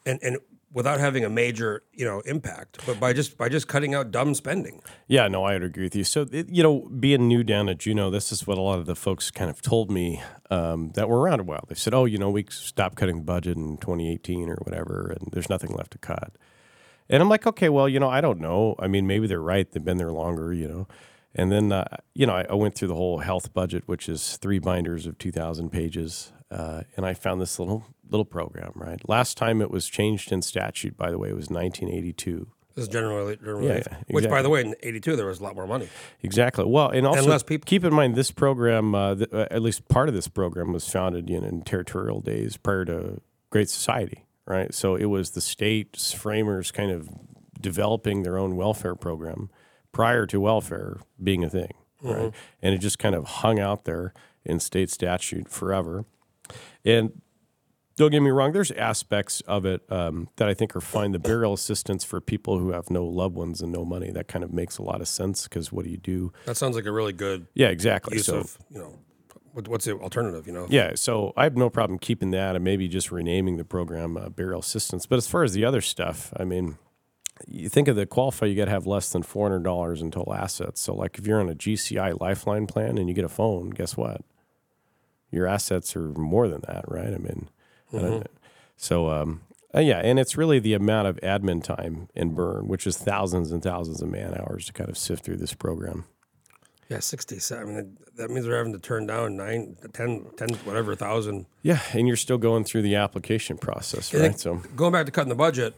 and 0.05 0.19
and 0.23 0.37
without 0.73 0.99
having 0.99 1.23
a 1.23 1.29
major 1.29 1.83
you 1.93 2.03
know 2.03 2.19
impact, 2.21 2.79
but 2.85 2.99
by 2.99 3.13
just 3.13 3.37
by 3.37 3.47
just 3.47 3.67
cutting 3.67 3.93
out 3.93 4.11
dumb 4.11 4.33
spending. 4.33 4.81
Yeah, 5.07 5.27
no, 5.27 5.43
I 5.43 5.53
would 5.53 5.63
agree 5.63 5.83
with 5.83 5.95
you. 5.95 6.03
So, 6.03 6.25
it, 6.31 6.49
you 6.49 6.63
know, 6.63 6.89
being 6.99 7.27
new 7.27 7.43
down 7.43 7.69
at 7.69 7.77
Juneau, 7.77 8.09
this 8.09 8.31
is 8.31 8.45
what 8.47 8.57
a 8.57 8.61
lot 8.61 8.79
of 8.79 8.85
the 8.85 8.95
folks 8.95 9.31
kind 9.31 9.49
of 9.49 9.61
told 9.61 9.91
me 9.91 10.21
um, 10.49 10.91
that 10.95 11.07
were 11.07 11.19
around 11.19 11.39
a 11.39 11.43
while. 11.43 11.65
They 11.67 11.75
said, 11.75 11.93
oh, 11.93 12.05
you 12.05 12.17
know, 12.17 12.29
we 12.29 12.45
stopped 12.49 12.95
cutting 12.95 13.17
the 13.17 13.23
budget 13.23 13.57
in 13.57 13.77
2018 13.77 14.49
or 14.49 14.55
whatever, 14.63 15.15
and 15.17 15.29
there's 15.31 15.49
nothing 15.49 15.71
left 15.73 15.91
to 15.91 15.97
cut. 15.97 16.33
And 17.09 17.21
I'm 17.21 17.29
like, 17.29 17.45
okay, 17.45 17.69
well, 17.69 17.87
you 17.87 17.99
know, 17.99 18.09
I 18.09 18.21
don't 18.21 18.39
know. 18.39 18.75
I 18.79 18.87
mean, 18.87 19.05
maybe 19.05 19.27
they're 19.27 19.41
right. 19.41 19.69
They've 19.69 19.83
been 19.83 19.97
there 19.97 20.11
longer, 20.11 20.53
you 20.53 20.67
know. 20.67 20.87
And 21.35 21.51
then, 21.51 21.71
uh, 21.71 21.97
you 22.13 22.27
know, 22.27 22.33
I, 22.33 22.45
I 22.49 22.53
went 22.53 22.75
through 22.75 22.89
the 22.89 22.95
whole 22.95 23.19
health 23.19 23.53
budget, 23.53 23.83
which 23.85 24.07
is 24.07 24.37
three 24.37 24.59
binders 24.59 25.05
of 25.07 25.17
2,000 25.17 25.69
pages. 25.71 26.31
Uh, 26.51 26.83
and 26.95 27.05
I 27.05 27.13
found 27.13 27.41
this 27.41 27.57
little 27.57 27.85
little 28.09 28.25
program, 28.25 28.71
right? 28.75 29.01
Last 29.09 29.37
time 29.37 29.59
it 29.59 29.71
was 29.71 29.87
changed 29.87 30.31
in 30.31 30.43
statute, 30.43 30.95
by 30.95 31.09
the 31.09 31.17
way, 31.17 31.29
it 31.29 31.35
was 31.35 31.49
1982. 31.49 32.47
This 32.75 32.83
is 32.83 32.89
generally, 32.89 33.35
generally 33.37 33.67
Yeah, 33.67 33.83
which, 34.07 34.27
by 34.29 34.41
the 34.41 34.49
way, 34.49 34.61
in 34.61 34.75
'82 34.81 35.15
there 35.15 35.27
was 35.27 35.39
a 35.39 35.43
lot 35.43 35.55
more 35.55 35.67
money. 35.67 35.89
Exactly. 36.21 36.65
Well, 36.65 36.89
and 36.89 37.05
also 37.05 37.27
less 37.27 37.43
people. 37.43 37.65
keep 37.65 37.83
in 37.83 37.93
mind 37.93 38.15
this 38.15 38.31
program, 38.31 38.95
uh, 38.95 39.15
th- 39.15 39.29
uh, 39.31 39.47
at 39.51 39.61
least 39.61 39.87
part 39.89 40.09
of 40.09 40.15
this 40.15 40.27
program, 40.27 40.73
was 40.73 40.87
founded 40.89 41.29
you 41.29 41.39
know, 41.39 41.47
in 41.47 41.61
territorial 41.61 42.19
days 42.19 42.57
prior 42.57 42.85
to 42.85 43.21
Great 43.51 43.69
Society, 43.69 44.25
right? 44.45 44.73
So 44.73 44.95
it 44.95 45.05
was 45.05 45.31
the 45.31 45.41
state's 45.41 46.13
framers 46.13 46.71
kind 46.71 46.91
of 46.91 47.09
developing 47.59 48.23
their 48.23 48.37
own 48.37 48.55
welfare 48.55 48.95
program 48.95 49.49
prior 49.93 50.25
to 50.25 50.41
welfare 50.41 50.97
being 51.23 51.45
a 51.45 51.49
thing, 51.49 51.71
right? 52.01 52.33
And 52.61 52.75
it 52.75 52.79
just 52.79 52.99
kind 52.99 53.15
of 53.15 53.25
hung 53.25 53.59
out 53.59 53.85
there 53.85 54.13
in 54.43 54.59
state 54.59 54.89
statute 54.89 55.47
forever. 55.47 56.03
And 56.83 57.21
don't 57.95 58.11
get 58.11 58.21
me 58.21 58.31
wrong, 58.31 58.51
there's 58.51 58.71
aspects 58.71 59.41
of 59.41 59.65
it 59.65 59.81
um, 59.89 60.27
that 60.37 60.49
I 60.49 60.53
think 60.53 60.75
are 60.75 60.81
fine. 60.81 61.11
The 61.11 61.19
burial 61.19 61.53
assistance 61.53 62.03
for 62.03 62.19
people 62.19 62.59
who 62.59 62.71
have 62.71 62.89
no 62.89 63.05
loved 63.05 63.35
ones 63.35 63.61
and 63.61 63.71
no 63.71 63.85
money, 63.85 64.11
that 64.11 64.27
kind 64.27 64.43
of 64.43 64.51
makes 64.51 64.77
a 64.77 64.81
lot 64.81 64.99
of 64.99 65.07
sense 65.07 65.43
because 65.43 65.71
what 65.71 65.85
do 65.85 65.91
you 65.91 65.97
do? 65.97 66.33
That 66.45 66.57
sounds 66.57 66.75
like 66.75 66.85
a 66.85 66.91
really 66.91 67.13
good 67.13 67.47
Yeah, 67.53 67.67
exactly. 67.67 68.17
use 68.17 68.25
so, 68.25 68.39
of 68.39 68.57
you 68.69 68.79
know 68.79 68.97
what's 69.53 69.85
the 69.85 69.93
alternative? 69.99 70.47
You 70.47 70.53
know, 70.53 70.67
yeah, 70.69 70.93
so 70.95 71.33
I 71.37 71.43
have 71.43 71.55
no 71.55 71.69
problem 71.69 71.99
keeping 71.99 72.31
that 72.31 72.55
and 72.55 72.63
maybe 72.63 72.87
just 72.87 73.11
renaming 73.11 73.57
the 73.57 73.63
program 73.63 74.17
uh, 74.17 74.29
burial 74.29 74.59
assistance. 74.59 75.05
But 75.05 75.17
as 75.17 75.27
far 75.27 75.43
as 75.43 75.53
the 75.53 75.63
other 75.63 75.81
stuff, 75.81 76.33
I 76.35 76.43
mean, 76.43 76.77
you 77.47 77.69
think 77.69 77.87
of 77.87 77.95
the 77.95 78.05
qualify, 78.05 78.45
you 78.47 78.55
got 78.55 78.65
to 78.65 78.71
have 78.71 78.85
less 78.87 79.11
than 79.11 79.23
four 79.23 79.47
hundred 79.49 79.63
dollars 79.63 80.01
in 80.01 80.11
total 80.11 80.33
assets. 80.33 80.81
So, 80.81 80.93
like 80.95 81.17
if 81.17 81.25
you're 81.27 81.39
on 81.39 81.49
a 81.49 81.55
GCI 81.55 82.19
Lifeline 82.19 82.67
plan 82.67 82.97
and 82.97 83.07
you 83.09 83.13
get 83.15 83.25
a 83.25 83.29
phone, 83.29 83.69
guess 83.71 83.95
what? 83.97 84.21
Your 85.31 85.47
assets 85.47 85.95
are 85.95 86.09
more 86.13 86.47
than 86.47 86.61
that, 86.67 86.85
right? 86.87 87.13
I 87.13 87.17
mean, 87.17 87.49
I 87.93 87.97
don't- 87.99 88.27
so 88.75 89.09
um, 89.09 89.41
uh, 89.75 89.79
yeah, 89.79 89.99
and 89.99 90.19
it's 90.19 90.37
really 90.37 90.59
the 90.59 90.73
amount 90.73 91.07
of 91.07 91.15
admin 91.21 91.63
time 91.63 92.07
in 92.15 92.33
burn, 92.35 92.67
which 92.67 92.85
is 92.85 92.97
thousands 92.97 93.51
and 93.51 93.61
thousands 93.63 94.01
of 94.01 94.09
man 94.09 94.35
hours 94.39 94.65
to 94.67 94.73
kind 94.73 94.89
of 94.89 94.97
sift 94.97 95.23
through 95.25 95.37
this 95.37 95.53
program. 95.53 96.05
yeah, 96.89 96.99
sixty-seven. 96.99 97.73
I 97.73 97.81
mean, 97.81 97.97
that, 98.17 98.29
means 98.29 98.45
they're 98.45 98.57
having 98.57 98.73
to 98.73 98.79
turn 98.79 99.07
down 99.07 99.35
nine, 99.37 99.75
10, 99.93 100.27
10 100.37 100.49
whatever 100.65 100.95
thousand. 100.95 101.47
Yeah, 101.63 101.79
and 101.93 102.07
you're 102.07 102.17
still 102.17 102.37
going 102.37 102.63
through 102.63 102.83
the 102.83 102.95
application 102.95 103.57
process, 103.57 104.13
I 104.13 104.19
right? 104.19 104.39
So 104.39 104.55
going 104.75 104.91
back 104.91 105.07
to 105.07 105.11
cutting 105.11 105.29
the 105.29 105.35
budget, 105.35 105.73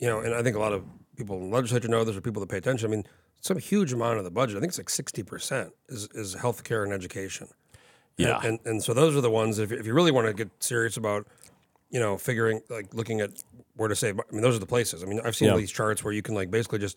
you 0.00 0.08
know, 0.08 0.18
and 0.20 0.34
I 0.34 0.42
think 0.42 0.56
a 0.56 0.60
lot 0.60 0.72
of 0.72 0.82
people 1.16 1.36
in 1.38 1.50
the 1.50 1.54
legislature 1.56 1.88
know 1.88 2.04
this, 2.04 2.16
or 2.16 2.20
people 2.20 2.40
that 2.40 2.48
pay 2.48 2.58
attention. 2.58 2.88
I 2.88 2.90
mean, 2.90 3.04
some 3.40 3.58
huge 3.58 3.92
amount 3.92 4.18
of 4.18 4.24
the 4.24 4.30
budget. 4.30 4.56
I 4.56 4.60
think 4.60 4.70
it's 4.70 4.78
like 4.78 4.90
sixty 4.90 5.22
percent 5.22 5.72
is 5.88 6.08
is 6.14 6.34
healthcare 6.36 6.84
and 6.84 6.92
education. 6.92 7.48
And- 8.18 8.26
Yeah. 8.26 8.40
and, 8.42 8.58
and 8.64 8.82
so 8.82 8.94
those 8.94 9.14
are 9.16 9.20
the 9.20 9.30
ones. 9.30 9.58
If, 9.58 9.72
if 9.72 9.86
you 9.86 9.92
really 9.94 10.10
want 10.12 10.26
to 10.26 10.32
get 10.32 10.50
serious 10.60 10.96
about, 10.96 11.26
you 11.90 12.00
know, 12.00 12.16
figuring 12.16 12.60
like 12.70 12.94
looking 12.94 13.20
at 13.20 13.30
where 13.76 13.88
to 13.88 13.94
save. 13.96 14.18
I 14.18 14.22
mean, 14.32 14.40
those 14.42 14.56
are 14.56 14.60
the 14.60 14.66
places. 14.66 15.02
I 15.02 15.06
mean, 15.06 15.20
I've 15.24 15.36
seen 15.36 15.48
Yeah. 15.48 15.56
these 15.56 15.70
charts 15.70 16.02
where 16.02 16.14
you 16.14 16.22
can 16.22 16.34
like 16.34 16.50
basically 16.50 16.78
just 16.78 16.96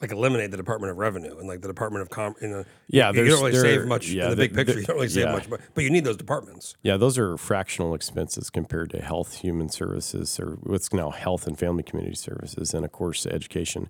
like 0.00 0.12
eliminate 0.12 0.50
the 0.50 0.56
Department 0.56 0.90
of 0.90 0.96
Revenue 0.96 1.36
and 1.38 1.46
like 1.46 1.60
the 1.60 1.68
Department 1.68 2.02
of 2.02 2.10
Com. 2.10 2.34
You 2.40 2.48
know, 2.48 2.64
Yeah, 2.88 3.12
you, 3.12 3.22
you 3.24 3.30
don't 3.30 3.44
really 3.44 3.58
save 3.60 3.86
much 3.86 4.08
yeah, 4.08 4.24
in 4.24 4.30
the 4.30 4.36
the- 4.36 4.42
big 4.48 4.54
picture. 4.54 4.72
the- 4.74 4.80
you 4.80 4.86
don't 4.86 4.96
really 4.96 5.08
save 5.08 5.24
yeah. 5.26 5.32
much, 5.32 5.50
but, 5.50 5.60
but 5.74 5.84
you 5.84 5.90
need 5.90 6.04
those 6.04 6.16
departments. 6.16 6.74
Yeah, 6.82 6.96
those 6.96 7.18
are 7.18 7.36
fractional 7.36 7.94
expenses 7.94 8.48
compared 8.50 8.90
to 8.90 9.02
health, 9.02 9.36
human 9.40 9.68
services, 9.68 10.40
or 10.40 10.52
what's 10.62 10.92
now 10.92 11.10
health 11.10 11.46
and 11.46 11.58
family 11.58 11.82
community 11.82 12.16
services, 12.16 12.72
and 12.72 12.84
of 12.84 12.92
course 12.92 13.26
education. 13.26 13.88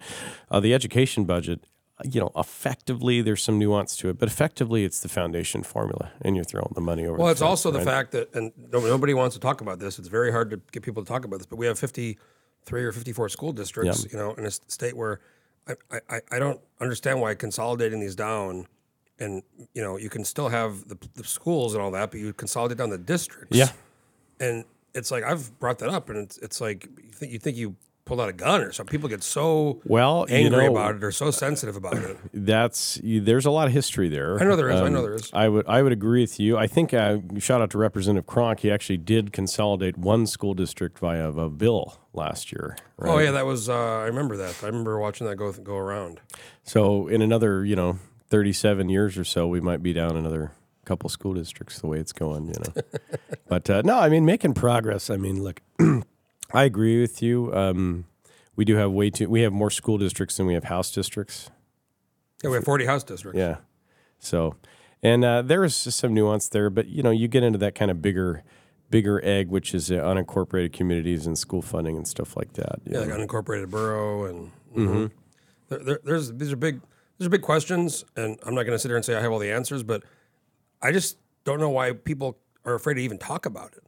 Uh, 0.51 0.59
the 0.59 0.75
education 0.75 1.25
budget, 1.25 1.61
you 2.05 2.18
know, 2.20 2.33
effectively 2.37 3.23
there's 3.23 3.42
some 3.44 3.59
nuance 3.59 3.94
to 3.99 4.09
it, 4.09 4.18
but 4.18 4.27
effectively 4.29 4.85
it's 4.85 4.99
the 5.01 5.09
foundation 5.09 5.62
formula, 5.62 6.11
and 6.23 6.35
you're 6.35 6.44
throwing 6.44 6.73
the 6.75 6.81
money 6.81 7.07
over. 7.07 7.18
Well, 7.18 7.29
it's 7.29 7.40
fence, 7.40 7.49
also 7.49 7.70
the 7.70 7.83
fact 7.83 8.11
that, 8.12 8.35
and 8.35 8.51
nobody 8.73 9.14
wants 9.14 9.37
to 9.37 9.40
talk 9.40 9.61
about 9.61 9.79
this. 9.79 9.99
It's 9.99 10.09
very 10.09 10.33
hard 10.33 10.51
to 10.51 10.61
get 10.73 10.83
people 10.83 11.05
to 11.05 11.09
talk 11.09 11.25
about 11.25 11.37
this, 11.38 11.46
but 11.46 11.57
we 11.57 11.66
have 11.66 11.79
53 11.79 12.85
or 12.85 12.90
54 12.90 13.29
school 13.29 13.53
districts, 13.53 14.07
you 14.11 14.18
know, 14.18 14.33
in 14.35 14.44
a 14.44 14.51
state 14.51 14.96
where 14.96 15.20
I, 15.68 16.01
I- 16.09 16.20
I, 16.33 16.38
don't 16.38 16.61
understand 16.81 17.20
why 17.20 17.35
consolidating 17.35 18.01
these 18.01 18.16
down 18.16 18.66
and, 19.18 19.42
you 19.75 19.83
know, 19.83 19.99
you 19.99 20.09
can 20.09 20.25
still 20.25 20.49
have 20.49 20.88
the, 20.88 20.96
the 21.14 21.25
schools 21.25 21.75
and 21.75 21.83
all 21.83 21.90
that, 21.90 22.11
but 22.11 22.20
you 22.20 22.33
consolidate 22.33 22.79
down 22.79 22.90
the 22.90 22.99
districts. 22.99 23.57
Yeah. 23.57 23.70
And 24.40 24.64
it's 24.94 25.11
like, 25.11 25.23
I've 25.25 25.59
brought 25.61 25.79
that 25.81 25.90
up 25.90 26.09
and 26.09 26.18
it's, 26.18 26.38
it's 26.38 26.61
like, 26.61 26.88
you 26.96 27.12
think, 27.12 27.33
you 27.33 27.38
think 27.38 27.57
you 27.57 27.77
pulled 28.11 28.20
out 28.20 28.29
a 28.29 28.33
gun 28.33 28.61
or 28.61 28.73
something. 28.73 28.90
People 28.90 29.09
get 29.09 29.23
so 29.23 29.81
Well, 29.85 30.27
you 30.29 30.35
angry 30.35 30.66
know- 30.66 30.73
about 30.73 30.96
it 30.96 31.05
or 31.05 31.12
so 31.12 31.31
sensitive 31.31 31.77
about 31.77 31.94
it. 31.96 32.16
That's 32.35 32.99
there's 33.05 33.46
a 33.46 33.53
lot 33.53 33.68
of 33.68 33.73
history 33.73 34.09
there. 34.09 34.35
Um, 34.35 34.42
I 34.42 34.44
know 34.46 34.57
there 34.57 34.68
is, 34.68 34.81
I 34.81 34.88
know 34.88 35.03
there 35.03 35.14
is. 35.14 35.31
I 35.33 35.49
would 35.49 35.64
I 35.68 35.81
would 35.83 35.92
agree 35.92 36.23
with 36.23 36.40
you. 36.40 36.59
I 36.59 36.66
think 36.66 36.92
uh, 36.92 37.18
shout 37.38 37.61
out 37.62 37.70
to 37.70 37.79
Representative 37.79 38.27
Cronk. 38.27 38.61
He 38.61 38.70
actually 38.70 38.96
did 38.99 39.33
consolidate 39.33 39.96
one 39.96 40.27
school 40.27 40.55
district 40.55 40.99
via 40.99 41.29
a 41.31 41.49
bill 41.49 41.99
last 42.12 42.51
year. 42.51 42.77
Right? 42.96 43.12
Oh 43.14 43.18
yeah, 43.18 43.31
that 43.31 43.46
was, 43.46 43.68
uh, 43.68 43.75
I 43.75 44.07
remember 44.07 44.37
that. 44.38 44.57
I 44.64 44.66
remember 44.66 44.99
watching 44.99 45.29
that 45.29 45.37
go, 45.37 45.53
go 45.53 45.77
around. 45.77 46.20
So 46.64 47.07
in 47.07 47.23
another, 47.23 47.64
you 47.64 47.77
know, 47.77 47.99
37 48.29 48.88
years 48.88 49.16
or 49.16 49.25
so, 49.25 49.46
we 49.46 49.61
might 49.61 49.83
be 49.83 49.92
down 49.92 50.16
another 50.16 50.51
couple 50.85 51.09
school 51.09 51.35
districts 51.35 51.79
the 51.79 51.87
way 51.87 51.99
it's 52.01 52.12
going, 52.12 52.46
you 52.49 52.55
know. 52.64 52.83
but 53.49 53.70
uh, 53.70 53.83
no, 53.85 53.99
I 54.01 54.09
mean, 54.09 54.25
making 54.25 54.55
progress. 54.55 55.09
I 55.11 55.16
mean, 55.16 55.42
look, 55.44 55.61
I 56.53 56.65
agree 56.65 57.01
with 57.01 57.23
you. 57.23 57.55
Um, 57.55 58.07
we 58.57 58.65
do 58.65 58.77
have 58.77 58.91
way 58.91 59.11
too, 59.11 59.29
we 59.29 59.43
have 59.43 59.53
more 59.53 59.71
school 59.71 59.99
districts 59.99 60.37
than 60.37 60.47
we 60.47 60.55
have 60.55 60.65
house 60.65 60.91
districts. 60.91 61.51
Yeah, 62.43 62.51
we 62.51 62.57
have 62.57 62.65
40 62.65 62.87
house 62.87 63.05
districts. 63.05 63.39
Yeah. 63.39 63.57
So, 64.19 64.57
and 65.03 65.25
uh, 65.25 65.43
there 65.43 65.65
is 65.65 65.75
some 65.75 66.13
nuance 66.15 66.49
there, 66.49 66.71
but 66.71 66.89
you 66.89 67.03
know, 67.03 67.11
you 67.11 67.29
get 67.29 67.43
into 67.43 67.59
that 67.59 67.75
kind 67.75 67.91
of 67.91 68.03
bigger, 68.03 68.43
bigger 68.91 69.25
egg, 69.25 69.49
which 69.49 69.75
is 69.75 69.91
uh, 69.91 69.95
unincorporated 69.95 70.73
communities 70.73 71.27
and 71.27 71.39
school 71.39 71.63
funding 71.63 71.97
and 71.97 72.07
stuff 72.07 72.37
like 72.37 72.53
that. 72.55 72.81
Yeah, 72.85 73.05
know. 73.05 73.17
like 73.17 73.29
unincorporated 73.29 73.71
borough, 73.71 74.25
and 74.25 74.51
Mm-hmm. 74.75 75.07
there, 75.69 75.79
there, 75.79 76.01
there's 76.05 76.33
these 76.35 76.53
are 76.53 76.57
big 76.57 76.81
these 77.19 77.27
are 77.27 77.31
big 77.31 77.43
questions, 77.43 78.05
and 78.17 78.39
I'm 78.45 78.55
not 78.55 78.63
going 78.63 78.75
to 78.75 78.79
sit 78.79 78.89
here 78.89 78.97
and 78.97 79.05
say 79.05 79.15
I 79.17 79.21
have 79.21 79.33
all 79.33 79.39
the 79.39 79.51
answers, 79.51 79.83
but 79.83 80.03
I 80.81 80.93
just 80.93 81.17
don't 81.45 81.59
know 81.61 81.71
why 81.71 81.93
people 81.93 82.39
are 82.65 82.75
afraid 82.75 82.95
to 82.95 83.03
even 83.03 83.19
talk 83.19 83.47
about 83.47 83.73
it. 83.73 83.83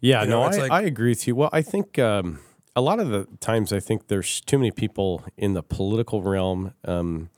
Yeah, 0.00 0.22
You 0.22 0.28
know, 0.30 0.42
no, 0.42 0.46
I, 0.48 0.56
like- 0.58 0.70
I 0.72 0.82
agree 0.82 1.10
with 1.10 1.26
you. 1.26 1.34
Well, 1.34 1.50
I 1.52 1.62
think 1.62 1.98
um, 1.98 2.38
a 2.76 2.80
lot 2.80 3.00
of 3.00 3.08
the 3.08 3.26
times 3.40 3.72
I 3.72 3.80
think 3.80 4.06
there's 4.08 4.40
too 4.40 4.58
many 4.58 4.70
people 4.70 5.24
in 5.36 5.54
the 5.54 5.62
political 5.62 6.22
realm 6.22 6.72
um, 6.84 7.30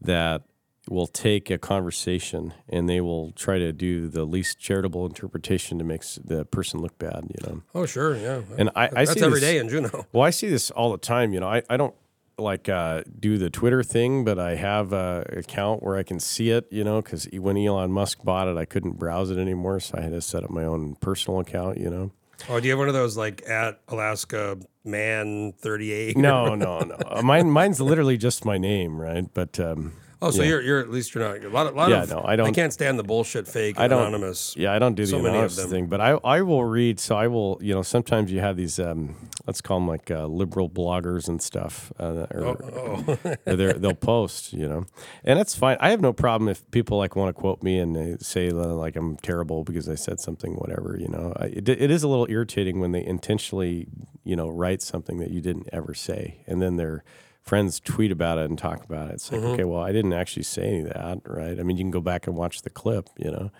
that 0.00 0.42
will 0.90 1.06
take 1.06 1.50
a 1.50 1.58
conversation 1.58 2.54
and 2.68 2.88
they 2.88 3.00
will 3.00 3.30
try 3.32 3.58
to 3.58 3.72
do 3.72 4.08
the 4.08 4.24
least 4.24 4.58
charitable 4.58 5.04
interpretation 5.06 5.78
to 5.78 5.84
make 5.84 6.02
the 6.24 6.44
person 6.46 6.80
look 6.80 6.98
bad. 6.98 7.26
You 7.28 7.46
know, 7.48 7.62
Oh, 7.74 7.86
sure, 7.86 8.16
yeah, 8.16 8.40
and 8.56 8.70
I, 8.74 8.88
I 8.96 9.04
see 9.04 9.20
every 9.20 9.38
this, 9.40 9.48
day 9.48 9.58
in 9.58 9.68
Juneau. 9.68 10.06
Well, 10.12 10.24
I 10.24 10.30
see 10.30 10.48
this 10.48 10.70
all 10.70 10.90
the 10.90 10.98
time. 10.98 11.32
You 11.34 11.40
know, 11.40 11.48
I, 11.48 11.62
I 11.68 11.76
don't 11.76 11.94
like 12.38 12.68
uh, 12.68 13.02
do 13.18 13.38
the 13.38 13.50
Twitter 13.50 13.82
thing, 13.82 14.24
but 14.24 14.38
I 14.38 14.54
have 14.54 14.92
a 14.92 15.24
account 15.36 15.82
where 15.82 15.96
I 15.96 16.02
can 16.02 16.20
see 16.20 16.50
it. 16.50 16.66
You 16.70 16.84
know, 16.84 17.02
because 17.02 17.28
when 17.32 17.56
Elon 17.56 17.92
Musk 17.92 18.22
bought 18.24 18.48
it, 18.48 18.56
I 18.56 18.64
couldn't 18.64 18.98
browse 18.98 19.30
it 19.30 19.38
anymore, 19.38 19.80
so 19.80 19.98
I 19.98 20.02
had 20.02 20.12
to 20.12 20.20
set 20.20 20.44
up 20.44 20.50
my 20.50 20.64
own 20.64 20.96
personal 20.96 21.40
account. 21.40 21.78
You 21.78 21.90
know. 21.90 22.12
Oh, 22.48 22.60
do 22.60 22.66
you 22.66 22.72
have 22.72 22.78
one 22.78 22.88
of 22.88 22.94
those 22.94 23.16
like 23.16 23.42
at 23.48 23.80
Alaska 23.88 24.58
man 24.84 25.52
38? 25.58 26.16
No, 26.16 26.54
no, 26.54 26.78
no. 26.80 26.94
Uh, 26.94 27.20
Mine, 27.22 27.50
mine's 27.50 27.80
literally 27.80 28.16
just 28.16 28.44
my 28.44 28.58
name, 28.58 29.00
right? 29.00 29.26
But 29.34 29.58
um, 29.58 29.94
Oh, 30.20 30.30
so 30.32 30.42
Yeah. 30.42 30.48
you're 30.48 30.60
you're 30.62 30.80
at 30.80 30.90
least 30.90 31.14
you're 31.14 31.22
not 31.22 31.44
a 31.44 31.48
lot 31.48 31.66
of 31.68 31.76
lot 31.76 31.90
Yeah, 31.90 32.02
of 32.02 32.10
no, 32.10 32.22
I 32.24 32.34
don't- 32.34 32.48
I 32.48 32.50
can't 32.50 32.72
stand 32.72 32.98
the 32.98 33.04
bullshit 33.04 33.46
fake 33.46 33.78
I 33.78 33.86
don't. 33.86 34.00
anonymous. 34.00 34.54
Yeah, 34.56 34.72
I 34.72 34.80
don't 34.80 34.94
do 34.94 35.04
the 35.04 35.10
So 35.10 35.18
anonymous 35.20 35.64
thing, 35.66 35.86
but 35.86 36.00
I, 36.00 36.18
I 36.24 36.42
will 36.42 36.64
read. 36.64 36.98
So 36.98 37.16
I 37.16 37.28
will, 37.28 37.56
you 37.60 37.72
know, 37.72 37.82
sometimes 37.82 38.32
you 38.32 38.40
have 38.40 38.56
these, 38.56 38.80
um, 38.80 39.14
let's 39.46 39.60
call 39.60 39.78
them 39.78 39.86
like 39.86 40.10
uh, 40.10 40.26
liberal 40.26 40.68
bloggers 40.68 41.28
and 41.28 41.40
stuff, 41.40 41.92
uh, 42.00 42.26
or, 42.32 42.44
Oh, 42.44 43.18
or 43.46 43.46
they're- 43.56 43.74
they'll 43.74 43.94
post, 43.94 44.52
you 44.52 44.68
know, 44.68 44.86
and 45.24 45.38
that's 45.38 45.54
fine. 45.54 45.76
I 45.78 45.90
have 45.90 46.00
no 46.00 46.12
problem 46.12 46.48
if 46.48 46.68
people 46.72 46.98
like 46.98 47.14
want 47.14 47.28
to 47.34 47.40
quote 47.40 47.62
me 47.62 47.78
and 47.78 47.94
they 47.94 48.16
say 48.20 48.50
like 48.50 48.96
I'm 48.96 49.16
terrible 49.18 49.62
because 49.62 49.88
I 49.88 49.94
said 49.94 50.18
something, 50.18 50.54
whatever, 50.54 50.96
you 50.98 51.06
know. 51.08 51.32
I, 51.36 51.44
it, 51.46 51.68
it 51.68 51.90
is 51.92 52.02
a 52.02 52.08
little 52.08 52.26
irritating 52.28 52.80
when 52.80 52.90
they 52.90 53.04
intentionally, 53.04 53.86
you 54.24 54.34
know, 54.34 54.48
write 54.48 54.82
something 54.82 55.18
that 55.18 55.30
you 55.30 55.40
didn't 55.40 55.68
ever 55.72 55.94
say, 55.94 56.40
and 56.48 56.60
then 56.60 56.76
their 56.76 57.04
friends 57.48 57.80
tweet 57.80 58.12
about 58.12 58.38
it 58.38 58.48
and 58.48 58.58
talk 58.58 58.84
about 58.84 59.08
it. 59.08 59.14
It's 59.14 59.32
like, 59.32 59.40
mm-hmm. 59.40 59.50
okay, 59.52 59.64
well, 59.64 59.82
I 59.82 59.92
didn't 59.92 60.12
actually 60.12 60.42
say 60.42 60.68
any 60.68 60.80
of 60.80 60.88
that, 60.90 61.20
right? 61.24 61.58
I 61.58 61.62
mean, 61.62 61.76
you 61.76 61.82
can 61.82 61.90
go 61.90 62.00
back 62.00 62.26
and 62.26 62.36
watch 62.36 62.62
the 62.62 62.70
clip, 62.70 63.08
you 63.16 63.30
know 63.30 63.50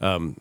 um, 0.00 0.36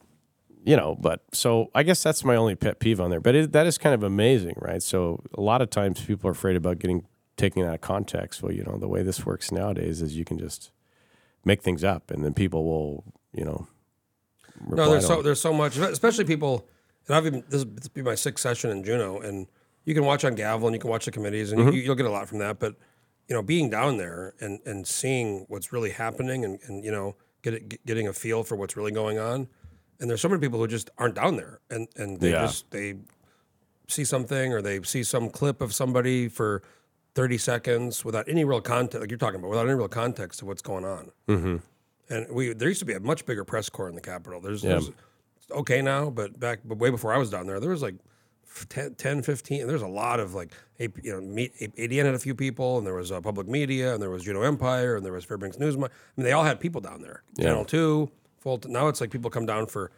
you 0.63 0.75
know, 0.75 0.95
but 0.95 1.23
so 1.31 1.69
I 1.75 1.83
guess 1.83 2.01
that's 2.01 2.23
my 2.23 2.35
only 2.35 2.55
pet 2.55 2.79
peeve 2.79 2.99
on 2.99 3.09
there. 3.09 3.19
But 3.21 3.35
it, 3.35 3.51
that 3.51 3.67
is 3.67 3.77
kind 3.77 3.93
of 3.93 4.03
amazing, 4.03 4.55
right? 4.57 4.81
So 4.81 5.21
a 5.35 5.41
lot 5.41 5.61
of 5.61 5.69
times 5.69 6.01
people 6.01 6.27
are 6.27 6.31
afraid 6.31 6.55
about 6.55 6.79
getting 6.79 7.05
taken 7.37 7.63
out 7.63 7.75
of 7.75 7.81
context. 7.81 8.41
Well, 8.41 8.51
you 8.51 8.63
know, 8.63 8.77
the 8.77 8.87
way 8.87 9.03
this 9.03 9.25
works 9.25 9.51
nowadays 9.51 10.01
is 10.01 10.17
you 10.17 10.25
can 10.25 10.39
just 10.39 10.71
make 11.43 11.61
things 11.61 11.83
up, 11.83 12.09
and 12.09 12.23
then 12.23 12.33
people 12.33 12.63
will, 12.63 13.03
you 13.31 13.45
know, 13.45 13.67
no, 14.67 14.89
there's 14.89 15.05
so 15.05 15.21
there's 15.21 15.41
so 15.41 15.53
much, 15.53 15.77
especially 15.77 16.25
people. 16.25 16.67
And 17.07 17.15
I've 17.15 17.27
even 17.27 17.43
this 17.49 17.63
will 17.63 17.73
be 17.93 18.01
my 18.01 18.15
sixth 18.15 18.41
session 18.41 18.71
in 18.71 18.83
Juneau, 18.83 19.19
and 19.19 19.47
you 19.86 19.93
can 19.93 20.03
watch 20.05 20.25
on 20.25 20.36
Gavel 20.36 20.67
and 20.67 20.75
you 20.75 20.79
can 20.79 20.89
watch 20.89 21.05
the 21.05 21.11
committees, 21.11 21.51
and 21.51 21.61
Mm-hmm. 21.61 21.71
you, 21.75 21.81
you'll 21.81 21.95
get 21.95 22.05
a 22.05 22.11
lot 22.11 22.27
from 22.27 22.39
that. 22.39 22.59
But 22.59 22.75
you 23.27 23.36
know, 23.36 23.41
being 23.41 23.69
down 23.69 23.97
there 23.97 24.33
and 24.39 24.59
and 24.65 24.86
seeing 24.88 25.45
what's 25.47 25.71
really 25.71 25.91
happening 25.91 26.43
and 26.45 26.59
and 26.67 26.83
you 26.83 26.91
know, 26.91 27.15
get 27.41 27.53
it, 27.53 27.86
getting 27.86 28.07
a 28.07 28.13
feel 28.13 28.43
for 28.43 28.55
what's 28.55 28.75
really 28.77 28.91
going 28.91 29.17
on. 29.19 29.47
And 29.99 30.09
there's 30.09 30.19
so 30.21 30.27
many 30.29 30.41
people 30.41 30.59
who 30.59 30.67
just 30.67 30.89
aren't 30.97 31.15
down 31.15 31.36
there, 31.38 31.59
and 31.69 31.88
and 31.95 32.19
they 32.19 32.31
Yeah. 32.31 32.41
just 32.45 32.69
they 32.71 32.95
see 33.88 34.03
something 34.03 34.51
or 34.53 34.61
they 34.61 34.81
see 34.83 35.03
some 35.03 35.29
clip 35.29 35.61
of 35.61 35.73
somebody 35.73 36.27
for 36.27 36.63
30 37.13 37.38
seconds 37.38 38.03
without 38.03 38.27
any 38.27 38.43
real 38.43 38.59
context, 38.59 38.99
like 38.99 39.09
you're 39.11 39.17
talking 39.17 39.39
about, 39.39 39.49
without 39.49 39.67
any 39.67 39.75
real 39.75 39.88
context 39.88 40.41
of 40.41 40.47
what's 40.47 40.61
going 40.63 40.83
on. 40.83 41.11
Mm-hmm. 41.29 41.55
And 42.09 42.27
we 42.31 42.53
there 42.53 42.67
used 42.67 42.79
to 42.81 42.86
be 42.86 42.93
a 42.93 42.99
much 42.99 43.25
bigger 43.25 43.43
press 43.45 43.69
corps 43.69 43.88
in 43.89 43.95
the 43.95 44.01
Capitol. 44.01 44.41
There's, 44.41 44.61
there's 44.63 44.91
okay 45.51 45.81
now, 45.81 46.09
but 46.09 46.39
back 46.39 46.59
but 46.65 46.77
way 46.77 46.89
before 46.89 47.13
I 47.13 47.17
was 47.17 47.29
down 47.29 47.47
there, 47.47 47.59
there 47.59 47.69
was 47.69 47.81
like 47.81 47.95
10, 48.69 48.95
10 48.95 49.21
15. 49.21 49.67
There's 49.67 49.81
a 49.81 49.87
lot 49.87 50.19
of 50.19 50.33
like, 50.33 50.53
you 50.77 50.91
know, 51.05 51.21
meet, 51.21 51.55
ADN 51.59 52.05
had 52.05 52.13
a 52.13 52.19
few 52.19 52.35
people, 52.35 52.77
and 52.77 52.85
there 52.85 52.93
was 52.93 53.11
uh, 53.11 53.21
Public 53.21 53.47
Media, 53.47 53.93
and 53.93 54.01
there 54.01 54.09
was 54.09 54.23
Juneau 54.23 54.43
Empire, 54.43 54.95
and 54.95 55.05
there 55.05 55.13
was 55.13 55.25
Fairbanks 55.25 55.59
News. 55.59 55.75
I 55.75 55.79
mean, 55.79 55.89
they 56.17 56.31
all 56.31 56.43
had 56.43 56.59
people 56.59 56.81
down 56.81 57.01
there. 57.01 57.23
Channel 57.39 57.65
2, 57.65 58.11
full. 58.39 58.61
now 58.67 58.87
it's 58.87 59.01
like 59.01 59.11
people 59.11 59.29
come 59.29 59.45
down 59.45 59.67
for 59.67 59.91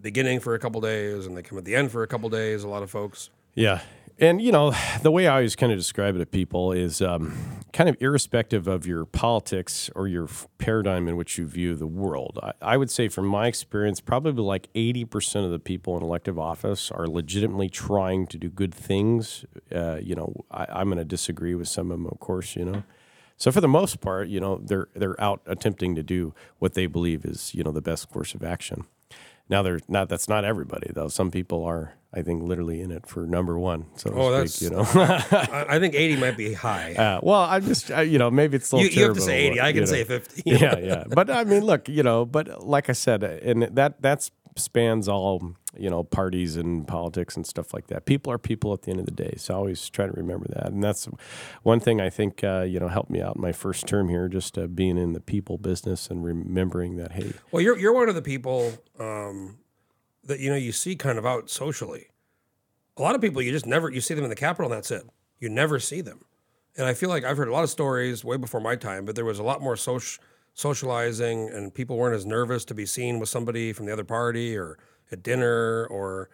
beginning 0.00 0.40
for 0.40 0.54
a 0.54 0.58
couple 0.58 0.80
days, 0.80 1.26
and 1.26 1.36
they 1.36 1.42
come 1.42 1.58
at 1.58 1.64
the 1.64 1.74
end 1.74 1.90
for 1.92 2.02
a 2.02 2.06
couple 2.06 2.28
days, 2.28 2.64
a 2.64 2.68
lot 2.68 2.82
of 2.82 2.90
folks. 2.90 3.30
Yeah. 3.54 3.80
And, 4.22 4.40
you 4.40 4.52
know, 4.52 4.72
the 5.02 5.10
way 5.10 5.26
I 5.26 5.34
always 5.34 5.56
kind 5.56 5.72
of 5.72 5.78
describe 5.78 6.14
it 6.14 6.20
to 6.20 6.26
people 6.26 6.70
is 6.70 7.02
um, 7.02 7.36
kind 7.72 7.90
of 7.90 7.96
irrespective 7.98 8.68
of 8.68 8.86
your 8.86 9.04
politics 9.04 9.90
or 9.96 10.06
your 10.06 10.28
paradigm 10.58 11.08
in 11.08 11.16
which 11.16 11.38
you 11.38 11.44
view 11.44 11.74
the 11.74 11.88
world. 11.88 12.38
I, 12.40 12.52
I 12.62 12.76
would 12.76 12.88
say, 12.88 13.08
from 13.08 13.26
my 13.26 13.48
experience, 13.48 14.00
probably 14.00 14.44
like 14.44 14.72
80% 14.74 15.44
of 15.44 15.50
the 15.50 15.58
people 15.58 15.96
in 15.96 16.04
elective 16.04 16.38
office 16.38 16.92
are 16.92 17.08
legitimately 17.08 17.68
trying 17.68 18.28
to 18.28 18.38
do 18.38 18.48
good 18.48 18.72
things. 18.72 19.44
Uh, 19.74 19.98
you 20.00 20.14
know, 20.14 20.32
I, 20.52 20.66
I'm 20.70 20.86
going 20.86 20.98
to 20.98 21.04
disagree 21.04 21.56
with 21.56 21.66
some 21.66 21.90
of 21.90 21.98
them, 21.98 22.06
of 22.06 22.20
course, 22.20 22.54
you 22.54 22.64
know. 22.64 22.84
So 23.36 23.50
for 23.50 23.60
the 23.60 23.66
most 23.66 24.00
part, 24.00 24.28
you 24.28 24.38
know, 24.38 24.60
they're 24.62 24.86
they're 24.94 25.20
out 25.20 25.42
attempting 25.46 25.96
to 25.96 26.04
do 26.04 26.32
what 26.60 26.74
they 26.74 26.86
believe 26.86 27.24
is, 27.24 27.56
you 27.56 27.64
know, 27.64 27.72
the 27.72 27.82
best 27.82 28.08
course 28.08 28.34
of 28.34 28.44
action. 28.44 28.84
Now 29.48 29.62
they're 29.62 29.80
not 29.88 30.08
that's 30.08 30.28
not 30.28 30.44
everybody 30.44 30.90
though. 30.94 31.08
Some 31.08 31.30
people 31.30 31.64
are, 31.64 31.94
I 32.14 32.22
think, 32.22 32.42
literally 32.42 32.80
in 32.80 32.90
it 32.90 33.06
for 33.06 33.26
number 33.26 33.58
one. 33.58 33.86
So 33.96 34.10
to 34.10 34.16
Oh, 34.16 34.44
speak, 34.46 34.70
that's- 34.70 34.94
you 34.94 34.98
know. 34.98 35.02
I, 35.68 35.76
I 35.76 35.78
think 35.78 35.94
80 35.94 36.16
might 36.16 36.36
be 36.36 36.52
high. 36.54 36.94
Uh, 36.98 37.20
well, 37.22 37.40
I'm 37.42 37.64
just, 37.64 37.90
uh, 37.90 38.00
you 38.00 38.18
know, 38.18 38.30
maybe 38.30 38.56
it's 38.56 38.70
a 38.72 38.76
little 38.76 38.90
you 38.90 39.04
have 39.06 39.14
to 39.14 39.20
say 39.20 39.50
terrible, 39.50 39.54
80. 39.56 39.60
I 39.60 39.68
you 39.68 39.74
can 39.74 39.80
know. 39.82 39.86
say 39.86 40.04
50. 40.04 40.42
yeah, 40.46 40.78
yeah. 40.78 41.04
But 41.08 41.30
I 41.30 41.44
mean, 41.44 41.64
look, 41.64 41.88
you 41.88 42.02
know, 42.02 42.24
but 42.24 42.64
like 42.66 42.88
I 42.88 42.92
said, 42.92 43.22
and 43.24 43.62
that 43.76 44.00
that 44.02 44.30
spans 44.56 45.08
all, 45.08 45.54
you 45.76 45.88
know, 45.88 46.02
parties 46.02 46.56
and 46.56 46.86
politics 46.86 47.36
and 47.36 47.46
stuff 47.46 47.72
like 47.72 47.86
that. 47.88 48.04
People 48.04 48.32
are 48.32 48.38
people 48.38 48.72
at 48.72 48.82
the 48.82 48.90
end 48.90 49.00
of 49.00 49.06
the 49.06 49.12
day. 49.12 49.34
So 49.36 49.54
I 49.54 49.56
always 49.56 49.88
try 49.88 50.06
to 50.06 50.12
remember 50.12 50.46
that. 50.50 50.66
And 50.66 50.82
that's 50.82 51.08
one 51.62 51.80
thing 51.80 52.00
I 52.00 52.10
think, 52.10 52.44
uh, 52.44 52.62
you 52.62 52.78
know, 52.78 52.88
helped 52.88 53.10
me 53.10 53.20
out 53.20 53.36
in 53.36 53.42
my 53.42 53.52
first 53.52 53.86
term 53.86 54.08
here, 54.08 54.28
just 54.28 54.58
uh, 54.58 54.66
being 54.66 54.98
in 54.98 55.12
the 55.12 55.20
people 55.20 55.58
business 55.58 56.08
and 56.08 56.24
remembering 56.24 56.96
that, 56.96 57.12
hey, 57.12 57.32
Well, 57.50 57.62
you're 57.62 57.78
you're 57.78 57.94
one 57.94 58.08
of 58.08 58.14
the 58.14 58.22
people 58.22 58.72
um, 58.98 59.58
that 60.24 60.40
you 60.40 60.50
know 60.50 60.56
you 60.56 60.72
see 60.72 60.96
kind 60.96 61.18
of 61.18 61.26
out 61.26 61.50
socially. 61.50 62.08
A 62.96 63.02
lot 63.02 63.14
of 63.14 63.20
people 63.20 63.40
you 63.40 63.52
just 63.52 63.66
never 63.66 63.90
you 63.90 64.00
see 64.00 64.14
them 64.14 64.24
in 64.24 64.30
the 64.30 64.36
Capitol 64.36 64.70
and 64.70 64.76
that's 64.76 64.90
it. 64.90 65.08
You 65.38 65.48
never 65.48 65.78
see 65.78 66.00
them. 66.00 66.20
And 66.76 66.86
I 66.86 66.94
feel 66.94 67.08
like 67.08 67.24
I've 67.24 67.36
heard 67.36 67.48
a 67.48 67.52
lot 67.52 67.64
of 67.64 67.70
stories 67.70 68.24
way 68.24 68.36
before 68.36 68.60
my 68.60 68.76
time, 68.76 69.04
but 69.04 69.14
there 69.14 69.24
was 69.24 69.38
a 69.38 69.42
lot 69.42 69.60
more 69.60 69.76
social 69.76 70.22
socializing, 70.54 71.48
and 71.50 71.74
people 71.74 71.96
weren't 71.96 72.14
as 72.16 72.26
nervous 72.26 72.64
to 72.66 72.74
be 72.74 72.86
seen 72.86 73.18
with 73.18 73.28
somebody 73.28 73.72
from 73.72 73.86
the 73.86 73.92
other 73.92 74.04
party 74.04 74.56
or 74.56 74.78
at 75.10 75.22
dinner 75.22 75.86
or 75.86 76.30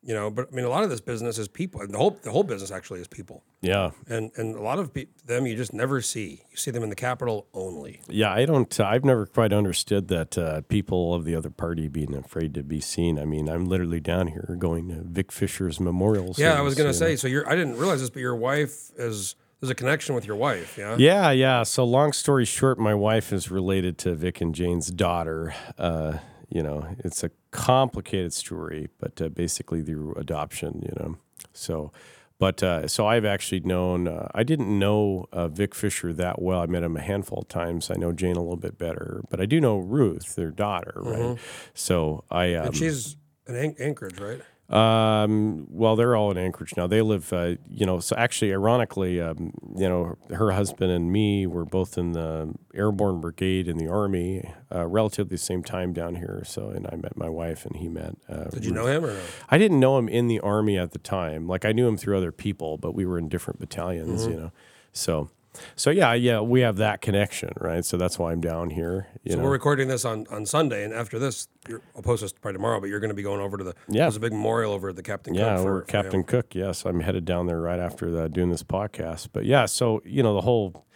you 0.00 0.14
know. 0.14 0.30
But 0.30 0.48
I 0.52 0.54
mean, 0.54 0.64
a 0.64 0.68
lot 0.68 0.84
of 0.84 0.90
this 0.90 1.00
business 1.00 1.38
is 1.38 1.48
people. 1.48 1.80
and 1.80 1.92
The 1.92 1.98
whole 1.98 2.18
the 2.22 2.30
whole 2.30 2.44
business 2.44 2.70
actually 2.70 3.00
is 3.00 3.08
people, 3.08 3.42
yeah, 3.60 3.90
and 4.08 4.30
and 4.36 4.54
a 4.54 4.62
lot 4.62 4.78
of 4.78 4.94
pe- 4.94 5.06
them 5.26 5.46
you 5.46 5.56
just 5.56 5.72
never 5.72 6.00
see. 6.00 6.42
You 6.50 6.56
see 6.56 6.70
them 6.70 6.82
in 6.82 6.88
the 6.88 6.94
capital 6.96 7.46
only. 7.52 8.00
Yeah, 8.08 8.32
I 8.32 8.46
don't. 8.46 8.78
I've 8.80 9.04
never 9.04 9.26
quite 9.26 9.52
understood 9.52 10.08
that 10.08 10.38
uh, 10.38 10.60
people 10.62 11.14
of 11.14 11.24
the 11.24 11.34
other 11.34 11.50
party 11.50 11.88
being 11.88 12.14
afraid 12.14 12.54
to 12.54 12.62
be 12.62 12.80
seen. 12.80 13.18
I 13.18 13.24
mean, 13.24 13.48
I'm 13.48 13.66
literally 13.66 14.00
down 14.00 14.28
here 14.28 14.56
going 14.58 14.88
to 14.88 15.02
Vic 15.02 15.32
Fischer's 15.32 15.80
memorial. 15.80 16.34
Yeah, 16.38 16.54
I 16.54 16.60
was 16.62 16.74
gonna 16.74 16.90
you 16.90 16.92
know. 16.92 16.98
say. 16.98 17.16
So 17.16 17.26
you're. 17.28 17.48
I 17.48 17.56
didn't 17.56 17.76
realize 17.76 18.00
this, 18.00 18.10
but 18.10 18.20
your 18.20 18.36
wife 18.36 18.90
is. 18.96 19.34
There's 19.60 19.70
a 19.70 19.74
connection 19.74 20.14
with 20.14 20.24
your 20.26 20.36
wife. 20.36 20.78
Yeah. 20.78 20.96
Yeah, 20.98 21.30
yeah. 21.30 21.62
So 21.64 21.84
long 21.84 22.12
story 22.12 22.44
short, 22.44 22.78
my 22.78 22.94
wife 22.94 23.32
is 23.32 23.50
related 23.50 23.98
to 23.98 24.14
Vic 24.14 24.40
and 24.40 24.54
Jane's 24.54 24.88
daughter. 24.88 25.54
Uh, 25.76 26.18
you 26.48 26.62
know, 26.62 26.86
it's 27.00 27.24
a 27.24 27.30
complicated 27.50 28.32
story, 28.32 28.88
but 29.00 29.20
uh, 29.20 29.28
basically 29.28 29.82
through 29.82 30.14
adoption. 30.14 30.82
You 30.86 30.92
know, 31.02 31.16
so. 31.52 31.92
But 32.40 32.62
uh, 32.62 32.86
so 32.86 33.04
I've 33.04 33.24
actually 33.24 33.58
known. 33.62 34.06
Uh, 34.06 34.28
I 34.32 34.44
didn't 34.44 34.78
know 34.78 35.26
uh, 35.32 35.48
Vic 35.48 35.74
Fischer 35.74 36.12
that 36.12 36.40
well. 36.40 36.60
I 36.60 36.66
met 36.66 36.84
him 36.84 36.96
a 36.96 37.00
handful 37.00 37.38
of 37.40 37.48
times. 37.48 37.90
I 37.90 37.94
know 37.96 38.12
Jane 38.12 38.36
a 38.36 38.40
little 38.40 38.56
bit 38.56 38.78
better, 38.78 39.24
but 39.28 39.40
I 39.40 39.44
do 39.46 39.60
know 39.60 39.78
Ruth, 39.78 40.36
their 40.36 40.52
daughter, 40.52 40.92
right? 40.98 41.36
So 41.74 42.22
I. 42.30 42.54
Um, 42.54 42.66
And 42.66 42.76
she's 42.76 43.16
in 43.48 43.56
An- 43.56 43.74
Anchorage, 43.80 44.20
right? 44.20 44.40
Um, 44.70 45.66
well, 45.70 45.96
they're 45.96 46.14
all 46.14 46.30
in 46.30 46.36
Anchorage 46.36 46.76
now. 46.76 46.86
They 46.86 47.00
live, 47.00 47.32
uh, 47.32 47.54
you 47.70 47.86
know, 47.86 48.00
so 48.00 48.14
actually, 48.16 48.52
ironically, 48.52 49.20
um, 49.20 49.52
you 49.76 49.88
know, 49.88 50.16
her 50.30 50.50
husband 50.52 50.90
and 50.92 51.10
me 51.10 51.46
were 51.46 51.64
both 51.64 51.96
in 51.96 52.12
the 52.12 52.52
Airborne 52.74 53.20
Brigade 53.20 53.66
in 53.66 53.78
the 53.78 53.88
Army, 53.88 54.48
uh, 54.74 54.86
relatively 54.86 55.30
the 55.30 55.38
same 55.38 55.62
time 55.62 55.92
down 55.94 56.16
here. 56.16 56.42
So, 56.44 56.68
and 56.68 56.86
I 56.92 56.96
met 56.96 57.16
my 57.16 57.28
wife 57.30 57.64
and 57.64 57.76
he 57.76 57.88
met. 57.88 58.16
Uh, 58.28 58.44
Did 58.50 58.66
you 58.66 58.72
know 58.72 58.86
him 58.86 59.04
or 59.04 59.14
no? 59.14 59.20
I 59.48 59.56
didn't 59.56 59.80
know 59.80 59.96
him 59.98 60.08
in 60.08 60.26
the 60.28 60.40
Army 60.40 60.76
at 60.76 60.92
the 60.92 60.98
time. 60.98 61.46
Like 61.46 61.64
I 61.64 61.72
knew 61.72 61.88
him 61.88 61.96
through 61.96 62.18
other 62.18 62.32
people, 62.32 62.76
but 62.76 62.94
we 62.94 63.06
were 63.06 63.18
in 63.18 63.28
different 63.28 63.60
battalions, 63.60 64.22
Mm-hmm. 64.22 64.30
you 64.32 64.40
know. 64.40 64.52
So, 64.92 65.30
so 65.76 65.90
yeah, 65.90 66.12
yeah, 66.14 66.40
we 66.40 66.60
have 66.60 66.76
that 66.76 67.00
connection, 67.00 67.50
right? 67.60 67.84
So 67.84 67.96
that's 67.96 68.18
why 68.18 68.32
I'm 68.32 68.40
down 68.40 68.70
here. 68.70 69.06
You 69.24 69.32
So 69.32 69.38
know. 69.38 69.44
we're 69.44 69.50
recording 69.50 69.88
this 69.88 70.04
on, 70.04 70.26
on 70.30 70.46
Sunday, 70.46 70.84
and 70.84 70.92
after 70.92 71.18
this, 71.18 71.48
you're, 71.68 71.82
I'll 71.96 72.02
post 72.02 72.22
this 72.22 72.32
probably 72.32 72.56
tomorrow. 72.58 72.80
But 72.80 72.88
you're 72.88 73.00
going 73.00 73.10
to 73.10 73.14
be 73.14 73.22
going 73.22 73.40
over 73.40 73.56
to 73.56 73.64
the 73.64 73.74
Yeah. 73.88 74.04
There's 74.04 74.16
a 74.16 74.20
big 74.20 74.32
memorial 74.32 74.72
over 74.72 74.88
at 74.88 74.96
the 74.96 75.02
Captain. 75.02 75.34
Yeah, 75.34 75.56
Cook 75.56 75.58
for, 75.58 75.64
we're 75.74 75.80
for 75.80 75.86
Captain. 75.86 76.24
Cook. 76.24 76.54
Yes, 76.54 76.84
I'm 76.84 77.00
headed 77.00 77.24
down 77.24 77.46
there 77.46 77.60
right 77.60 77.80
after 77.80 78.10
the, 78.10 78.28
doing 78.28 78.50
this 78.50 78.62
podcast. 78.62 79.28
But 79.32 79.44
yeah, 79.44 79.66
so 79.66 80.02
you 80.04 80.22
know 80.22 80.34
the 80.34 80.42
whole 80.42 80.86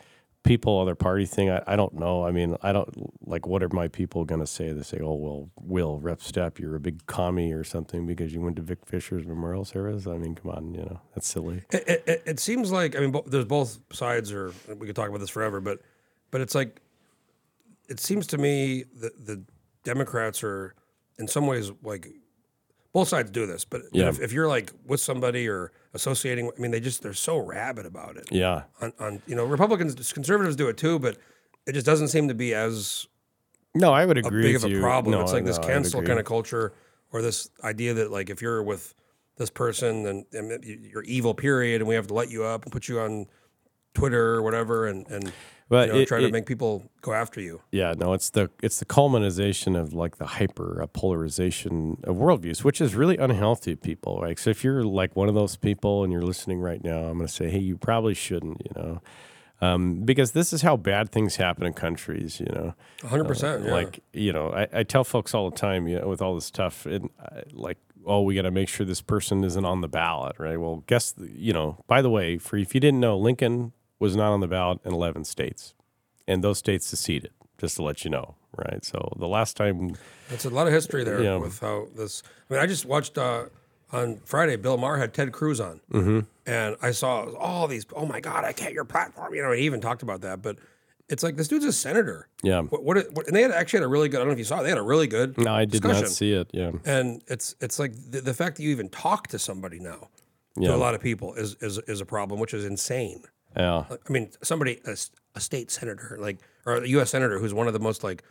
people 0.42 0.80
other 0.80 0.94
party 0.94 1.24
thing. 1.26 1.50
I, 1.50 1.62
I 1.66 1.76
don't 1.76 1.94
know. 1.94 2.24
I 2.24 2.30
mean, 2.32 2.56
I 2.62 2.72
don't 2.72 2.88
like 3.26 3.46
what 3.46 3.62
are 3.62 3.68
my 3.68 3.88
people 3.88 4.24
going 4.24 4.40
to 4.40 4.46
say? 4.46 4.72
They 4.72 4.82
say, 4.82 4.98
"Oh 5.00 5.14
well, 5.14 5.50
Will 5.60 5.98
Rep 5.98 6.20
Stapp, 6.20 6.58
you're 6.58 6.74
a 6.74 6.80
big 6.80 7.06
commie 7.06 7.52
or 7.52 7.64
something 7.64 8.06
because 8.06 8.32
you 8.32 8.40
went 8.40 8.56
to 8.56 8.62
Vic 8.62 8.78
Fischer's 8.84 9.26
memorial 9.26 9.64
service." 9.64 10.06
I 10.06 10.16
mean, 10.18 10.34
come 10.34 10.50
on, 10.50 10.74
you 10.74 10.82
know 10.82 11.00
that's 11.14 11.28
silly. 11.28 11.62
It, 11.70 12.02
it, 12.06 12.22
it, 12.26 12.40
seems 12.40 12.72
like 12.72 12.96
I 12.96 13.00
mean, 13.00 13.12
bo- 13.12 13.24
there's 13.26 13.44
both 13.44 13.78
sides, 13.92 14.32
or 14.32 14.52
we 14.76 14.86
could 14.86 14.96
talk 14.96 15.08
about 15.08 15.20
this 15.20 15.30
forever, 15.30 15.60
but 15.60 15.80
but 16.30 16.40
it's 16.40 16.54
like 16.54 16.80
it 17.88 18.00
seems 18.00 18.26
to 18.28 18.38
me 18.38 18.84
that 19.00 19.26
the 19.26 19.42
Democrats 19.84 20.42
are 20.42 20.74
in 21.18 21.28
some 21.28 21.46
ways 21.46 21.70
like 21.82 22.08
both 22.92 23.08
sides 23.08 23.30
do 23.30 23.46
this, 23.46 23.64
but 23.64 23.82
Yeah. 23.92 24.08
if, 24.08 24.20
if 24.20 24.32
you're 24.32 24.48
like 24.48 24.72
with 24.86 25.00
somebody 25.00 25.48
or 25.48 25.72
associating, 25.94 26.50
I 26.56 26.60
mean, 26.60 26.70
they 26.70 26.80
just 26.80 27.02
they're 27.02 27.14
so 27.14 27.38
rabid 27.38 27.86
about 27.86 28.16
it. 28.16 28.28
Yeah, 28.30 28.62
On, 28.80 28.92
on 28.98 29.22
you 29.26 29.34
know, 29.34 29.44
Republicans, 29.44 30.12
conservatives 30.12 30.56
do 30.56 30.68
it 30.68 30.76
too, 30.76 30.98
but 30.98 31.18
it 31.66 31.72
just 31.72 31.86
doesn't 31.86 32.08
seem 32.08 32.28
to 32.28 32.34
be 32.34 32.54
as 32.54 33.06
no, 33.74 33.92
I 33.92 34.04
would 34.04 34.18
a 34.18 34.26
agree 34.26 34.42
big 34.42 34.56
of 34.56 34.64
a 34.64 34.80
problem. 34.80 35.12
No, 35.12 35.22
it's 35.22 35.32
like 35.32 35.44
this 35.44 35.58
no, 35.58 35.64
I'd 35.64 35.68
cancel 35.68 36.02
kind 36.02 36.18
of 36.18 36.24
culture, 36.24 36.72
or 37.12 37.22
this 37.22 37.48
idea 37.64 37.94
that 37.94 38.10
like 38.10 38.30
if 38.30 38.42
you're 38.42 38.62
with 38.62 38.94
this 39.36 39.50
person, 39.50 40.02
then 40.02 40.26
then 40.30 40.58
you're 40.62 41.04
evil. 41.04 41.34
Period, 41.34 41.80
and 41.80 41.88
we 41.88 41.94
have 41.94 42.06
to 42.08 42.14
let 42.14 42.30
you 42.30 42.44
up 42.44 42.64
and 42.64 42.72
put 42.72 42.88
you 42.88 43.00
on 43.00 43.26
Twitter 43.94 44.34
or 44.34 44.42
whatever, 44.42 44.86
and 44.86 45.06
and 45.08 45.32
But 45.72 45.88
you 45.88 45.94
know, 45.94 46.00
it- 46.00 46.08
try 46.08 46.20
to 46.20 46.28
make 46.30 46.44
people 46.44 46.84
go 47.00 47.14
after 47.14 47.40
you. 47.40 47.62
Yeah, 47.70 47.94
no, 47.96 48.12
it's 48.12 48.28
the 48.28 48.50
it's 48.62 48.78
the 48.78 48.84
culmination 48.84 49.74
of 49.74 49.94
like 49.94 50.18
the 50.18 50.26
hyper 50.26 50.82
uh, 50.82 50.86
polarization 50.86 51.96
of 52.04 52.16
worldviews, 52.16 52.62
which 52.62 52.82
is 52.82 52.94
really 52.94 53.16
unhealthy, 53.16 53.74
people. 53.74 54.20
Right? 54.20 54.38
So 54.38 54.50
if 54.50 54.62
you're 54.64 54.84
like 54.84 55.16
one 55.16 55.30
of 55.30 55.34
those 55.34 55.56
people 55.56 56.04
and 56.04 56.12
you're 56.12 56.20
listening 56.20 56.60
right 56.60 56.84
now, 56.84 57.04
I'm 57.04 57.16
going 57.16 57.26
to 57.26 57.32
say, 57.32 57.48
hey, 57.48 57.60
you 57.60 57.78
probably 57.78 58.12
shouldn't, 58.12 58.60
you 58.66 58.70
know, 58.76 59.00
um, 59.62 60.02
because 60.04 60.32
this 60.32 60.52
is 60.52 60.60
how 60.60 60.76
bad 60.76 61.10
things 61.10 61.36
happen 61.36 61.64
in 61.64 61.72
countries, 61.72 62.38
you 62.38 62.52
know. 62.54 62.74
100. 63.00 63.24
percent 63.24 63.64
yeah. 63.64 63.72
Like 63.72 64.00
you 64.12 64.34
know, 64.34 64.52
I, 64.52 64.68
I 64.80 64.82
tell 64.82 65.04
folks 65.04 65.32
all 65.32 65.48
the 65.48 65.56
time, 65.56 65.88
you 65.88 65.98
know, 65.98 66.06
with 66.06 66.20
all 66.20 66.34
this 66.34 66.44
stuff, 66.44 66.84
and 66.84 67.08
uh, 67.18 67.40
like, 67.50 67.78
oh, 68.04 68.20
we 68.20 68.34
got 68.34 68.42
to 68.42 68.50
make 68.50 68.68
sure 68.68 68.84
this 68.84 69.00
person 69.00 69.42
isn't 69.42 69.64
on 69.64 69.80
the 69.80 69.88
ballot, 69.88 70.36
right? 70.38 70.60
Well, 70.60 70.84
guess 70.86 71.14
you 71.16 71.54
know. 71.54 71.78
By 71.86 72.02
the 72.02 72.10
way, 72.10 72.36
for 72.36 72.58
if 72.58 72.74
you 72.74 72.80
didn't 72.80 73.00
know, 73.00 73.16
Lincoln 73.16 73.72
was 74.02 74.16
not 74.16 74.32
on 74.32 74.40
the 74.40 74.48
ballot 74.48 74.80
in 74.84 74.92
11 74.92 75.24
states, 75.24 75.74
and 76.26 76.42
those 76.42 76.58
states 76.58 76.86
seceded. 76.86 77.30
Just 77.58 77.76
to 77.76 77.82
let 77.84 78.04
you 78.04 78.10
know, 78.10 78.34
right? 78.56 78.84
So 78.84 78.98
the 79.18 79.28
last 79.28 79.56
time, 79.56 79.94
That's 80.28 80.44
a 80.44 80.50
lot 80.50 80.66
of 80.66 80.72
history 80.72 81.04
there 81.04 81.22
Yeah. 81.22 81.36
with 81.36 81.60
how 81.60 81.86
this. 81.96 82.22
I 82.50 82.54
mean, 82.54 82.60
I 82.62 82.66
just 82.66 82.84
watched 82.84 83.16
uh, 83.16 83.44
on 83.92 84.16
Friday. 84.24 84.56
Bill 84.56 84.76
Maher 84.76 84.98
had 84.98 85.14
Ted 85.14 85.30
Cruz 85.32 85.60
on, 85.60 85.80
Mm-hmm. 85.92 86.20
and 86.46 86.76
I 86.82 86.90
saw 86.90 87.30
all 87.36 87.68
these. 87.68 87.86
Oh 87.94 88.04
my 88.04 88.18
God, 88.20 88.44
I 88.44 88.52
can't 88.52 88.74
your 88.74 88.84
platform. 88.84 89.32
You 89.34 89.42
know, 89.42 89.52
he 89.52 89.62
even 89.62 89.80
talked 89.80 90.02
about 90.02 90.22
that. 90.22 90.42
But 90.42 90.56
it's 91.08 91.22
like 91.22 91.36
this 91.36 91.46
dude's 91.46 91.64
a 91.66 91.72
senator. 91.72 92.26
yeah, 92.42 92.62
What, 92.62 92.82
what, 92.82 92.96
what 93.12 93.26
and 93.28 93.36
they 93.36 93.42
had 93.42 93.52
actually 93.52 93.78
had 93.80 93.84
a 93.84 93.88
really 93.88 94.08
good. 94.08 94.16
I 94.16 94.20
don't 94.20 94.28
know 94.28 94.32
if 94.32 94.38
you 94.38 94.44
saw. 94.44 94.58
it, 94.58 94.62
They 94.64 94.70
had 94.70 94.78
a 94.78 94.82
really 94.82 95.06
good. 95.06 95.38
no, 95.38 95.52
I 95.54 95.64
did 95.64 95.82
discussion. 95.82 96.02
not 96.02 96.10
see 96.10 96.32
it. 96.32 96.50
Yeah, 96.52 96.72
And 96.84 97.22
it's 97.28 97.54
it's 97.60 97.78
like 97.78 97.92
the, 98.10 98.22
the 98.22 98.34
fact 98.34 98.56
that 98.56 98.64
you 98.64 98.70
even 98.70 98.88
talk 98.88 99.28
to 99.28 99.38
somebody 99.38 99.78
now 99.78 100.08
Yeah. 100.56 100.70
to 100.70 100.74
a 100.74 100.80
lot 100.86 100.94
of 100.96 101.00
people 101.00 101.34
is 101.34 101.54
is 101.60 101.78
is 101.86 102.00
a 102.00 102.06
problem, 102.06 102.40
which 102.40 102.54
is 102.54 102.64
insane. 102.64 103.22
Yeah. 103.56 103.74
Uh, 103.90 103.96
I 104.08 104.12
mean, 104.12 104.30
somebody, 104.42 104.80
a 105.34 105.40
state 105.40 105.70
senator, 105.70 106.16
like, 106.20 106.38
or 106.66 106.76
a 106.76 106.88
U.S. 106.88 107.10
senator 107.10 107.38
who's 107.38 107.54
one 107.54 107.66
of 107.66 107.72
the 107.72 107.80
most, 107.80 108.02
like, 108.04 108.22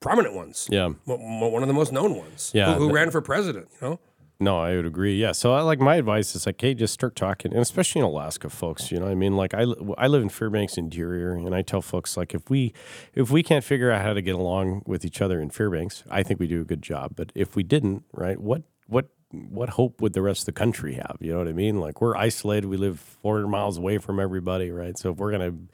prominent 0.00 0.34
ones. 0.34 0.66
Yeah. 0.70 0.88
Mo- 1.06 1.48
One 1.48 1.62
of 1.62 1.68
the 1.68 1.74
most 1.74 1.92
known 1.92 2.16
ones. 2.16 2.50
Yeah, 2.54 2.74
Who, 2.74 2.88
who 2.88 2.94
ran 2.94 3.10
for 3.10 3.20
president, 3.20 3.68
you 3.80 3.88
know? 3.88 4.00
No, 4.40 4.60
I 4.60 4.76
would 4.76 4.86
agree. 4.86 5.16
Yeah. 5.16 5.32
So, 5.32 5.52
I, 5.52 5.62
like, 5.62 5.80
my 5.80 5.96
advice 5.96 6.36
is 6.36 6.46
like, 6.46 6.60
hey, 6.60 6.72
just 6.72 6.94
start 6.94 7.16
talking, 7.16 7.52
and 7.52 7.60
especially 7.60 7.98
in 8.00 8.04
Alaska, 8.04 8.48
folks. 8.48 8.92
You 8.92 9.00
know, 9.00 9.08
I 9.08 9.16
mean, 9.16 9.36
like, 9.36 9.52
I, 9.52 9.64
I 9.96 10.06
live 10.06 10.22
in 10.22 10.28
Fairbanks 10.28 10.78
Interior, 10.78 11.32
and 11.32 11.52
I 11.54 11.62
tell 11.62 11.82
folks 11.82 12.16
like, 12.16 12.34
if 12.34 12.48
we 12.48 12.72
if 13.14 13.32
we 13.32 13.42
can't 13.42 13.64
figure 13.64 13.90
out 13.90 14.02
how 14.02 14.12
to 14.12 14.22
get 14.22 14.36
along 14.36 14.82
with 14.86 15.04
each 15.04 15.20
other 15.20 15.40
in 15.40 15.50
Fairbanks, 15.50 16.04
I 16.08 16.22
think 16.22 16.38
we 16.38 16.46
do 16.46 16.60
a 16.60 16.64
good 16.64 16.82
job. 16.82 17.14
But 17.16 17.32
if 17.34 17.56
we 17.56 17.64
didn't, 17.64 18.04
right, 18.12 18.38
what 18.40 18.62
what 18.86 19.08
what 19.30 19.68
hope 19.70 20.00
would 20.00 20.14
the 20.14 20.22
rest 20.22 20.42
of 20.42 20.46
the 20.46 20.52
country 20.52 20.94
have? 20.94 21.16
You 21.20 21.32
know 21.32 21.38
what 21.38 21.48
I 21.48 21.52
mean? 21.52 21.80
Like, 21.80 22.00
we're 22.00 22.16
isolated. 22.16 22.66
We 22.66 22.76
live 22.78 22.98
400 22.98 23.46
miles 23.48 23.76
away 23.76 23.98
from 23.98 24.18
everybody, 24.20 24.70
right? 24.70 24.96
So, 24.96 25.12
if 25.12 25.18
we're 25.18 25.30
gonna 25.32 25.50
be 25.50 25.68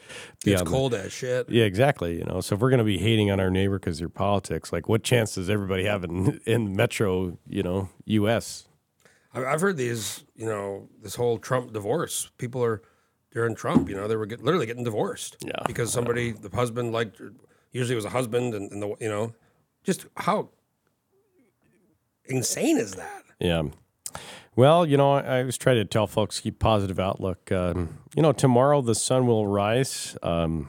It's 0.53 0.61
on 0.61 0.65
the- 0.65 0.71
cold 0.71 0.95
as 0.95 1.13
shit. 1.13 1.49
Yeah, 1.49 1.65
exactly. 1.65 2.17
You 2.19 2.25
know, 2.25 2.41
so 2.41 2.57
if 2.57 2.61
we're 2.61 2.71
going 2.71 2.79
to 2.79 2.85
be 2.85 2.99
hating 2.99 3.31
on 3.31 3.39
our 3.41 3.51
neighbor 3.51 3.79
because 3.79 3.99
their 3.99 4.09
politics, 4.09 4.73
like 4.73 4.89
what 4.89 5.03
chance 5.05 5.35
does 5.37 5.49
everybody 5.49 5.85
have 5.85 6.03
in 6.05 6.41
in 6.47 6.75
metro, 6.75 7.39
you 7.49 7.63
know, 7.63 7.89
U.S. 8.07 8.67
I've 9.33 9.61
heard 9.61 9.77
these, 9.77 10.25
you 10.37 10.47
know, 10.47 10.89
this 11.03 11.17
whole 11.17 11.39
Trump 11.39 11.73
divorce. 11.73 12.31
People 12.39 12.63
are 12.63 12.83
during 13.33 13.57
Trump, 13.57 13.89
you 13.89 13.97
know, 13.97 14.07
they 14.07 14.15
were 14.15 14.27
get, 14.27 14.45
literally 14.45 14.65
getting 14.67 14.85
divorced. 14.85 15.37
Yeah. 15.45 15.53
Because 15.67 15.93
somebody, 15.93 16.31
the 16.31 16.49
husband 16.55 16.93
liked, 16.93 17.21
usually 17.73 17.95
it 17.95 17.97
was 17.97 18.05
a 18.05 18.11
husband, 18.11 18.55
and, 18.55 18.71
and 18.71 18.81
the, 18.81 18.95
you 19.01 19.09
know, 19.09 19.35
just 19.83 20.07
how 20.17 20.51
insane 22.27 22.79
is 22.79 22.93
that? 22.93 23.24
Yeah. 23.41 23.63
Well, 24.57 24.87
you 24.87 24.97
know, 24.97 25.15
I, 25.15 25.41
always 25.41 25.59
try 25.59 25.75
to 25.75 25.85
tell 25.85 26.07
folks 26.07 26.41
keep 26.41 26.59
positive 26.61 27.01
outlook. 27.01 27.51
Um, 27.51 27.99
you 28.15 28.23
know, 28.23 28.33
tomorrow 28.33 28.81
the 28.83 28.95
sun 28.95 29.27
will 29.27 29.49
rise. 29.49 30.17
Um, 30.23 30.69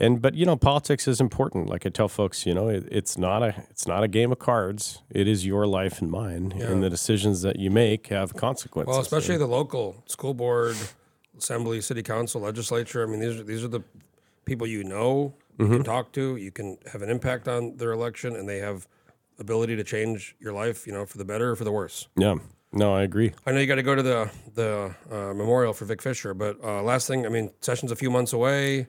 and 0.00 0.22
but 0.22 0.34
you 0.34 0.46
know, 0.46 0.56
politics 0.56 1.06
is 1.08 1.20
important. 1.20 1.68
Like 1.68 1.84
I 1.84 1.90
tell 1.90 2.08
folks, 2.08 2.46
you 2.46 2.54
know, 2.54 2.68
it, 2.68 2.88
it's 2.90 3.18
not 3.18 3.42
a 3.42 3.64
it's 3.68 3.86
not 3.86 4.04
a 4.04 4.08
game 4.08 4.32
of 4.32 4.38
cards. 4.38 5.02
It 5.10 5.26
is 5.26 5.44
your 5.44 5.66
life 5.66 6.00
and 6.00 6.10
mine, 6.10 6.52
and 6.52 6.82
the 6.82 6.88
decisions 6.88 7.42
that 7.42 7.58
you 7.58 7.70
make 7.70 8.06
have 8.06 8.34
consequences. 8.34 8.92
Well, 8.92 9.00
especially 9.00 9.36
the 9.36 9.48
local 9.48 10.02
school 10.06 10.34
board, 10.34 10.76
assembly, 11.36 11.80
city 11.80 12.02
council, 12.04 12.40
legislature. 12.40 13.02
I 13.02 13.06
mean, 13.06 13.20
these 13.20 13.40
are 13.40 13.42
these 13.42 13.64
are 13.64 13.68
the 13.68 13.82
people 14.44 14.66
you 14.66 14.84
know, 14.84 15.34
you 15.58 15.64
Mm-hmm. 15.64 15.74
can 15.74 15.84
talk 15.84 16.12
to, 16.12 16.36
you 16.36 16.52
can 16.52 16.78
have 16.92 17.02
an 17.02 17.10
impact 17.10 17.48
on 17.48 17.76
their 17.78 17.90
election, 17.90 18.36
and 18.36 18.48
they 18.48 18.58
have 18.58 18.86
ability 19.38 19.76
to 19.76 19.84
change 19.84 20.34
your 20.40 20.52
life, 20.52 20.86
you 20.86 20.92
know, 20.92 21.06
for 21.06 21.18
the 21.18 21.24
better 21.24 21.50
or 21.50 21.56
for 21.56 21.64
the 21.64 21.72
worse. 21.72 22.08
yeah. 22.16 22.36
No, 22.70 22.94
I 22.94 23.00
agree. 23.02 23.32
I 23.46 23.52
know 23.52 23.60
you 23.60 23.66
got 23.66 23.76
to 23.76 23.82
go 23.82 23.94
to 23.94 24.02
the 24.02 24.30
the 24.54 24.94
uh, 25.10 25.32
memorial 25.32 25.72
for 25.72 25.86
Vic 25.86 26.02
Fischer, 26.02 26.34
but 26.34 26.62
uh, 26.62 26.82
last 26.82 27.06
thing, 27.06 27.24
I 27.24 27.30
mean, 27.30 27.50
session's 27.62 27.90
a 27.92 27.96
few 27.96 28.10
months 28.10 28.34
away. 28.34 28.86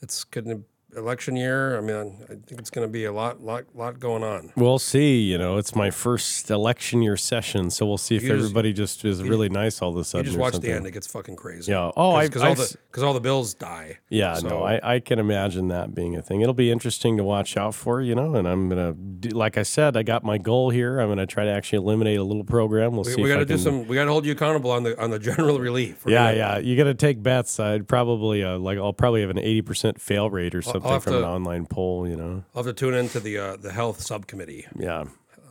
It's 0.00 0.24
getting 0.24 0.64
election 0.96 1.36
year. 1.36 1.76
I 1.76 1.80
mean, 1.80 2.18
I 2.24 2.34
think 2.46 2.60
it's 2.60 2.70
going 2.70 2.86
to 2.86 2.92
be 2.92 3.04
a 3.04 3.12
lot, 3.12 3.42
lot, 3.42 3.64
lot 3.74 3.98
going 3.98 4.22
on. 4.22 4.52
We'll 4.56 4.78
see. 4.78 5.20
You 5.20 5.38
know, 5.38 5.56
it's 5.56 5.74
my 5.74 5.90
first 5.90 6.50
election 6.50 7.02
year 7.02 7.16
session, 7.16 7.70
so 7.70 7.86
we'll 7.86 7.98
see 7.98 8.16
if 8.16 8.22
You 8.22 8.28
just- 8.30 8.38
everybody 8.40 8.72
just 8.72 9.04
is 9.04 9.22
really 9.22 9.48
nice 9.48 9.80
all 9.82 9.90
of 9.90 9.96
a 9.96 9.98
You 9.98 10.04
sudden. 10.04 10.24
just 10.26 10.36
or 10.36 10.40
watch 10.40 10.52
something. 10.54 10.70
the 10.70 10.76
end; 10.76 10.86
it 10.86 10.90
gets 10.92 11.06
fucking 11.06 11.36
crazy. 11.36 11.72
Yeah. 11.72 11.90
Oh, 11.96 12.20
because 12.20 12.42
all 12.42 12.54
the 12.54 12.76
because 12.90 13.02
all 13.02 13.14
the 13.14 13.20
bills 13.20 13.54
die. 13.54 13.98
Yeah, 14.10 14.34
So- 14.34 14.48
no, 14.48 14.62
I, 14.62 14.94
I 14.96 15.00
can 15.00 15.18
imagine 15.18 15.68
that 15.68 15.94
being 15.94 16.16
a 16.16 16.22
thing. 16.22 16.40
It'll 16.42 16.52
be 16.54 16.70
interesting 16.70 17.16
to 17.16 17.24
watch 17.24 17.56
out 17.56 17.74
for, 17.74 18.00
you 18.02 18.14
know. 18.14 18.34
And 18.34 18.46
I'm 18.46 18.68
gonna, 18.68 18.92
do, 18.92 19.30
like 19.30 19.56
I 19.56 19.62
said, 19.62 19.96
I 19.96 20.02
got 20.02 20.24
my 20.24 20.36
goal 20.38 20.70
here. 20.70 21.00
I'm 21.00 21.08
gonna 21.08 21.26
try 21.26 21.44
to 21.44 21.50
actually 21.50 21.78
eliminate 21.78 22.18
a 22.18 22.24
little 22.24 22.44
program. 22.44 22.92
We'll 22.92 23.04
We, 23.04 23.12
see. 23.12 23.22
we 23.22 23.30
if 23.30 23.34
got 23.34 23.38
to 23.40 23.46
do 23.46 23.56
some. 23.58 23.86
We 23.86 23.94
got 23.96 24.04
to 24.04 24.10
hold 24.10 24.26
you 24.26 24.32
accountable 24.32 24.70
on 24.70 24.82
the 24.82 25.00
on 25.02 25.10
the 25.10 25.18
general 25.18 25.58
relief. 25.58 26.02
Yeah, 26.06 26.26
gonna- 26.32 26.36
yeah. 26.36 26.58
You 26.58 26.76
got 26.76 26.84
to 26.84 26.94
take 26.94 27.22
bets. 27.22 27.58
I'd 27.58 27.88
probably 27.88 28.44
uh, 28.44 28.58
like 28.58 28.76
I'll 28.78 28.92
probably 28.92 29.22
have 29.22 29.30
an 29.30 29.38
eighty 29.38 29.62
percent 29.62 30.00
fail 30.00 30.28
rate 30.28 30.54
or 30.54 30.60
something 30.62 30.81
have 30.90 31.04
from 31.04 31.14
an 31.14 31.24
online 31.24 31.66
poll. 31.66 32.08
You 32.08 32.16
know. 32.16 32.44
I'll 32.54 32.62
have 32.62 32.74
to 32.74 32.78
tune 32.78 32.94
into 32.94 33.20
the 33.20 33.38
uh, 33.38 33.56
the 33.56 33.72
health 33.72 34.00
subcommittee, 34.00 34.66
Yeah. 34.78 35.04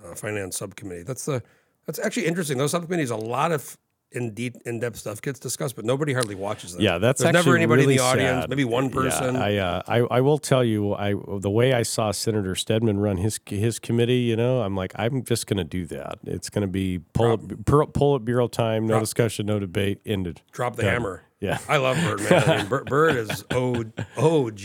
uh, 0.05 0.15
finance 0.15 0.57
subcommittee. 0.57 1.03
That's 1.03 1.25
the 1.25 1.41
that's 1.85 1.99
actually 1.99 2.27
interesting. 2.27 2.57
Those 2.57 2.71
subcommittees, 2.71 3.09
a 3.09 3.15
lot 3.15 3.51
of 3.51 3.77
in 4.13 4.33
deep 4.33 4.57
in 4.65 4.77
depth 4.77 4.97
stuff 4.97 5.21
gets 5.21 5.39
discussed, 5.39 5.73
but 5.77 5.85
nobody 5.85 6.11
hardly 6.11 6.35
watches 6.35 6.73
them. 6.73 6.81
Yeah, 6.81 6.97
that's 6.97 7.21
There's 7.21 7.31
never 7.31 7.55
anybody 7.55 7.83
really 7.83 7.93
in 7.93 7.97
the 7.99 8.03
audience. 8.03 8.41
sad. 8.41 8.49
Maybe 8.49 8.65
one 8.65 8.85
Yeah, 8.85 8.91
person. 8.91 9.35
I, 9.37 9.55
uh, 9.55 9.81
I 9.87 9.97
I 9.99 10.19
will 10.19 10.37
tell 10.37 10.65
you, 10.65 10.93
I 10.93 11.13
the 11.39 11.49
way 11.49 11.71
I 11.71 11.83
saw 11.83 12.11
Senator 12.11 12.53
Stedman 12.53 12.99
run 12.99 13.15
his 13.15 13.39
his 13.45 13.79
committee, 13.79 14.17
you 14.19 14.35
know, 14.35 14.63
I'm 14.63 14.75
like, 14.75 14.91
I'm 14.97 15.23
just 15.23 15.47
going 15.47 15.59
to 15.59 15.63
do 15.63 15.85
that. 15.85 16.19
It's 16.25 16.49
going 16.49 16.63
to 16.63 16.67
be 16.67 16.99
pull 17.13 17.35
it, 17.35 17.65
pull 17.65 17.87
pull 17.87 18.15
it 18.17 18.25
bureau 18.25 18.49
time, 18.49 18.85
no 18.85 18.99
discussion, 18.99 19.45
no 19.45 19.59
debate, 19.59 20.01
ended. 20.05 20.41
Drop 20.51 20.75
the 20.75 20.81
Done. 20.83 20.91
hammer. 20.91 21.23
Yeah. 21.41 21.57
I 21.67 21.77
love 21.77 21.97
Birdman. 21.97 22.43
I 22.49 22.57
mean, 22.57 22.67
Bird, 22.67 22.85
Bird 22.85 23.15
is 23.17 23.43
O 23.51 23.83
OG. 24.17 24.59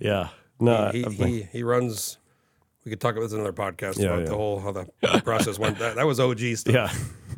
Yeah, 0.00 0.28
no, 0.60 0.90
He, 0.92 1.02
he, 1.04 1.10
he, 1.24 1.42
he 1.42 1.62
runs. 1.62 2.18
We 2.84 2.90
could 2.90 3.00
talk 3.00 3.12
about 3.16 3.22
this 3.24 3.32
in 3.32 3.40
another 3.40 3.52
podcast 3.52 3.98
Yeah, 3.98 4.08
about 4.08 4.18
yeah. 4.20 4.24
the 4.26 4.34
whole 4.36 4.60
how 4.60 4.72
the 4.72 4.86
process 5.24 5.58
went. 5.58 5.78
That, 5.78 5.96
that 5.96 6.06
was 6.06 6.20
OG 6.20 6.40
stuff. 6.56 6.74
yeah. 6.74 6.92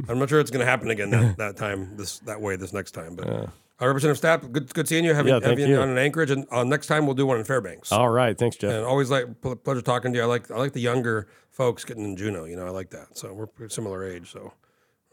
I'm 0.09 0.19
not 0.19 0.29
sure 0.29 0.39
it's 0.41 0.51
going 0.51 0.65
to 0.65 0.71
happen 0.71 0.91
again 0.91 1.11
that, 1.11 1.37
that 1.39 1.57
time, 1.57 1.97
this 1.97 2.19
that 2.21 2.41
way, 2.41 2.57
this 2.57 2.73
next 2.73 2.93
time. 2.93 3.17
But 3.17 3.29
uh, 3.29 3.47
Representative 3.81 4.23
Stapp, 4.23 4.53
good 4.53 4.73
good 4.75 4.87
seeing 4.89 5.05
you. 5.05 5.15
Having, 5.15 5.41
Yeah, 5.43 5.67
you. 5.67 5.81
on 5.81 5.89
in 5.91 5.99
Anchorage, 5.99 6.31
and 6.31 6.47
uh, 6.51 6.65
next 6.65 6.87
time 6.87 7.07
we'll 7.07 7.15
do 7.15 7.27
one 7.27 7.39
in 7.39 7.45
Fairbanks. 7.45 7.93
All 7.93 8.09
right, 8.11 8.37
thanks, 8.37 8.57
Jeff. 8.57 8.73
And 8.73 8.85
always 8.85 9.11
like 9.11 9.41
ple- 9.41 9.57
pleasure 9.57 9.83
talking 9.83 10.13
to 10.13 10.19
you. 10.19 10.23
I 10.23 10.27
like 10.27 10.51
I 10.51 10.57
like 10.57 10.73
the 10.73 10.81
younger 10.81 11.29
folks 11.51 11.85
getting 11.85 12.05
in 12.05 12.17
Juneau. 12.17 12.45
You 12.45 12.57
know, 12.57 12.67
I 12.67 12.71
like 12.71 12.91
that. 12.91 13.17
So 13.17 13.33
we're 13.33 13.69
similar 13.69 14.05
age. 14.05 14.31
So 14.33 14.53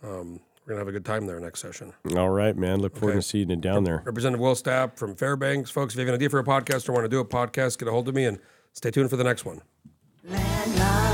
um, 0.04 0.40
we're 0.68 0.74
gonna 0.74 0.82
have 0.82 0.90
a 0.90 0.92
good 0.92 1.06
time 1.06 1.26
there 1.28 1.40
next 1.40 1.62
session. 1.62 1.94
All 2.18 2.30
right, 2.30 2.54
man. 2.58 2.82
Look 2.82 2.98
forward 2.98 3.14
okay. 3.14 3.20
to 3.20 3.22
seeing 3.22 3.50
you 3.50 3.56
down 3.56 3.86
there. 3.86 4.04
Representative 4.06 4.42
Will 4.42 4.54
Stapp 4.54 4.98
from 4.98 5.16
Fairbanks, 5.16 5.70
folks. 5.72 5.94
If 5.94 6.00
you 6.00 6.02
have 6.02 6.10
an 6.10 6.16
idea 6.16 6.30
for 6.30 6.40
a 6.40 6.44
podcast 6.44 6.90
or 6.90 6.92
want 6.92 7.06
to 7.06 7.10
do 7.10 7.22
a 7.22 7.26
podcast, 7.26 7.80
get 7.80 7.88
a 7.88 7.92
hold 7.92 8.10
of 8.10 8.16
me 8.16 8.26
and 8.26 8.38
stay 8.74 8.92
tuned 8.92 9.10
for 9.10 9.16
the 9.16 9.24
next 9.24 9.46
one. 9.46 9.62
Landline. 10.28 11.07